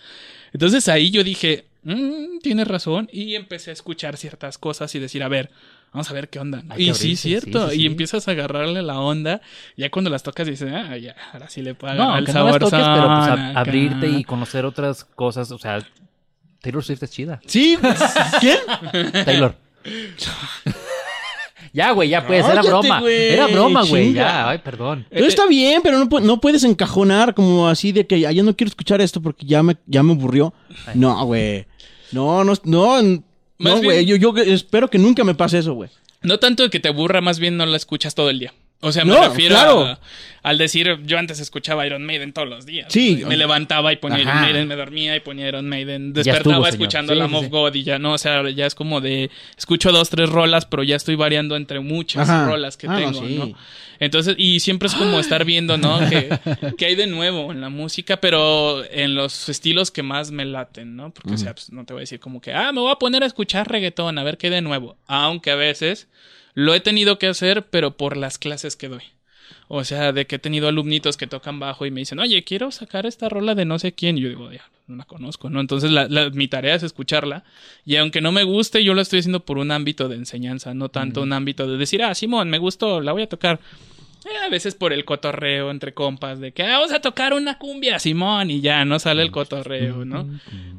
Entonces 0.53 0.88
ahí 0.88 1.11
yo 1.11 1.24
dije, 1.24 1.66
"Mm, 1.85 2.38
tienes 2.42 2.68
razón, 2.68 3.09
y 3.12 3.35
empecé 3.37 3.70
a 3.70 3.72
escuchar 3.72 4.16
ciertas 4.16 4.59
cosas 4.59 4.94
y 4.94 4.98
decir, 4.98 5.22
a 5.22 5.29
ver, 5.29 5.50
vamos 5.92 6.11
a 6.11 6.14
ver 6.14 6.29
qué 6.29 6.38
onda. 6.38 6.62
Y 6.76 6.94
sí, 6.94 7.16
cierto, 7.16 7.68
sí, 7.70 7.74
sí, 7.76 7.83
y 7.83 7.87
empiezas 7.87 8.29
a 8.29 8.31
agarrarle 8.33 8.83
la 8.83 9.00
onda, 9.00 9.40
ya 9.76 9.90
cuando 9.90 10.09
las 10.11 10.22
tocas 10.22 10.46
dices, 10.46 10.72
ah, 10.72 10.96
ya, 10.96 11.16
ahora 11.33 11.48
sí 11.48 11.62
le 11.62 11.74
puedo 11.74 11.94
No, 11.94 12.11
el 12.11 12.16
aunque 12.18 12.33
no 12.33 12.44
las 12.44 12.55
sabor. 12.55 12.61
toques, 12.61 12.79
pero 12.87 13.07
pues 13.07 13.29
a- 13.29 13.59
abrirte 13.61 14.09
y 14.09 14.24
conocer 14.24 14.64
otras 14.64 15.05
cosas. 15.05 15.50
O 15.50 15.59
sea, 15.59 15.85
Taylor 16.61 16.85
Swift 16.85 17.03
es 17.03 17.11
chida. 17.11 17.40
Sí, 17.46 17.76
¿quién? 18.40 18.59
Taylor. 19.24 19.57
ya, 21.72 21.92
güey, 21.92 22.09
ya 22.09 22.26
pues, 22.26 22.40
era 22.44 22.48
Cállate, 22.56 22.68
broma. 22.68 23.00
güey, 23.00 23.28
Era 23.30 23.46
broma, 23.46 23.83
güey. 23.85 24.06
chinga. 24.09 24.20
Ya, 24.22 24.48
ay, 24.50 24.59
perdón. 24.59 25.06
Pero 25.11 25.26
está 25.26 25.46
bien, 25.46 25.80
pero 25.83 25.98
no, 25.98 26.09
pu- 26.09 26.22
no 26.22 26.40
puedes 26.40 26.64
encajonar 26.64 27.35
como 27.35 27.68
así 27.68 27.92
de 27.92 28.06
que 28.06 28.26
"Ay, 28.26 28.35
ya 28.35 28.42
no 28.42 28.56
quiero 28.56 28.68
escuchar 28.68 29.00
esto 29.00 29.20
porque 29.22 29.46
ya 29.46 29.62
me, 29.62 29.76
ya 29.87 30.02
me 30.02 30.12
aburrió. 30.12 30.52
Ay. 30.87 30.94
No, 30.96 31.24
güey. 31.26 31.66
No, 32.12 32.42
no, 32.44 32.54
no, 32.64 32.96
Más 33.59 33.74
no, 33.76 33.83
güey. 33.83 34.04
Yo, 34.06 34.16
yo 34.16 34.35
espero 34.37 34.88
que 34.88 34.98
nunca 34.98 35.22
me 35.24 35.35
pase 35.35 35.59
eso, 35.59 35.74
güey. 35.74 35.90
No 36.22 36.38
tanto 36.38 36.68
que 36.70 36.80
te 36.80 36.88
aburra, 36.88 37.20
más 37.20 37.38
bien 37.38 37.56
no 37.56 37.64
la 37.66 37.76
escuchas 37.76 38.14
todo 38.14 38.30
el 38.30 38.38
día. 38.40 38.52
O 38.83 38.93
sea, 38.93 39.05
me 39.05 39.12
No, 39.12 39.29
refiero 39.29 39.55
claro. 39.57 39.85
a- 39.85 40.01
al 40.43 40.57
decir, 40.57 40.88
yo 41.05 41.19
antes 41.19 41.38
escuchaba 41.38 41.87
Iron 41.87 42.03
Maiden 42.07 42.33
todos 42.33 42.49
los 42.49 42.64
días. 42.64 42.87
Sí. 42.90 43.23
Me 43.27 43.37
levantaba 43.37 43.93
y 43.93 43.97
ponía 43.97 44.21
Ajá. 44.21 44.31
Iron 44.31 44.40
Maiden, 44.40 44.69
me 44.69 44.77
dormía 44.77 45.14
y 45.16 45.21
ponía 45.21 45.47
Iron 45.49 45.69
Maiden, 45.69 46.14
despertaba 46.14 46.55
estuvo, 46.55 46.66
escuchando 46.66 47.12
Sí, 47.12 47.19
la 47.19 47.29
sí, 47.29 47.35
of. 47.35 47.49
God 47.49 47.75
y 47.75 47.83
ya 47.83 47.99
no, 47.99 48.14
o 48.14 48.19
sea, 48.19 48.49
ya 48.49 48.64
es 48.64 48.75
como 48.75 49.03
de, 49.03 49.31
escucho 49.59 49.93
dos, 49.93 50.09
tres 50.09 50.31
rolas, 50.31 50.64
pero 50.64 50.83
ya 50.83 50.97
estoy 50.97 51.14
variando 51.14 51.57
entre 51.57 51.81
muchas 51.81 52.27
Ajá. 52.31 52.47
rolas 52.47 52.79
que 52.79 52.87
Ah, 52.87 52.93
no, 52.93 52.99
tengo, 53.12 53.27
sí. 53.27 53.35
¿no? 53.38 53.55
Entonces, 53.99 54.35
y 54.38 54.61
siempre 54.61 54.88
es 54.88 54.95
como 54.95 55.21
estar 55.21 55.45
viendo, 55.45 55.77
¿no? 55.77 55.99
Que, 56.09 56.31
que 56.79 56.87
hay 56.87 56.95
de 56.95 57.07
nuevo 57.07 57.53
en 57.53 57.61
la 57.61 57.69
música, 57.69 58.16
pero 58.19 58.83
en 58.90 59.14
los 59.14 59.51
estilos 59.51 59.90
que 59.90 60.03
más 60.03 60.31
me 60.31 60.47
laten, 60.47 60.97
¿no? 60.97 61.11
Porque, 61.12 61.35
o 61.35 61.37
sea, 61.37 61.55
pues, 61.55 61.71
no 61.71 61.85
te 61.85 61.93
voy 61.93 62.01
a 62.01 62.05
decir 62.05 62.19
como 62.19 62.40
que, 62.40 62.55
ah, 62.55 62.73
me 62.73 62.81
voy 62.81 62.90
a 62.93 62.95
poner 62.97 63.23
a 63.23 63.27
escuchar 63.27 63.69
reggaetón, 63.71 64.16
a 64.16 64.23
ver 64.25 64.38
qué 64.38 64.47
hay 64.47 64.55
de 64.55 64.62
nuevo. 64.62 64.97
Aunque 65.07 65.51
a 65.51 65.55
veces 65.57 66.09
lo 66.54 66.74
he 66.74 66.80
tenido 66.80 67.18
que 67.18 67.26
hacer, 67.28 67.66
pero 67.70 67.96
por 67.96 68.16
las 68.16 68.38
clases 68.38 68.76
que 68.76 68.88
doy. 68.88 69.02
O 69.68 69.84
sea, 69.84 70.12
de 70.12 70.26
que 70.26 70.36
he 70.36 70.38
tenido 70.40 70.66
alumnitos 70.68 71.16
que 71.16 71.26
tocan 71.28 71.60
bajo 71.60 71.86
y 71.86 71.90
me 71.90 72.00
dicen, 72.00 72.18
oye, 72.18 72.42
quiero 72.44 72.70
sacar 72.72 73.06
esta 73.06 73.28
rola 73.28 73.54
de 73.54 73.64
no 73.64 73.78
sé 73.78 73.92
quién. 73.92 74.18
Y 74.18 74.22
yo 74.22 74.28
digo, 74.28 74.50
ya, 74.52 74.64
no 74.88 74.96
la 74.96 75.04
conozco, 75.04 75.48
¿no? 75.48 75.60
Entonces 75.60 75.90
la- 75.92 76.08
la- 76.08 76.30
mi 76.30 76.48
tarea 76.48 76.74
es 76.74 76.82
escucharla. 76.82 77.44
Y 77.86 77.96
aunque 77.96 78.20
no 78.20 78.32
me 78.32 78.42
guste, 78.42 78.82
yo 78.82 78.94
la 78.94 79.02
estoy 79.02 79.20
haciendo 79.20 79.44
por 79.44 79.58
un 79.58 79.70
ámbito 79.70 80.08
de 80.08 80.16
enseñanza, 80.16 80.74
no 80.74 80.88
tanto 80.88 81.22
un 81.22 81.32
ámbito 81.32 81.68
de 81.68 81.76
decir, 81.78 82.02
ah, 82.02 82.14
Simón, 82.16 82.50
me 82.50 82.58
gustó, 82.58 83.00
la 83.00 83.12
voy 83.12 83.22
a 83.22 83.28
tocar. 83.28 83.60
Eh, 84.26 84.44
a 84.44 84.48
veces 84.50 84.74
por 84.74 84.92
el 84.92 85.04
cotorreo 85.06 85.70
entre 85.70 85.94
compas, 85.94 86.40
de 86.40 86.52
que 86.52 86.62
"Ah, 86.62 86.78
vamos 86.78 86.92
a 86.92 87.00
tocar 87.00 87.33
una 87.33 87.56
cumbia, 87.59 87.98
Simón, 87.98 88.50
y 88.50 88.61
ya, 88.61 88.85
no 88.85 88.98
sale 88.98 89.22
el 89.22 89.30
cotorreo, 89.30 90.04
¿no? 90.04 90.28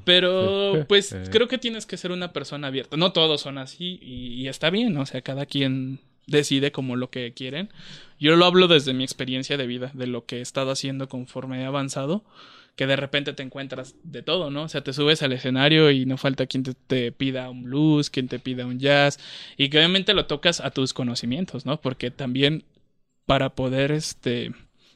Pero 0.06 0.86
pues 0.88 1.16
creo 1.32 1.48
que 1.48 1.58
tienes 1.58 1.86
que 1.86 1.98
ser 1.98 2.12
una 2.12 2.34
persona 2.34 2.68
abierta. 2.68 2.98
No 2.98 3.12
todos 3.14 3.42
son 3.42 3.58
así 3.58 4.00
y, 4.02 4.34
y 4.42 4.48
está 4.48 4.70
bien, 4.70 4.96
o 4.98 5.06
sea, 5.06 5.22
cada 5.22 5.46
quien 5.46 6.00
decide 6.28 6.72
como 6.72 6.96
lo 6.96 7.10
que 7.10 7.34
quieren. 7.34 7.70
Yo 8.20 8.36
lo 8.36 8.46
hablo 8.46 8.68
desde 8.68 8.94
mi 8.94 9.04
experiencia 9.04 9.58
de 9.58 9.68
vida, 9.68 9.92
de 9.94 10.08
lo 10.08 10.26
que 10.26 10.38
he 10.38 10.42
estado 10.42 10.72
haciendo 10.72 11.10
conforme 11.10 11.62
he 11.62 11.66
avanzado, 11.66 12.24
que 12.76 12.86
de 12.88 12.96
repente 12.96 13.34
te 13.34 13.44
encuentras 13.44 13.96
de 14.04 14.22
todo, 14.22 14.50
¿no? 14.52 14.64
O 14.64 14.70
sea, 14.70 14.82
te 14.82 14.94
subes 14.94 15.22
al 15.24 15.34
escenario 15.34 15.90
y 15.92 16.06
no 16.06 16.18
falta 16.18 16.46
quien 16.46 16.64
te, 16.64 16.74
te 16.74 17.12
pida 17.12 17.50
un 17.50 17.64
blues, 17.64 18.10
quien 18.10 18.28
te 18.28 18.40
pida 18.40 18.66
un 18.66 18.80
jazz, 18.80 19.20
y 19.58 19.70
que 19.70 19.78
obviamente 19.80 20.14
lo 20.14 20.26
tocas 20.28 20.62
a 20.62 20.70
tus 20.72 20.94
conocimientos, 20.94 21.66
¿no? 21.66 21.82
Porque 21.82 22.12
también 22.12 22.64
para 23.26 23.50
poder, 23.50 23.92
este, 23.92 24.52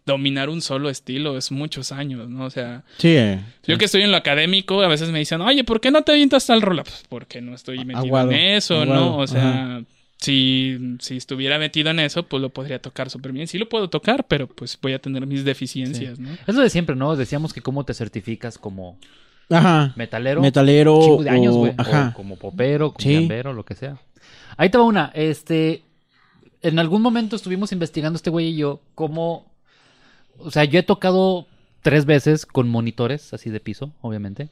dominar 0.05 0.49
un 0.49 0.61
solo 0.61 0.89
estilo 0.89 1.37
es 1.37 1.51
muchos 1.51 1.91
años, 1.91 2.29
¿no? 2.29 2.45
O 2.45 2.49
sea, 2.49 2.83
Sí, 2.97 3.09
eh, 3.15 3.39
yo 3.65 3.77
que 3.77 3.85
estoy 3.85 4.03
en 4.03 4.11
lo 4.11 4.17
académico, 4.17 4.81
a 4.83 4.87
veces 4.87 5.09
me 5.09 5.19
dicen, 5.19 5.41
oye, 5.41 5.63
¿por 5.63 5.81
qué 5.81 5.89
no 5.91 6.03
te 6.03 6.11
avientas 6.11 6.45
tal 6.45 6.61
rola? 6.61 6.83
Pues 6.83 7.03
porque 7.09 7.41
no 7.41 7.55
estoy 7.55 7.79
metido 7.79 7.99
Aguado, 7.99 8.31
en 8.31 8.37
eso, 8.39 8.81
aguado, 8.81 8.93
¿no? 8.93 9.17
O 9.17 9.25
sea, 9.27 9.75
ajá. 9.77 9.83
si, 10.17 10.77
si 10.99 11.17
estuviera 11.17 11.57
metido 11.57 11.89
en 11.89 11.99
eso, 11.99 12.23
pues 12.23 12.39
lo 12.41 12.49
podría 12.49 12.79
tocar 12.79 13.09
súper 13.09 13.31
bien. 13.31 13.47
Sí 13.47 13.57
lo 13.57 13.67
puedo 13.67 13.89
tocar, 13.89 14.25
pero 14.27 14.47
pues 14.47 14.77
voy 14.81 14.93
a 14.93 14.99
tener 14.99 15.25
mis 15.25 15.43
deficiencias, 15.43 16.19
¿no? 16.19 16.29
Es 16.45 16.53
lo 16.55 16.61
de 16.61 16.69
siempre, 16.69 16.95
¿no? 16.95 17.15
Decíamos 17.15 17.51
que 17.53 17.61
cómo 17.61 17.83
te 17.83 17.93
certificas 17.95 18.57
como 18.59 18.99
Ajá. 19.49 19.93
metalero. 19.95 20.39
Metalero. 20.41 21.17
de 21.23 21.29
años, 21.31 21.55
o- 21.55 21.59
güey. 21.59 21.73
Ajá. 21.77 22.09
O 22.13 22.17
como 22.17 22.35
popero, 22.35 22.91
como 22.93 23.03
Sí. 23.03 23.13
gambero, 23.15 23.53
lo 23.53 23.65
que 23.65 23.73
sea. 23.75 23.97
Ahí 24.57 24.69
te 24.69 24.77
va 24.77 24.83
una. 24.83 25.11
Este. 25.15 25.81
En 26.67 26.79
algún 26.79 27.01
momento 27.01 27.35
estuvimos 27.35 27.71
investigando 27.71 28.17
este 28.17 28.29
güey 28.29 28.47
y 28.49 28.55
yo 28.57 28.81
cómo. 28.95 29.51
O 30.37 30.51
sea, 30.51 30.63
yo 30.65 30.79
he 30.79 30.83
tocado 30.83 31.47
tres 31.81 32.05
veces 32.05 32.45
con 32.45 32.67
monitores 32.69 33.33
así 33.33 33.49
de 33.49 33.59
piso, 33.59 33.93
obviamente. 34.01 34.49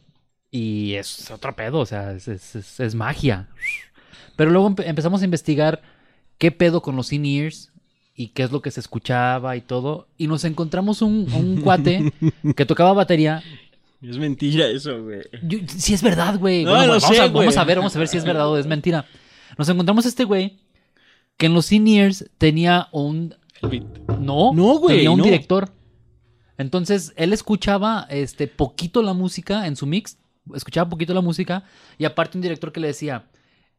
Y 0.52 0.94
es 0.94 1.32
otro 1.32 1.56
pedo, 1.56 1.80
o 1.80 1.86
sea, 1.86 2.12
es, 2.12 2.28
es- 2.28 2.56
es- 2.56 2.80
es 2.80 2.96
magia. 2.96 3.50
Pero 4.36 4.52
luego 4.52 4.70
empe- 4.70 4.86
empezamos 4.88 5.22
a 5.22 5.26
investigar 5.26 5.82
qué 6.38 6.52
pedo 6.52 6.82
con 6.82 6.96
los 6.96 7.12
in-ears 7.12 7.72
y 8.16 8.28
qué 8.30 8.44
es 8.44 8.52
lo 8.52 8.62
que 8.62 8.70
se 8.72 8.80
escuchaba 8.80 9.56
y 9.56 9.62
todo. 9.62 10.08
Y 10.18 10.28
nos 10.28 10.46
encontramos 10.46 11.02
un, 11.02 11.28
un 11.34 11.62
cuate 11.62 12.14
que 12.56 12.66
tocaba 12.66 12.94
batería 12.94 13.44
Es 14.02 14.18
mentira 14.20 14.68
eso, 14.68 15.02
güey. 15.04 15.22
yo- 15.42 15.60
sí 15.68 15.94
es 15.96 16.04
verdad, 16.04 16.38
güey. 16.38 16.64
No, 16.64 16.72
Bueno, 16.76 16.88
vamos, 16.94 17.04
sé, 17.04 17.20
a, 17.20 17.28
güey. 17.28 17.46
vamos 17.48 17.58
a 17.58 17.64
ver, 17.64 17.78
vamos 17.80 17.96
a 17.96 18.00
ver 18.00 18.08
si 18.08 18.18
es 18.18 18.24
verdad 18.26 18.48
o 18.48 18.58
es 18.58 18.68
mentira. 18.68 19.06
Nos 19.58 19.68
encontramos 19.70 20.06
este 20.06 20.24
güey 20.24 20.60
que 21.38 21.46
en 21.48 21.54
los 21.54 21.66
seniors 21.68 22.30
tenía 22.38 22.88
un 22.92 23.36
El 23.62 23.70
beat. 23.70 23.84
no, 24.20 24.54
No, 24.54 24.78
güey, 24.80 24.98
tenía 24.98 25.12
un 25.12 25.18
no. 25.20 25.24
director. 25.24 25.70
Entonces, 26.58 27.14
él 27.16 27.34
escuchaba 27.34 28.06
este 28.10 28.48
poquito 28.48 29.02
la 29.02 29.14
música 29.14 29.68
en 29.68 29.76
su 29.76 29.86
mix 29.86 30.18
escuchaba 30.54 30.90
poquito 30.90 31.14
la 31.14 31.22
música 31.22 31.64
y 31.98 32.06
aparte 32.06 32.38
un 32.38 32.42
director 32.42 32.72
que 32.74 32.82
le 32.82 32.88
decía, 32.88 33.26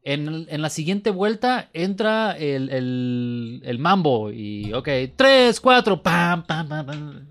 en, 0.02 0.46
en 0.48 0.62
la 0.62 0.70
siguiente 0.70 1.10
vuelta 1.10 1.68
entra 1.74 2.32
el, 2.32 2.70
el, 2.70 3.60
el 3.64 3.78
mambo 3.78 4.30
y, 4.32 4.72
ok, 4.72 4.88
tres, 5.16 5.60
cuatro, 5.60 6.02
pam, 6.02 6.42
pam, 6.46 6.66
pam, 6.68 6.86
pam. 6.86 7.26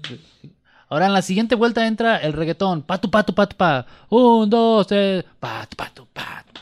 Ahora 0.89 1.07
en 1.07 1.13
la 1.13 1.21
siguiente 1.23 1.55
vuelta 1.55 1.87
entra 1.87 2.17
el 2.17 2.33
reggaetón, 2.33 2.83
patu, 2.83 3.09
patu, 3.09 3.33
patu, 3.33 3.55
pa, 3.55 3.85
un, 4.09 4.47
dos, 4.49 4.85
tres, 4.85 5.25
patu, 5.39 5.75
patu, 5.75 6.07
patu. 6.13 6.52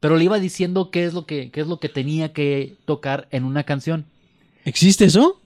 Pero 0.00 0.16
le 0.16 0.24
iba 0.24 0.38
diciendo 0.38 0.90
qué 0.90 1.04
es 1.04 1.14
lo 1.14 1.26
que, 1.26 1.50
qué 1.50 1.60
es 1.60 1.66
lo 1.66 1.78
que 1.80 1.88
tenía 1.88 2.32
que 2.32 2.76
tocar 2.84 3.26
en 3.30 3.44
una 3.44 3.64
canción. 3.64 4.04
¿Existe 4.64 5.04
eso? 5.06 5.40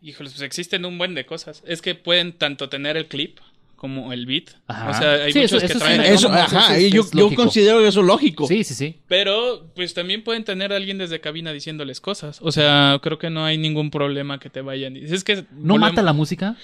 Híjoles, 0.00 0.32
pues 0.32 0.42
existen 0.42 0.84
un 0.84 0.98
buen 0.98 1.14
de 1.14 1.26
cosas. 1.26 1.62
Es 1.66 1.80
que 1.82 1.94
pueden 1.94 2.32
tanto 2.32 2.68
tener 2.68 2.96
el 2.96 3.06
clip 3.06 3.38
como 3.76 4.12
el 4.12 4.26
beat. 4.26 4.50
Ajá. 4.68 4.90
O 4.90 4.94
sea, 4.94 5.12
hay 5.24 5.32
Sí, 5.32 5.40
muchos 5.40 5.62
eso- 5.62 5.66
que 5.66 5.72
eso 5.72 5.78
traen. 5.84 6.00
Eso, 6.02 6.28
no, 6.28 6.34
no, 6.36 6.40
ajá, 6.40 6.76
eso 6.76 6.86
es- 6.86 6.92
yo, 6.92 7.00
es 7.02 7.10
yo 7.10 7.34
considero 7.34 7.86
eso 7.86 8.00
lógico. 8.02 8.46
Sí, 8.46 8.64
sí, 8.64 8.74
sí. 8.74 8.96
Pero, 9.08 9.66
pues 9.74 9.92
también 9.92 10.22
pueden 10.24 10.44
tener 10.44 10.72
a 10.72 10.76
alguien 10.76 10.98
desde 10.98 11.20
cabina 11.20 11.52
diciéndoles 11.52 12.00
cosas. 12.00 12.38
O 12.42 12.52
sea, 12.52 12.98
creo 13.02 13.18
que 13.18 13.28
no 13.30 13.44
hay 13.44 13.58
ningún 13.58 13.90
problema 13.90 14.38
que 14.38 14.50
te 14.50 14.60
vayan. 14.60 14.96
Es 14.96 15.24
que 15.24 15.36
¿No 15.36 15.74
volvemos- 15.74 15.80
mata 15.80 16.02
la 16.02 16.12
música? 16.12 16.56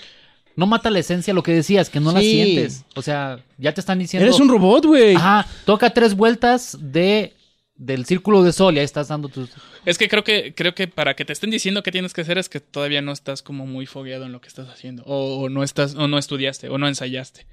¿No 0.58 0.66
mata 0.66 0.90
la 0.90 0.98
esencia 0.98 1.32
lo 1.32 1.44
que 1.44 1.52
decías, 1.52 1.88
que 1.88 2.00
no 2.00 2.10
la 2.10 2.18
sientes? 2.18 2.84
O 2.96 3.02
sea, 3.02 3.38
ya 3.58 3.72
te 3.72 3.80
están 3.80 4.00
diciendo... 4.00 4.26
Eres 4.26 4.40
un 4.40 4.48
robot, 4.48 4.86
güey. 4.86 5.14
Ajá, 5.14 5.46
toca 5.64 5.90
tres 5.90 6.16
vueltas 6.16 6.76
de 6.80 7.34
del 7.76 8.06
círculo 8.06 8.42
de 8.42 8.52
sol 8.52 8.74
y 8.74 8.80
ahí 8.80 8.84
estás 8.84 9.06
dando 9.06 9.28
tus... 9.28 9.50
Es 9.86 9.98
que 9.98 10.08
creo 10.08 10.24
que 10.24 10.54
creo 10.56 10.74
que 10.74 10.88
para 10.88 11.14
que 11.14 11.24
te 11.24 11.32
estén 11.32 11.50
diciendo 11.50 11.84
qué 11.84 11.92
tienes 11.92 12.12
que 12.12 12.22
hacer 12.22 12.38
es 12.38 12.48
que 12.48 12.58
todavía 12.58 13.00
no 13.00 13.12
estás 13.12 13.40
como 13.40 13.66
muy 13.66 13.86
fogueado 13.86 14.24
en 14.24 14.32
lo 14.32 14.40
que 14.40 14.48
estás 14.48 14.68
haciendo 14.68 15.04
o, 15.04 15.42
o 15.42 15.48
no 15.48 15.62
estás 15.62 15.94
o 15.94 16.08
no 16.08 16.18
estudiaste 16.18 16.68
o 16.70 16.76
no 16.76 16.88
ensayaste. 16.88 17.46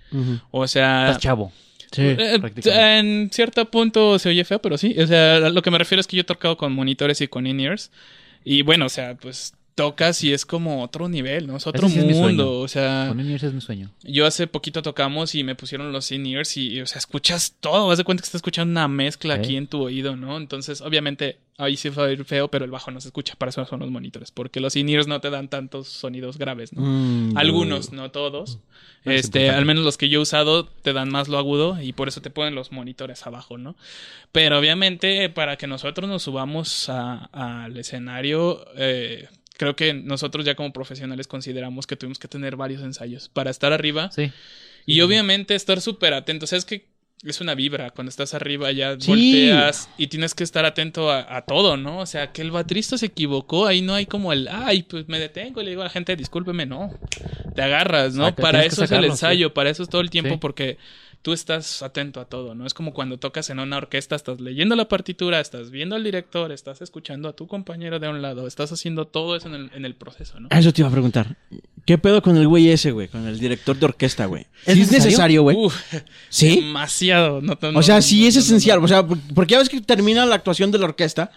O 0.50 0.68
sea, 0.68 1.10
Estás 1.10 1.22
chavo. 1.22 1.54
Sí. 1.92 2.02
Eh, 2.02 2.42
en 2.98 3.30
cierto 3.32 3.70
punto 3.70 4.18
se 4.18 4.30
oye 4.30 4.44
feo, 4.46 4.60
pero 4.60 4.80
sí. 4.80 4.96
O 5.00 5.06
sea, 5.06 5.52
lo 5.52 5.62
que 5.62 5.70
me 5.70 5.78
refiero 5.78 6.02
es 6.02 6.08
que 6.08 6.16
yo 6.16 6.22
he 6.22 6.26
tocado 6.26 6.58
con 6.58 6.74
monitores 6.74 7.22
y 7.22 7.28
con 7.28 7.46
in-ears. 7.46 7.92
Y 8.44 8.64
bueno, 8.64 8.88
o 8.88 8.90
sea, 8.90 9.14
pues 9.14 9.54
tocas 9.76 10.24
y 10.24 10.32
es 10.34 10.46
como 10.46 10.82
otro 10.84 11.10
nivel, 11.10 11.48
¿no? 11.48 11.58
Es 11.58 11.68
otro 11.68 11.90
sí 11.90 12.00
mundo. 12.00 12.60
O 12.62 12.68
sea, 12.68 13.06
Con 13.10 13.20
Universe 13.20 13.48
es 13.48 13.54
mi 13.54 13.62
sueño. 13.62 13.92
yo 14.04 14.26
hace 14.26 14.48
poquito 14.48 14.82
tocamos 14.82 15.36
y 15.36 15.44
me 15.44 15.54
pusieron 15.56 15.92
los 15.92 16.12
in-ears 16.12 16.56
y, 16.58 16.70
y, 16.76 16.82
o 16.82 16.88
sea, 16.88 16.98
escuchas 17.00 17.56
todo. 17.60 17.88
Vas 17.88 17.98
de 17.98 18.06
cuenta 18.06 18.22
que 18.22 18.26
estás 18.26 18.40
escuchando 18.40 18.72
una 18.72 18.88
mezcla 18.88 19.34
aquí 19.36 19.58
en 19.58 19.68
tu 19.68 19.82
oído, 19.84 20.16
¿no? 20.16 20.38
Entonces, 20.38 20.80
obviamente, 20.82 21.40
ahí 21.58 21.76
sí 21.76 21.90
ir 21.90 22.24
feo, 22.26 22.48
pero 22.50 22.64
el 22.64 22.72
bajo 22.72 22.90
no 22.92 23.02
se 23.02 23.10
escucha. 23.10 23.36
Para 23.38 23.50
eso 23.50 23.66
son 23.66 23.82
los 23.82 23.92
monitores. 23.92 24.32
Porque 24.32 24.62
los 24.62 24.76
in-ears 24.78 25.08
no 25.08 25.20
te 25.20 25.30
dan 25.30 25.50
tantos 25.50 25.90
sonidos 25.90 26.38
graves, 26.38 26.72
¿no? 26.72 26.82
Mm, 26.82 27.38
Algunos, 27.38 27.92
no 27.92 28.12
todos. 28.12 28.60
Es 29.04 29.26
Este, 29.26 29.40
importante. 29.40 29.50
al 29.58 29.66
menos 29.66 29.84
los 29.84 29.98
que 29.98 30.08
yo 30.08 30.20
he 30.20 30.22
usado 30.22 30.66
te 30.68 30.94
dan 30.94 31.10
más 31.10 31.28
lo 31.28 31.38
agudo 31.38 31.82
y 31.82 31.92
por 31.94 32.08
eso 32.08 32.22
te 32.22 32.30
ponen 32.30 32.56
los 32.56 32.72
monitores 32.72 33.28
abajo, 33.28 33.58
¿no? 33.58 33.76
Pero 34.32 34.58
obviamente 34.58 35.28
para 35.30 35.58
que 35.58 35.68
nosotros 35.68 36.10
nos 36.10 36.24
subamos 36.24 36.90
al 36.90 37.76
escenario, 37.78 38.66
eh, 38.78 39.28
creo 39.58 39.76
que 39.76 39.94
nosotros 39.94 40.46
ya 40.46 40.56
como 40.56 40.74
profesionales 40.74 41.28
consideramos 41.28 41.88
que 41.88 41.96
tuvimos 41.96 42.20
que 42.20 42.28
tener 42.28 42.56
varios 42.56 42.82
ensayos 42.84 43.30
para 43.30 43.52
estar 43.52 43.74
arriba 43.74 44.12
Sí. 44.12 44.32
y 44.86 45.02
obviamente 45.02 45.56
estar 45.56 45.82
súper 45.82 46.14
atentos. 46.14 46.54
Es 46.54 46.66
que 46.66 46.94
es 47.24 47.42
una 47.42 47.56
vibra. 47.56 47.90
Cuando 47.92 48.10
estás 48.10 48.34
arriba 48.34 48.72
ya 48.72 48.98
Sí. 49.00 49.08
volteas 49.08 49.90
y 49.98 50.08
tienes 50.08 50.36
que 50.36 50.44
estar 50.44 50.66
atento 50.66 51.10
a, 51.10 51.38
a 51.38 51.42
todo, 51.46 51.76
¿no? 51.78 52.00
O 52.00 52.06
sea, 52.06 52.32
que 52.32 52.42
el 52.42 52.52
baterista 52.52 52.98
se 52.98 53.08
equivocó. 53.08 53.66
Ahí 53.66 53.82
no 53.82 53.96
hay 53.96 54.06
como 54.06 54.32
el, 54.34 54.48
ay, 54.48 54.84
pues 54.84 55.08
me 55.08 55.18
detengo 55.20 55.62
y 55.62 55.64
le 55.66 55.72
digo 55.72 55.82
a 55.82 55.86
la 55.86 55.90
gente, 55.90 56.16
discúlpeme, 56.16 56.66
no. 56.66 56.92
Te 57.56 57.62
agarras, 57.64 58.14
¿no? 58.14 58.26
Saca- 58.26 58.42
para 58.42 58.66
eso 58.66 58.84
es 58.84 58.92
el 58.92 59.06
ensayo, 59.06 59.54
para 59.54 59.70
eso 59.70 59.82
es 59.82 59.90
todo 59.90 60.02
el 60.02 60.10
tiempo 60.10 60.32
Sí. 60.34 60.38
porque 60.40 60.78
tú 61.26 61.34
estás 61.34 61.82
atento 61.82 62.20
a 62.20 62.26
todo, 62.26 62.54
¿no? 62.54 62.68
Es 62.68 62.76
como 62.76 62.94
cuando 62.94 63.18
tocas 63.18 63.50
en 63.50 63.58
una 63.58 63.78
orquesta, 63.78 64.16
estás 64.16 64.40
leyendo 64.40 64.76
la 64.76 64.88
partitura, 64.88 65.40
estás 65.40 65.72
viendo 65.72 65.96
al 65.96 66.04
director, 66.04 66.52
estás 66.52 66.84
escuchando 66.84 67.28
a 67.28 67.34
tu 67.34 67.48
compañero 67.48 67.98
de 67.98 68.08
un 68.08 68.22
lado, 68.22 68.46
estás 68.46 68.72
haciendo 68.72 69.08
todo 69.08 69.36
eso 69.36 69.48
en 69.48 69.56
el, 69.56 69.72
en 69.74 69.86
el 69.86 69.96
proceso, 69.96 70.40
¿no? 70.40 70.50
Eso 70.52 70.72
te 70.72 70.82
iba 70.82 70.88
a 70.88 70.92
preguntar. 70.92 71.36
¿Qué 71.84 71.98
pedo 71.98 72.22
con 72.22 72.38
el 72.38 72.48
güey 72.48 72.70
ese, 72.70 72.92
güey? 72.92 73.08
Con 73.08 73.26
el 73.28 73.40
director 73.40 73.76
de 73.76 73.86
orquesta, 73.88 74.28
güey. 74.28 74.46
¿Es 74.68 74.76
¿Sí 74.76 74.82
es 74.84 74.92
necesario, 74.92 75.42
güey? 75.42 75.58
Uf, 75.58 75.76
¿Sí? 76.30 76.58
demasiado. 76.58 77.42
No, 77.42 77.58
no, 77.60 77.80
O 77.80 77.82
sea, 77.82 77.96
no, 77.96 78.02
sí 78.04 78.22
no, 78.22 78.28
es 78.28 78.36
esencial. 78.36 78.78
no. 78.78 78.86
O 78.86 78.88
sea, 78.88 79.04
por- 79.08 79.18
porque 79.34 79.54
ya 79.54 79.58
ves 79.58 79.70
que 79.70 79.82
termina 79.82 80.28
la 80.28 80.36
actuación 80.36 80.70
de 80.70 80.78
la 80.78 80.86
orquesta 80.86 81.32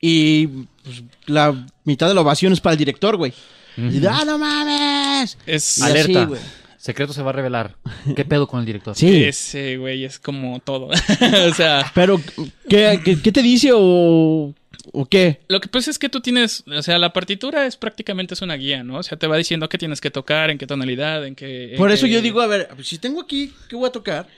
y 0.00 0.46
pues, 0.84 1.02
la 1.26 1.66
mitad 1.82 2.06
de 2.06 2.14
la 2.14 2.20
ovación 2.20 2.52
es 2.52 2.60
para 2.60 2.74
el 2.74 2.78
director, 2.78 3.16
güey. 3.16 3.32
Y, 3.76 4.06
¡Ah, 4.06 4.22
no 4.24 4.38
mames! 4.38 5.36
Es, 5.46 5.82
así, 5.82 5.90
Alerta. 5.90 6.24
güey. 6.26 6.40
Secreto 6.86 7.12
se 7.12 7.22
va 7.22 7.30
a 7.30 7.32
revelar. 7.32 7.76
¿Qué 8.16 8.24
pedo 8.24 8.46
con 8.46 8.60
el 8.60 8.66
director? 8.66 8.94
Sí. 8.94 9.24
Ese 9.24 9.76
güey 9.76 10.04
es 10.04 10.18
como 10.18 10.60
todo. 10.60 10.86
o 11.48 11.54
sea, 11.54 11.90
Pero, 11.94 12.20
¿qué, 12.68 13.00
qué, 13.04 13.20
qué 13.20 13.32
te 13.32 13.42
dice 13.42 13.70
o, 13.74 14.54
o 14.92 15.06
qué? 15.06 15.40
lo 15.48 15.60
que 15.60 15.68
pasa 15.68 15.90
es 15.90 15.98
que 15.98 16.08
tú 16.08 16.20
tienes, 16.20 16.62
o 16.66 16.82
sea, 16.82 16.98
la 16.98 17.12
partitura 17.12 17.66
es 17.66 17.76
prácticamente 17.76 18.34
es 18.34 18.42
una 18.42 18.54
guía, 18.54 18.84
¿no? 18.84 18.98
O 18.98 19.02
sea, 19.02 19.18
te 19.18 19.26
va 19.26 19.36
diciendo 19.36 19.68
qué 19.68 19.78
tienes 19.78 20.00
que 20.00 20.10
tocar, 20.10 20.50
en 20.50 20.58
qué 20.58 20.66
tonalidad, 20.66 21.26
en 21.26 21.34
qué... 21.34 21.72
en 21.72 21.76
Por 21.76 21.90
eso 21.90 22.06
qué- 22.06 22.12
yo 22.12 22.22
digo, 22.22 22.40
a 22.40 22.46
ver, 22.46 22.68
si 22.82 22.98
tengo 22.98 23.20
aquí, 23.20 23.52
¿qué 23.68 23.76
voy 23.76 23.88
a 23.88 23.92
tocar? 23.92 24.28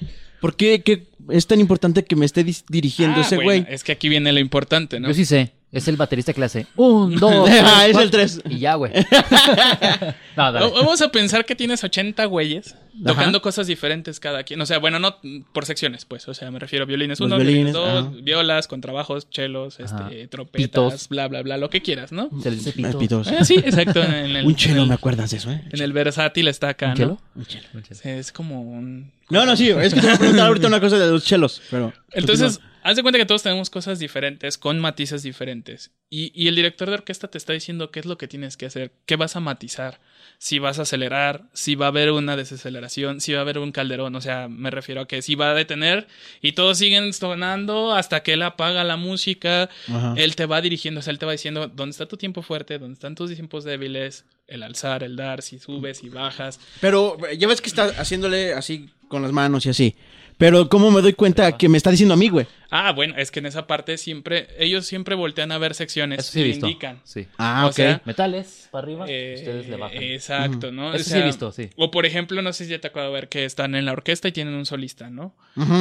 ¿Por 0.41 0.57
qué, 0.57 0.83
qué 0.83 1.03
es 1.31 1.47
tan 1.47 1.61
importante 1.61 2.05
que 2.05 2.15
me 2.17 2.25
esté 2.25 2.45
dirigiendo 2.69 3.19
Ah, 3.19 3.23
ese 3.23 3.35
bueno, 3.37 3.65
güey? 3.65 3.67
es 3.75 3.83
que 3.85 3.93
aquí 3.93 4.09
viene 4.09 4.33
lo 4.33 4.39
importante, 4.41 5.01
¿no? 5.01 5.09
Yo 5.09 5.15
sí 5.15 5.25
sé. 5.25 5.53
Es 5.71 5.87
el 5.87 5.97
baterista 5.97 6.33
que 6.33 6.41
le 6.41 6.47
hace 6.47 6.67
un, 6.77 7.15
dos, 7.17 7.45
tres, 7.45 7.63
Ah, 7.63 7.87
es 7.87 7.97
el 7.97 8.11
3. 8.11 8.41
Y 8.49 8.59
ya, 8.61 8.75
güey. 8.77 8.91
no, 10.37 10.53
Vamos 10.53 11.03
a 11.03 11.11
pensar 11.11 11.45
que 11.45 11.55
tienes 11.55 11.85
80 11.85 12.25
güeyes 12.25 12.75
tocando 13.05 13.43
cosas 13.43 13.67
diferentes 13.67 14.19
cada 14.19 14.43
quien. 14.45 14.61
O 14.63 14.67
sea, 14.67 14.79
bueno, 14.79 14.99
no 14.99 15.17
por 15.53 15.67
secciones, 15.67 16.05
pues. 16.07 16.27
O 16.29 16.35
sea, 16.35 16.51
me 16.51 16.59
refiero 16.59 16.85
a 16.85 16.87
violines 16.87 17.21
uno, 17.21 17.37
violines, 17.37 17.73
violines 17.75 18.05
dos, 18.13 18.25
violas, 18.25 18.67
contrabajos, 18.67 19.29
chelos, 19.31 19.79
Ajá. 19.79 20.09
este, 20.11 20.27
trompetas, 20.29 20.69
Pitos. 20.69 21.09
bla, 21.11 21.29
bla, 21.29 21.43
bla, 21.43 21.59
lo 21.59 21.69
que 21.71 21.83
quieras, 21.83 22.13
¿no? 22.13 22.31
Se 22.43 22.51
le 22.51 22.57
dice 22.57 22.73
pito. 22.73 22.99
pitos. 22.99 23.29
Ah, 23.29 23.45
sí, 23.45 23.57
exacto. 23.57 24.03
En 24.03 24.37
el, 24.37 24.47
Un 24.47 24.57
chelo, 24.57 24.77
en 24.77 24.83
el- 24.83 24.89
¿me 24.89 24.95
acuerdas 24.95 25.31
de 25.33 25.37
eso, 25.37 25.51
eh? 25.51 25.63
En 25.71 25.83
el 25.83 25.93
versátil 25.93 26.49
está 26.49 26.71
acá, 26.71 26.87
¿Un 26.87 26.91
¿no? 26.93 26.97
chelo? 26.97 27.21
Un 27.35 27.45
chelo. 27.47 27.67
Un 27.75 27.83
chelo. 27.83 28.01
Es 28.19 28.33
como 28.33 28.63
un... 28.63 29.13
No, 29.31 29.45
no, 29.45 29.57
sí, 29.57 29.71
es 29.71 29.95
que 29.95 30.01
te 30.01 30.07
voy 30.07 30.15
a 30.15 30.19
preguntar 30.19 30.47
ahorita 30.47 30.69
una 30.69 30.81
cosa 30.81 30.99
de 30.99 31.11
los 31.11 31.25
chelos, 31.25 31.61
pero... 31.71 31.93
Entonces, 32.13 32.61
haz 32.83 32.97
de 32.97 33.03
cuenta 33.03 33.19
que 33.19 33.27
todos 33.27 33.43
tenemos 33.43 33.69
cosas 33.69 33.99
diferentes, 33.99 34.57
con 34.57 34.79
matices 34.79 35.23
diferentes. 35.23 35.91
Y, 36.09 36.33
y 36.35 36.49
el 36.49 36.55
director 36.55 36.89
de 36.89 36.95
orquesta 36.95 37.29
te 37.29 37.37
está 37.37 37.53
diciendo 37.53 37.91
qué 37.91 38.01
es 38.01 38.07
lo 38.07 38.17
que 38.17 38.29
tienes 38.29 38.57
que 38.57 38.67
hacer, 38.67 38.93
qué 39.05 39.17
vas 39.17 39.37
a 39.37 39.41
matizar, 39.41 40.01
si 40.39 40.59
vas 40.59 40.79
a 40.79 40.83
acelerar, 40.83 41.43
si 41.53 41.75
va 41.75 41.87
a 41.87 41.89
haber 41.89 42.13
una 42.13 42.37
desaceleración, 42.37 43.21
si 43.21 43.33
va 43.33 43.41
a 43.41 43.43
haber 43.43 43.59
un 43.59 43.73
calderón. 43.73 44.15
O 44.15 44.21
sea, 44.21 44.49
me 44.49 44.71
refiero 44.71 45.03
a 45.03 45.09
que 45.09 45.21
si 45.21 45.35
va 45.35 45.51
a 45.51 45.55
detener 45.55 46.07
y 46.41 46.53
todos 46.53 46.79
siguen 46.79 47.13
sonando 47.13 47.93
hasta 47.93 48.23
que 48.23 48.35
él 48.35 48.43
apaga 48.43 48.85
la 48.85 48.97
música. 48.97 49.69
Ajá. 49.89 50.15
Él 50.17 50.37
te 50.37 50.47
va 50.47 50.61
dirigiendo, 50.61 51.01
o 51.01 51.03
sea, 51.03 51.11
él 51.11 51.19
te 51.19 51.27
va 51.27 51.33
diciendo 51.33 51.69
dónde 51.69 51.91
está 51.91 52.07
tu 52.07 52.17
tiempo 52.17 52.43
fuerte, 52.43 52.79
dónde 52.79 52.95
están 52.95 53.17
tus 53.17 53.35
tiempos 53.35 53.65
débiles, 53.65 54.25
el 54.47 54.63
alzar, 54.63 55.03
el 55.03 55.17
dar, 55.17 55.43
si 55.43 55.59
subes 55.59 56.03
y 56.05 56.09
bajas. 56.09 56.61
Pero 56.81 57.19
ya 57.37 57.49
ves 57.49 57.61
que 57.61 57.69
está 57.69 57.87
haciéndole 57.99 58.55
así 58.55 58.89
con 59.09 59.23
las 59.23 59.33
manos 59.33 59.67
y 59.67 59.71
así. 59.71 59.97
Pero 60.37 60.69
¿cómo 60.69 60.93
me 60.93 61.01
doy 61.01 61.15
cuenta 61.15 61.57
que 61.57 61.69
me 61.69 61.77
está 61.77 61.91
diciendo 61.91 62.15
a 62.15 62.17
mí, 62.17 62.29
güey? 62.29 62.47
Ah, 62.71 62.93
bueno, 62.93 63.15
es 63.17 63.33
que 63.33 63.41
en 63.41 63.47
esa 63.47 63.67
parte 63.67 63.99
siempre, 63.99 64.47
ellos 64.61 64.87
siempre 64.87 65.17
voltean 65.17 65.51
a 65.51 65.59
ver 65.59 65.75
secciones 65.75 66.21
Eso 66.21 66.33
sí 66.33 66.39
he 66.41 66.45
y 66.45 66.47
visto. 66.49 66.67
indican. 66.69 67.01
Sí. 67.03 67.27
Ah, 67.39 67.63
O 67.65 67.69
ok. 67.71 67.73
sea, 67.75 68.03
Metales 68.05 68.69
para 68.71 68.85
arriba, 68.85 69.07
Eh, 69.09 69.35
ustedes 69.39 69.69
le 69.69 69.77
bajan. 69.77 70.01
Exacto, 70.01 70.71
¿no? 70.71 70.95
Eso 70.95 71.11
sí 71.11 71.19
he 71.19 71.25
visto, 71.25 71.51
sí. 71.51 71.71
O 71.77 71.91
por 71.91 72.07
ejemplo, 72.07 72.41
no 72.41 72.53
sé 72.53 72.67
si 72.67 72.71
ya 72.71 72.79
te 72.79 72.87
acuerdas 72.87 73.11
de 73.11 73.15
ver 73.15 73.29
que 73.29 73.45
están 73.45 73.75
en 73.75 73.85
la 73.85 73.93
orquesta 73.93 74.29
y 74.29 74.33
tienen 74.33 74.55
un 74.55 74.65
solista, 74.67 75.11
¿no? 75.11 75.35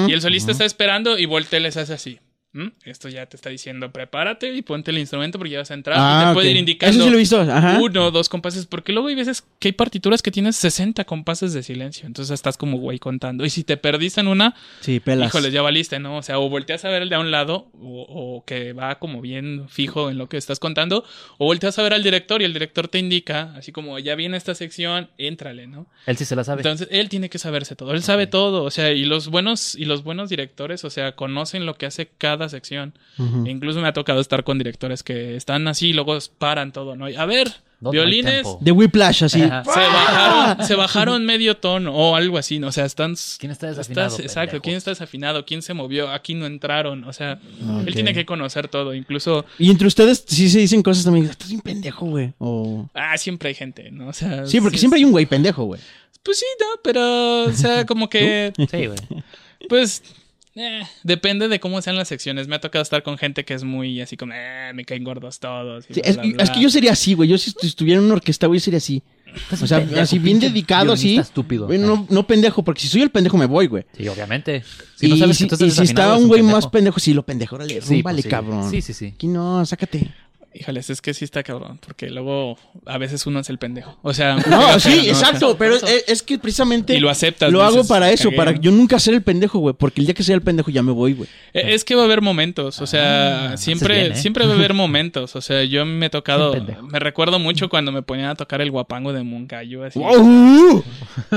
Y 0.07 0.13
el 0.13 0.21
solista 0.21 0.51
está 0.51 0.65
esperando 0.65 1.19
y 1.19 1.25
voltea 1.27 1.59
y 1.59 1.63
les 1.63 1.77
hace 1.77 1.93
así. 1.93 2.19
¿Mm? 2.57 2.71
Esto 2.85 3.07
ya 3.07 3.27
te 3.27 3.35
está 3.35 3.49
diciendo, 3.51 3.91
prepárate 3.91 4.51
y 4.51 4.63
ponte 4.63 4.89
el 4.89 4.97
instrumento 4.97 5.37
porque 5.37 5.51
ya 5.51 5.59
vas 5.59 5.69
a 5.69 5.75
entrar. 5.75 5.95
y 5.97 5.99
Ah, 6.01 6.25
te 6.29 6.33
puede 6.33 6.49
ir 6.49 6.57
indicando 6.57 6.95
Eso 6.95 7.25
sí 7.25 7.35
lo 7.35 7.41
ajá. 7.51 7.77
uno, 7.79 8.09
dos 8.09 8.29
compases. 8.29 8.65
Porque 8.65 8.93
luego 8.93 9.09
hay 9.09 9.15
veces 9.15 9.43
que 9.59 9.67
hay 9.67 9.71
partituras 9.73 10.23
que 10.23 10.31
tienes 10.31 10.55
60 10.55 11.03
compases 11.05 11.53
de 11.53 11.61
silencio. 11.61 12.07
Entonces 12.07 12.33
estás 12.33 12.57
como 12.57 12.77
güey 12.79 12.97
contando. 12.97 13.45
Y 13.45 13.51
si 13.51 13.63
te 13.63 13.77
perdiste 13.77 14.21
en 14.21 14.27
una, 14.27 14.55
Sí, 14.79 14.99
pelas. 14.99 15.27
Híjoles, 15.29 15.53
ya 15.53 15.61
valiste, 15.61 15.99
¿no? 15.99 16.17
O 16.17 16.23
sea, 16.23 16.39
o 16.39 16.49
volteas 16.49 16.83
a 16.83 16.89
ver 16.89 17.03
el 17.03 17.09
de 17.09 17.15
a 17.15 17.19
un 17.19 17.29
lado, 17.29 17.67
o, 17.79 18.05
o 18.09 18.43
que 18.45 18.73
va 18.73 18.97
como 18.97 19.21
bien 19.21 19.67
fijo 19.69 20.09
en 20.09 20.17
lo 20.17 20.27
que 20.29 20.37
estás 20.37 20.59
contando, 20.59 21.03
o 21.37 21.45
volteas 21.45 21.77
a 21.77 21.83
ver 21.83 21.93
al 21.93 22.01
director 22.01 22.41
y 22.41 22.45
el 22.45 22.53
director 22.53 22.87
te 22.87 22.97
indica, 22.97 23.53
así 23.55 23.71
como 23.71 23.99
ya 23.99 24.15
viene 24.15 24.35
esta 24.37 24.55
sección, 24.55 25.09
éntrale, 25.19 25.67
¿no? 25.67 25.85
Él 26.07 26.17
sí 26.17 26.25
se 26.25 26.35
la 26.35 26.43
sabe. 26.43 26.61
Entonces, 26.61 26.87
él 26.91 27.09
tiene 27.09 27.29
que 27.29 27.37
saberse 27.37 27.75
todo, 27.75 27.93
él 27.93 28.01
sabe 28.01 28.25
todo, 28.27 28.63
o 28.63 28.71
sea, 28.71 28.91
y 28.91 29.05
los 29.05 29.27
buenos, 29.27 29.75
y 29.75 29.85
los 29.85 30.03
buenos 30.03 30.29
directores, 30.29 30.83
o 30.83 30.89
sea, 30.89 31.13
conocen 31.13 31.65
lo 31.65 31.75
que 31.75 31.85
hace 31.85 32.07
cada 32.17 32.46
sección. 32.49 32.93
E 33.45 33.49
incluso 33.49 33.79
me 33.81 33.87
ha 33.87 33.93
tocado 33.93 34.19
estar 34.19 34.43
con 34.43 34.57
directores 34.57 35.03
que 35.03 35.35
están 35.35 35.67
así 35.67 35.89
y 35.89 35.93
luego 35.93 36.17
paran 36.37 36.71
todo, 36.71 36.95
¿no? 36.95 37.09
Y, 37.09 37.15
A 37.15 37.25
ver, 37.25 37.51
¿Dónde 37.79 37.99
hay 37.99 38.05
violines? 38.05 38.47
De 38.59 38.71
Whiplash, 38.71 39.23
así. 39.25 39.41
Ajá. 39.43 39.63
se 39.63 39.79
bajaron, 39.79 40.65
se 40.67 40.75
bajaron 40.75 41.25
medio 41.25 41.57
tono 41.57 41.93
o 41.95 42.15
algo 42.15 42.39
así, 42.39 42.57
¿no? 42.57 42.67
O 42.67 42.71
sea, 42.71 42.85
están. 42.85 43.15
¿Quién 43.37 43.51
está 43.51 43.67
desafinado, 43.67 44.07
estás- 44.07 44.19
exacto? 44.25 44.61
¿quién 44.61 44.75
está 44.77 44.89
desafinado? 44.91 45.45
¿Quién 45.45 45.61
se 45.61 45.73
movió? 45.75 46.09
Aquí 46.09 46.33
no 46.33 46.47
entraron. 46.47 47.03
O 47.03 47.13
sea, 47.13 47.39
él 47.85 47.93
tiene 47.93 48.13
que 48.15 48.25
conocer 48.25 48.67
todo. 48.67 48.95
Incluso, 48.95 49.45
Y 49.59 49.69
entre 49.69 49.87
ustedes 49.87 50.23
sí 50.27 50.49
se 50.49 50.57
dicen 50.59 50.81
cosas 50.81 51.03
también. 51.05 51.25
Estás 51.27 51.49
bien 51.49 51.61
pendejo, 51.61 52.07
güey. 52.07 52.33
O... 52.39 52.89
ah, 52.95 53.15
siempre 53.17 53.49
hay 53.49 53.55
gente, 53.55 53.91
¿no? 53.91 54.07
O 54.07 54.13
sea, 54.13 54.47
Sí, 54.47 54.59
porque 54.59 54.77
siempre 54.79 54.97
hay 54.97 55.05
un 55.05 55.11
güey 55.11 55.27
pendejo, 55.27 55.65
güey. 55.65 55.79
Pues 56.23 56.39
sí, 56.39 56.45
no, 56.59 56.81
pero, 56.83 57.43
o 57.43 57.51
sea, 57.53 57.85
como 57.85 58.09
que, 58.09 58.51
Sí, 58.57 58.87
güey. 58.87 58.97
pues, 59.69 60.01
eh, 60.57 60.83
depende 61.03 61.47
de 61.47 61.59
cómo 61.59 61.81
sean 61.81 61.95
las 61.95 62.07
secciones. 62.07 62.47
Me 62.47 62.55
ha 62.55 62.59
tocado 62.61 62.81
estar 62.83 63.03
con 63.03 63.17
gente 63.17 63.45
que 63.45 63.53
es 63.53 63.63
muy 63.63 64.01
así 64.01 64.17
como, 64.17 64.33
eh, 64.35 64.71
me 64.73 64.83
caen 64.85 65.03
gordos 65.03 65.39
todos. 65.39 65.85
y 65.89 65.93
Sí, 65.95 66.01
bla, 66.01 66.09
es, 66.09 66.15
bla, 66.17 66.25
bla. 66.33 66.43
es 66.43 66.49
que 66.51 66.61
yo 66.61 66.69
sería 66.69 66.91
así, 66.91 67.13
güey. 67.13 67.29
Yo 67.29 67.37
si 67.37 67.51
estu- 67.51 67.65
estuviera 67.65 67.99
en 67.99 68.05
una 68.05 68.15
orquesta, 68.15 68.47
güey, 68.47 68.59
sería 68.59 68.77
así. 68.77 69.01
O 69.51 69.67
sea, 69.67 69.79
pendejo, 69.79 70.01
así 70.01 70.19
bien 70.19 70.39
dedicado, 70.39 70.93
así. 70.93 71.17
estúpido. 71.17 71.67
Güey, 71.67 71.77
no, 71.77 72.07
no 72.09 72.25
pendejo, 72.25 72.63
porque 72.63 72.81
si 72.81 72.87
soy 72.87 73.01
el 73.01 73.11
pendejo 73.11 73.37
me 73.37 73.45
voy, 73.45 73.67
güey. 73.67 73.83
Sí, 73.95 74.07
obviamente. 74.07 74.63
Si 74.95 75.05
y 75.05 75.09
no 75.09 75.17
sabes 75.17 75.37
si, 75.37 75.45
y 75.45 75.69
si 75.71 75.83
está 75.83 76.15
un 76.15 76.27
güey 76.27 76.39
pendejo. 76.39 76.57
más 76.57 76.67
pendejo, 76.67 76.99
sí, 76.99 77.13
lo 77.13 77.23
pendejo, 77.23 77.55
órale, 77.55 77.81
Sí, 77.81 77.95
rúmbale, 77.95 78.15
pues 78.15 78.23
sí. 78.23 78.29
cabrón. 78.29 78.71
Sí, 78.71 78.81
sí, 78.81 78.93
sí. 78.93 79.07
Aquí 79.15 79.27
no, 79.27 79.63
sácate. 79.65 80.09
Híjoles, 80.53 80.89
es 80.89 81.01
que 81.01 81.13
sí 81.13 81.23
está 81.25 81.43
cabrón, 81.43 81.79
porque 81.85 82.09
luego 82.09 82.57
a 82.85 82.97
veces 82.97 83.25
uno 83.27 83.39
es 83.39 83.49
el 83.49 83.57
pendejo. 83.59 83.97
O 84.01 84.13
sea, 84.13 84.37
No, 84.49 84.79
sí, 84.79 85.07
exacto, 85.07 85.55
pero 85.57 85.75
es, 85.75 85.83
es 86.07 86.23
que 86.23 86.39
precisamente 86.39 86.95
Y 86.95 86.99
lo 86.99 87.09
aceptas, 87.09 87.51
lo 87.51 87.61
hago 87.61 87.85
para 87.85 88.09
eso, 88.11 88.29
cagué, 88.29 88.37
para 88.37 88.51
yo 88.53 88.71
nunca 88.71 88.97
ser 88.99 89.13
el 89.13 89.21
pendejo, 89.21 89.59
güey, 89.59 89.75
porque 89.77 90.01
el 90.01 90.07
día 90.07 90.15
que 90.15 90.23
sea 90.23 90.35
el 90.35 90.41
pendejo 90.41 90.71
ya 90.71 90.81
me 90.81 90.91
voy, 90.91 91.13
güey. 91.13 91.29
Eh, 91.53 91.73
Es 91.75 91.83
que 91.83 91.93
va 91.95 92.01
a 92.01 92.05
haber 92.05 92.21
momentos, 92.21 92.81
o 92.81 92.87
sea, 92.87 93.51
Ah, 93.51 93.57
siempre, 93.57 93.95
bien, 93.99 94.11
¿eh? 94.13 94.15
siempre 94.15 94.45
va 94.47 94.53
a 94.53 94.55
haber 94.55 94.73
momentos. 94.73 95.35
O 95.35 95.41
sea, 95.41 95.63
yo 95.63 95.85
me 95.85 96.07
he 96.07 96.09
tocado, 96.09 96.55
me 96.81 96.99
recuerdo 96.99 97.37
mucho 97.39 97.69
cuando 97.69 97.91
me 97.91 98.01
ponían 98.01 98.29
a 98.29 98.35
tocar 98.35 98.61
el 98.61 98.71
guapango 98.71 99.13
de 99.13 99.23
Moncayo, 99.23 99.83
así. 99.83 99.99
¡Wow! 99.99 100.83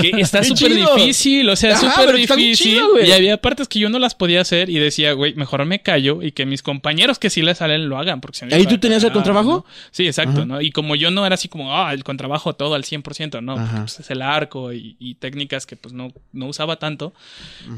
Que 0.00 0.12
está 0.20 0.40
¡Qué 0.40 0.46
súper 0.46 0.74
difícil, 0.74 1.48
o 1.48 1.56
sea, 1.56 1.76
súper 1.76 2.16
difícil. 2.16 2.54
chido, 2.56 3.00
y 3.04 3.12
había 3.12 3.36
partes 3.36 3.68
que 3.68 3.78
yo 3.78 3.88
no 3.88 3.98
las 3.98 4.14
podía 4.14 4.40
hacer 4.40 4.70
y 4.70 4.78
decía, 4.78 5.12
güey, 5.12 5.34
mejor 5.34 5.64
me 5.66 5.80
callo 5.82 6.22
y 6.22 6.32
que 6.32 6.46
mis 6.46 6.62
compañeros 6.62 7.18
que 7.18 7.28
sí 7.30 7.42
les 7.42 7.58
salen 7.58 7.88
lo 7.88 7.98
hagan. 7.98 8.20
Porque 8.20 8.38
si 8.38 8.46
no, 8.46 8.54
¿Ahí 8.54 8.64
tú 8.66 8.78
para 8.80 8.99
tenías 9.00 9.10
el 9.10 9.12
contrabajo? 9.12 9.64
¿no? 9.66 9.74
Sí, 9.90 10.06
exacto, 10.06 10.38
Ajá. 10.38 10.46
¿no? 10.46 10.60
Y 10.60 10.70
como 10.70 10.94
yo 10.96 11.10
no 11.10 11.26
era 11.26 11.34
así 11.34 11.48
como, 11.48 11.76
ah, 11.76 11.92
el 11.92 12.04
contrabajo 12.04 12.54
todo 12.54 12.74
al 12.74 12.84
100%, 12.84 13.42
no, 13.42 13.54
porque, 13.54 13.68
Ajá. 13.68 13.80
pues, 13.80 14.00
es 14.00 14.10
el 14.10 14.22
arco 14.22 14.72
y, 14.72 14.96
y 14.98 15.14
técnicas 15.14 15.66
que 15.66 15.76
pues 15.76 15.94
no, 15.94 16.12
no 16.32 16.46
usaba 16.46 16.76
tanto, 16.76 17.12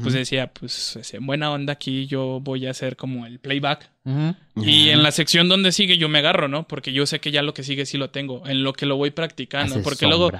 pues 0.01 0.13
decía, 0.13 0.47
pues 0.47 0.97
en 1.13 1.25
buena 1.25 1.51
onda 1.51 1.73
aquí 1.73 2.07
yo 2.07 2.39
voy 2.41 2.67
a 2.67 2.71
hacer 2.71 2.95
como 2.95 3.25
el 3.25 3.39
playback. 3.39 3.89
Ujú. 4.05 4.35
Y 4.65 4.89
en 4.89 5.01
la 5.01 5.11
sección 5.11 5.47
donde 5.47 5.71
sigue 5.71 5.97
yo 5.97 6.09
me 6.09 6.19
agarro, 6.19 6.47
¿no? 6.47 6.67
Porque 6.67 6.91
yo 6.93 7.05
sé 7.05 7.19
que 7.19 7.31
ya 7.31 7.41
lo 7.41 7.53
que 7.53 7.63
sigue 7.63 7.85
sí 7.85 7.97
lo 7.97 8.09
tengo, 8.09 8.43
en 8.47 8.63
lo 8.63 8.73
que 8.73 8.85
lo 8.85 8.97
voy 8.97 9.11
practicando. 9.11 9.81
Porque 9.81 10.07
luego, 10.07 10.31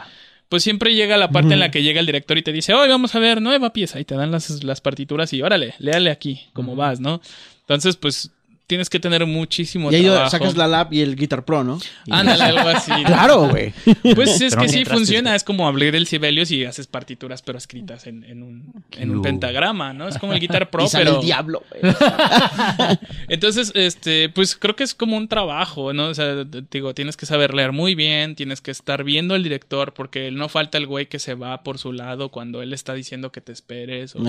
pues 0.50 0.64
siempre 0.64 0.94
llega 0.94 1.18
la 1.18 1.30
parte 1.30 1.54
en 1.54 1.60
la 1.60 1.72
que 1.72 1.82
llega 1.82 2.00
el 2.00 2.06
director 2.06 2.38
y 2.38 2.42
te 2.44 2.52
dice, 2.52 2.74
hoy 2.74 2.90
vamos 2.90 3.16
a 3.16 3.20
ver 3.20 3.42
nueva 3.42 3.72
pieza. 3.74 4.00
Y 4.00 4.06
te 4.06 4.16
dan 4.16 4.32
las, 4.32 4.64
las 4.64 4.82
partituras 4.82 5.32
y 5.34 5.42
órale, 5.42 5.76
léale 5.80 6.12
aquí, 6.12 6.42
como 6.54 6.76
vas, 6.76 7.00
¿no? 7.00 7.22
Entonces, 7.62 7.96
pues 7.96 8.32
tienes 8.68 8.90
que 8.90 9.00
tener 9.00 9.26
muchísimo 9.26 9.92
Y 9.92 9.96
ahí 9.96 10.04
trabajo. 10.04 10.30
sacas 10.30 10.56
la 10.56 10.68
lap 10.68 10.94
y 10.94 11.02
el 11.02 11.16
Guitar 11.16 11.46
Pro, 11.46 11.64
¿no? 11.64 11.80
Ándale, 12.10 12.44
algo 12.44 12.70
así. 12.70 12.92
Claro, 13.06 13.50
güey. 13.50 13.74
Pues 14.16 14.42
es 14.42 14.56
Pero 14.56 14.62
que 14.62 14.68
no 14.68 14.74
sí 14.74 14.86
funciona, 14.86 15.36
es 15.36 15.44
como 15.44 15.68
abrir 15.68 15.96
el 15.96 16.08
Sibelius 16.08 16.52
y 16.52 16.66
haces 16.66 16.88
partituras 16.88 17.42
pero 17.42 17.58
escritas 17.58 18.08
en, 18.08 18.24
en 18.24 18.44
un, 18.44 18.84
en 18.92 19.12
un 19.12 19.22
pentagrama, 19.22 19.94
¿no? 19.94 20.08
Es 20.08 20.18
como 20.18 20.34
el 20.34 20.40
Guitar 20.40 20.70
Pro, 20.72 20.86
y 20.86 20.88
sale 20.88 21.06
pero... 21.06 21.20
el 21.20 21.26
diablo, 21.26 21.64
güey. 21.70 21.94
Entonces, 23.28 23.72
este, 23.76 24.30
pues 24.30 24.56
creo 24.56 24.76
que 24.76 24.84
es 24.84 24.94
como 24.94 25.18
un 25.18 25.28
trabajo, 25.28 25.94
¿no? 25.94 26.08
O 26.08 26.14
sea, 26.14 26.44
digo, 26.72 26.94
tienes 26.94 27.18
que 27.18 27.26
saber 27.26 27.54
leer 27.54 27.72
muy 27.72 27.96
bien, 27.96 28.36
tienes 28.36 28.62
que 28.62 28.72
estar 28.72 29.04
viendo 29.04 29.36
al 29.36 29.44
director, 29.44 29.94
porque 29.94 30.32
no 30.32 30.50
falta 30.50 30.78
el 30.78 30.88
güey 30.88 31.08
que 31.08 31.20
se 31.20 31.34
va 31.34 31.64
por 31.64 31.78
su 31.78 31.92
lado 31.92 32.30
cuando 32.30 32.62
él 32.62 32.74
está 32.74 32.94
diciendo 32.94 33.32
que 33.32 33.42
te 33.42 33.52
esperes, 33.52 34.16
o 34.16 34.24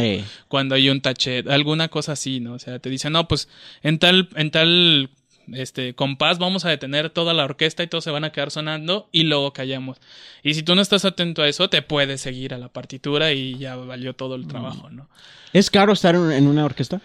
cuando 0.49 0.75
hay 0.75 0.91
un 0.91 1.01
tachet, 1.01 1.49
alguna 1.49 1.89
cosa 1.89 2.13
así, 2.13 2.41
¿no? 2.41 2.55
O 2.55 2.59
sea, 2.59 2.79
te 2.79 2.91
dicen, 2.91 3.13
no, 3.13 3.29
pues 3.29 3.49
en 3.83 3.99
tal, 3.99 4.24
en 4.37 4.51
tal 4.51 5.11
este 5.53 5.95
compás 5.95 6.39
vamos 6.39 6.65
a 6.65 6.71
detener 6.71 7.11
toda 7.11 7.35
la 7.35 7.45
orquesta 7.45 7.83
y 7.83 7.87
todos 7.87 8.05
se 8.05 8.11
van 8.11 8.25
a 8.25 8.33
quedar 8.33 8.51
sonando 8.51 9.09
y 9.13 9.25
luego 9.25 9.53
callamos. 9.53 9.99
Y 10.43 10.55
si 10.55 10.63
tú 10.63 10.75
no 10.75 10.83
estás 10.83 11.05
atento 11.05 11.43
a 11.43 11.49
eso, 11.49 11.69
te 11.69 11.83
puedes 11.83 12.21
seguir 12.21 12.55
a 12.55 12.59
la 12.59 12.69
partitura 12.69 13.33
y 13.33 13.59
ya 13.59 13.77
valió 13.77 14.15
todo 14.15 14.35
el 14.37 14.47
trabajo, 14.47 14.91
¿no? 14.91 15.09
¿Es 15.53 15.71
caro 15.71 15.93
estar 15.93 16.15
en, 16.15 16.47
una 16.47 16.65
orquesta? 16.65 17.01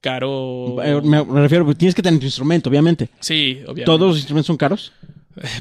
Caro. 0.00 0.76
Eh, 0.82 1.00
Me, 1.02 1.22
refiero, 1.24 1.74
tienes 1.74 1.94
que 1.94 2.02
tener 2.02 2.20
tu 2.20 2.26
instrumento, 2.26 2.68
obviamente. 2.70 3.08
Sí, 3.20 3.58
obviamente. 3.62 3.84
¿Todos 3.84 4.08
los 4.08 4.16
instrumentos 4.18 4.46
son 4.46 4.56
caros? 4.56 4.92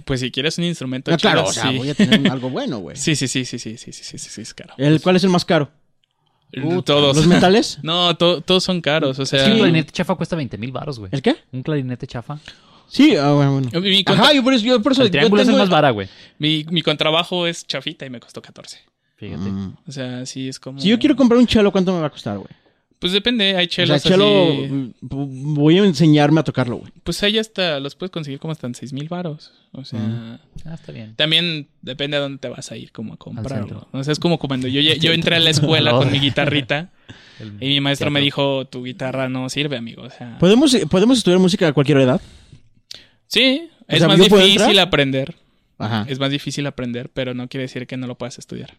Pues 0.06 0.20
si 0.20 0.30
quieres 0.30 0.58
un 0.60 0.66
instrumento 0.66 1.12
Ah, 1.12 1.18
claro, 1.18 1.39
chido, 1.41 1.50
o 1.50 1.54
sea, 1.54 1.72
sí. 1.72 1.78
voy 1.78 1.89
a 1.89 1.96
tener 1.96 2.30
algo 2.32 2.50
bueno, 2.50 2.78
güey. 2.78 2.96
sí, 2.96 3.16
sí, 3.16 3.28
sí, 3.28 3.44
sí, 3.44 3.58
sí, 3.58 3.78
sí, 3.78 3.91
sí, 3.91 4.04
sí, 4.04 4.18
sí, 4.20 4.30
sí, 4.30 4.41
es 4.41 4.54
caro. 4.54 4.76
¿El, 4.78 5.02
¿Cuál 5.02 5.16
es 5.16 5.24
el 5.24 5.32
más 5.32 5.46
caro? 5.46 5.72
Todos. 6.86 7.16
¿Los 7.18 7.28
metales? 7.28 7.80
No, 7.84 8.16
to- 8.16 8.41
todos 8.41 8.64
son 8.64 8.82
caros, 8.82 9.18
o 9.20 9.24
Es 9.24 9.30
sea. 9.30 9.45
que 9.45 9.51
un 9.51 9.58
clarinete 9.58 9.91
chafa 9.91 10.16
cuesta 10.16 10.36
20 10.36 10.58
mil 10.58 10.72
baros, 10.72 10.99
güey. 10.99 11.10
¿El 11.12 11.22
qué? 11.22 11.36
Un 11.51 11.64
clarinete 11.64 12.06
chafa. 12.08 12.39
Sí, 12.88 13.16
ah, 13.16 13.32
bueno, 13.32 13.54
bueno. 13.54 13.70
Mi, 13.82 14.04
contra- 14.04 14.26
Ajá, 14.26 14.34
yo 14.34 14.43
por 14.43 14.54
eso, 14.54 14.64
yo 14.66 14.82
por 14.82 14.91
eso 14.91 15.01
El 15.01 15.08
yo 15.08 15.12
triángulo 15.14 15.41
es 15.41 15.47
el 15.47 15.54
tengo- 15.54 15.64
más 15.64 15.70
vara, 15.70 15.89
güey. 15.91 16.08
mi, 16.38 16.64
mi 16.70 16.82
contrabajo 16.84 17.47
es 17.47 17.66
chafita 17.66 18.06
y 18.06 18.10
me 18.10 18.20
costó 18.20 18.41
14. 18.41 18.80
Fíjate. 19.16 19.41
Mm. 19.49 19.76
O 19.88 19.91
sea, 19.91 20.26
sí 20.26 20.47
es 20.49 20.60
como. 20.60 20.80
Si 20.80 20.89
yo 20.89 20.99
quiero 20.99 21.16
comprar 21.16 21.39
un 21.39 21.47
chelo, 21.47 21.72
¿cuánto 21.72 21.93
me 21.93 22.01
va 22.01 22.08
a 22.08 22.10
costar, 22.12 22.38
güey? 22.38 22.49
Pues 23.04 23.12
depende, 23.12 23.58
hay 23.58 23.66
O 23.66 23.68
chelos 23.68 24.01
sea, 24.01 24.12
chelo, 24.14 24.54
así- 24.54 24.62
mm, 24.72 24.93
voy 25.56 25.78
a 25.78 25.84
enseñarme 25.84 26.39
a 26.39 26.43
tocarlo, 26.45 26.78
güey. 26.78 26.89
Pues 27.04 27.22
ahí 27.22 27.38
hasta 27.38 27.82
los 27.82 27.95
puedes 27.95 28.12
conseguir 28.12 28.39
como 28.39 28.54
hasta 28.54 28.66
en 28.66 28.76
6 28.76 28.93
mil 28.93 29.10
varos. 29.10 29.51
O 29.74 29.84
sea, 29.84 30.39
Ah, 30.64 30.74
está 30.74 30.93
bien. 30.93 31.14
también 31.18 31.68
depende 31.82 32.16
a 32.16 32.22
dónde 32.22 32.38
te 32.38 32.47
vas 32.47 32.72
a 32.72 32.78
ir 32.78 32.93
como 32.93 33.14
a 33.16 33.18
comprarlo. 33.18 33.89
O 33.91 34.04
sea, 34.06 34.14
es 34.14 34.20
como 34.20 34.39
cuando 34.39 34.70
yo, 34.70 34.80
yo 34.80 35.12
entré 35.12 35.36
a 35.36 35.39
la 35.41 35.49
escuela 35.49 35.91
con 35.97 36.14
mi 36.14 36.20
guitarrita 36.20 36.91
y 37.60 37.66
mi 37.68 37.82
maestro 37.82 38.10
me 38.10 38.22
dijo, 38.22 38.66
tu 38.68 38.86
guitarra 38.86 39.28
no 39.28 39.49
sirve, 39.49 39.76
amigo. 39.76 40.04
O 40.04 40.10
sea, 40.10 40.38
¿Podemos, 40.39 40.74
¿Podemos 40.89 41.18
estudiar 41.18 41.41
música 41.41 41.68
a 41.68 41.74
cualquier 41.74 41.97
edad? 41.97 42.22
sí, 43.28 43.68
es 43.89 43.99
sea, 43.99 44.08
más 44.08 44.18
¿yo 44.18 44.28
puedo 44.28 44.45
difícil 44.45 44.80
aprender. 44.80 45.36
Ajá. 45.78 46.06
Es 46.08 46.20
más 46.20 46.32
difícil 46.32 46.66
aprender, 46.68 47.10
pero 47.10 47.34
no 47.34 47.49
quiere 47.49 47.64
decir 47.64 47.86
que 47.88 47.97
no 47.97 48.08
lo 48.08 48.16
puedas 48.18 48.39
estudiar. 48.39 48.78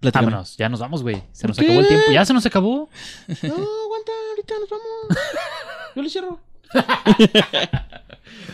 Platícame. 0.00 0.26
Vámonos, 0.26 0.56
ya 0.56 0.68
nos 0.68 0.80
vamos, 0.80 1.02
güey. 1.02 1.22
Se 1.32 1.46
nos 1.48 1.56
¿Por 1.56 1.64
acabó 1.64 1.80
el 1.80 1.86
qué? 1.86 1.94
tiempo. 1.94 2.12
Ya 2.12 2.24
se 2.24 2.34
nos 2.34 2.44
acabó. 2.46 2.88
No, 3.28 3.54
aguanta, 3.54 4.12
ahorita 4.30 4.54
nos 4.60 4.68
vamos. 4.70 4.84
Yo 5.96 6.02
le 6.02 6.10
cierro. 6.10 6.40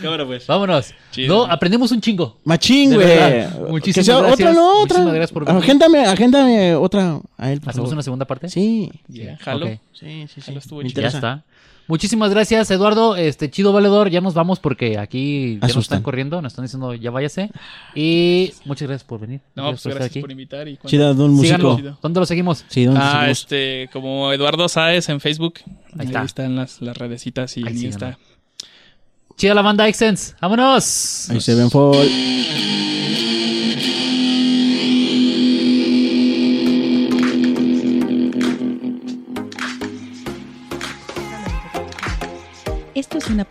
Cámara, 0.03 0.27
pues. 0.27 0.47
Vámonos. 0.47 0.95
Chido. 1.11 1.47
No, 1.47 1.53
aprendimos 1.53 1.91
un 1.93 2.01
chingo. 2.01 2.39
Machín, 2.45 2.95
güey. 2.95 3.47
Muchísimas 3.69 4.07
sea 4.07 4.19
gracias. 4.19 4.33
Otra, 4.41 4.53
no, 4.53 4.69
otra. 4.83 4.99
Muchísimas 4.99 5.15
gracias 5.15 5.33
por 5.33 5.45
venir. 5.47 5.63
Agéndame, 5.63 6.05
agéndame 6.07 6.75
otra 6.75 7.21
a 7.37 7.53
él, 7.53 7.61
por 7.61 7.71
¿Hacemos 7.71 7.87
favor. 7.89 7.93
una 7.95 8.03
segunda 8.03 8.25
parte? 8.27 8.49
Sí. 8.49 8.91
Ya, 9.09 9.37
jalo. 9.39 9.67
Ok. 9.67 9.73
Sí, 9.93 10.27
sí, 10.29 10.35
sí. 10.35 10.41
Jalo 10.43 10.59
estuvo 10.59 10.83
chido. 10.83 11.01
Ya 11.03 11.09
está. 11.09 11.45
Muchísimas 11.93 12.31
gracias, 12.31 12.71
Eduardo. 12.71 13.17
Este 13.17 13.51
chido 13.51 13.71
valedor, 13.71 14.09
ya 14.09 14.23
nos 14.23 14.33
vamos 14.33 14.59
porque 14.59 14.97
aquí 14.97 15.59
ya 15.61 15.69
nos 15.69 15.77
están 15.77 16.03
corriendo, 16.03 16.41
nos 16.41 16.55
están 16.55 16.65
diciendo 16.65 16.95
ya 16.95 17.11
váyase. 17.11 17.51
Y 17.95 18.51
muchas 18.65 18.89
gracias 18.89 19.07
por 19.07 19.21
venir. 19.21 19.43
No, 19.55 19.65
Muchas 19.65 19.83
pues 19.83 19.87
estar 19.93 20.03
gracias 20.03 20.23
por 20.23 20.31
invitar. 20.31 20.67
Y 20.69 20.77
cuando- 20.79 20.89
Chida, 20.89 21.13
don 21.13 21.33
músico. 21.35 21.79
¿Dónde 22.01 22.21
lo 22.21 22.25
seguimos? 22.25 22.65
Sí, 22.69 22.87
¿dónde 22.87 23.01
Ah, 23.03 23.13
seguimos? 23.13 23.41
este, 23.43 23.91
como 23.93 24.33
Eduardo 24.33 24.67
Sáez 24.71 25.11
en 25.11 25.21
Facebook. 25.21 25.57
Ahí 25.67 25.99
Ahí, 25.99 26.07
está. 26.07 26.23
están 26.25 26.57
las, 26.57 26.81
las 26.81 26.97
redecitas 26.97 27.59
y 27.59 27.69
Ahí. 27.69 27.85
Insta. 27.85 28.19
Chida 29.37 29.53
la 29.53 29.61
banda 29.61 29.87
Exens. 29.87 30.35
¡Vámonos! 30.41 31.29
Ahí 31.29 31.43
se 31.43 31.55
ven 31.55 31.71
fall. 31.71 32.09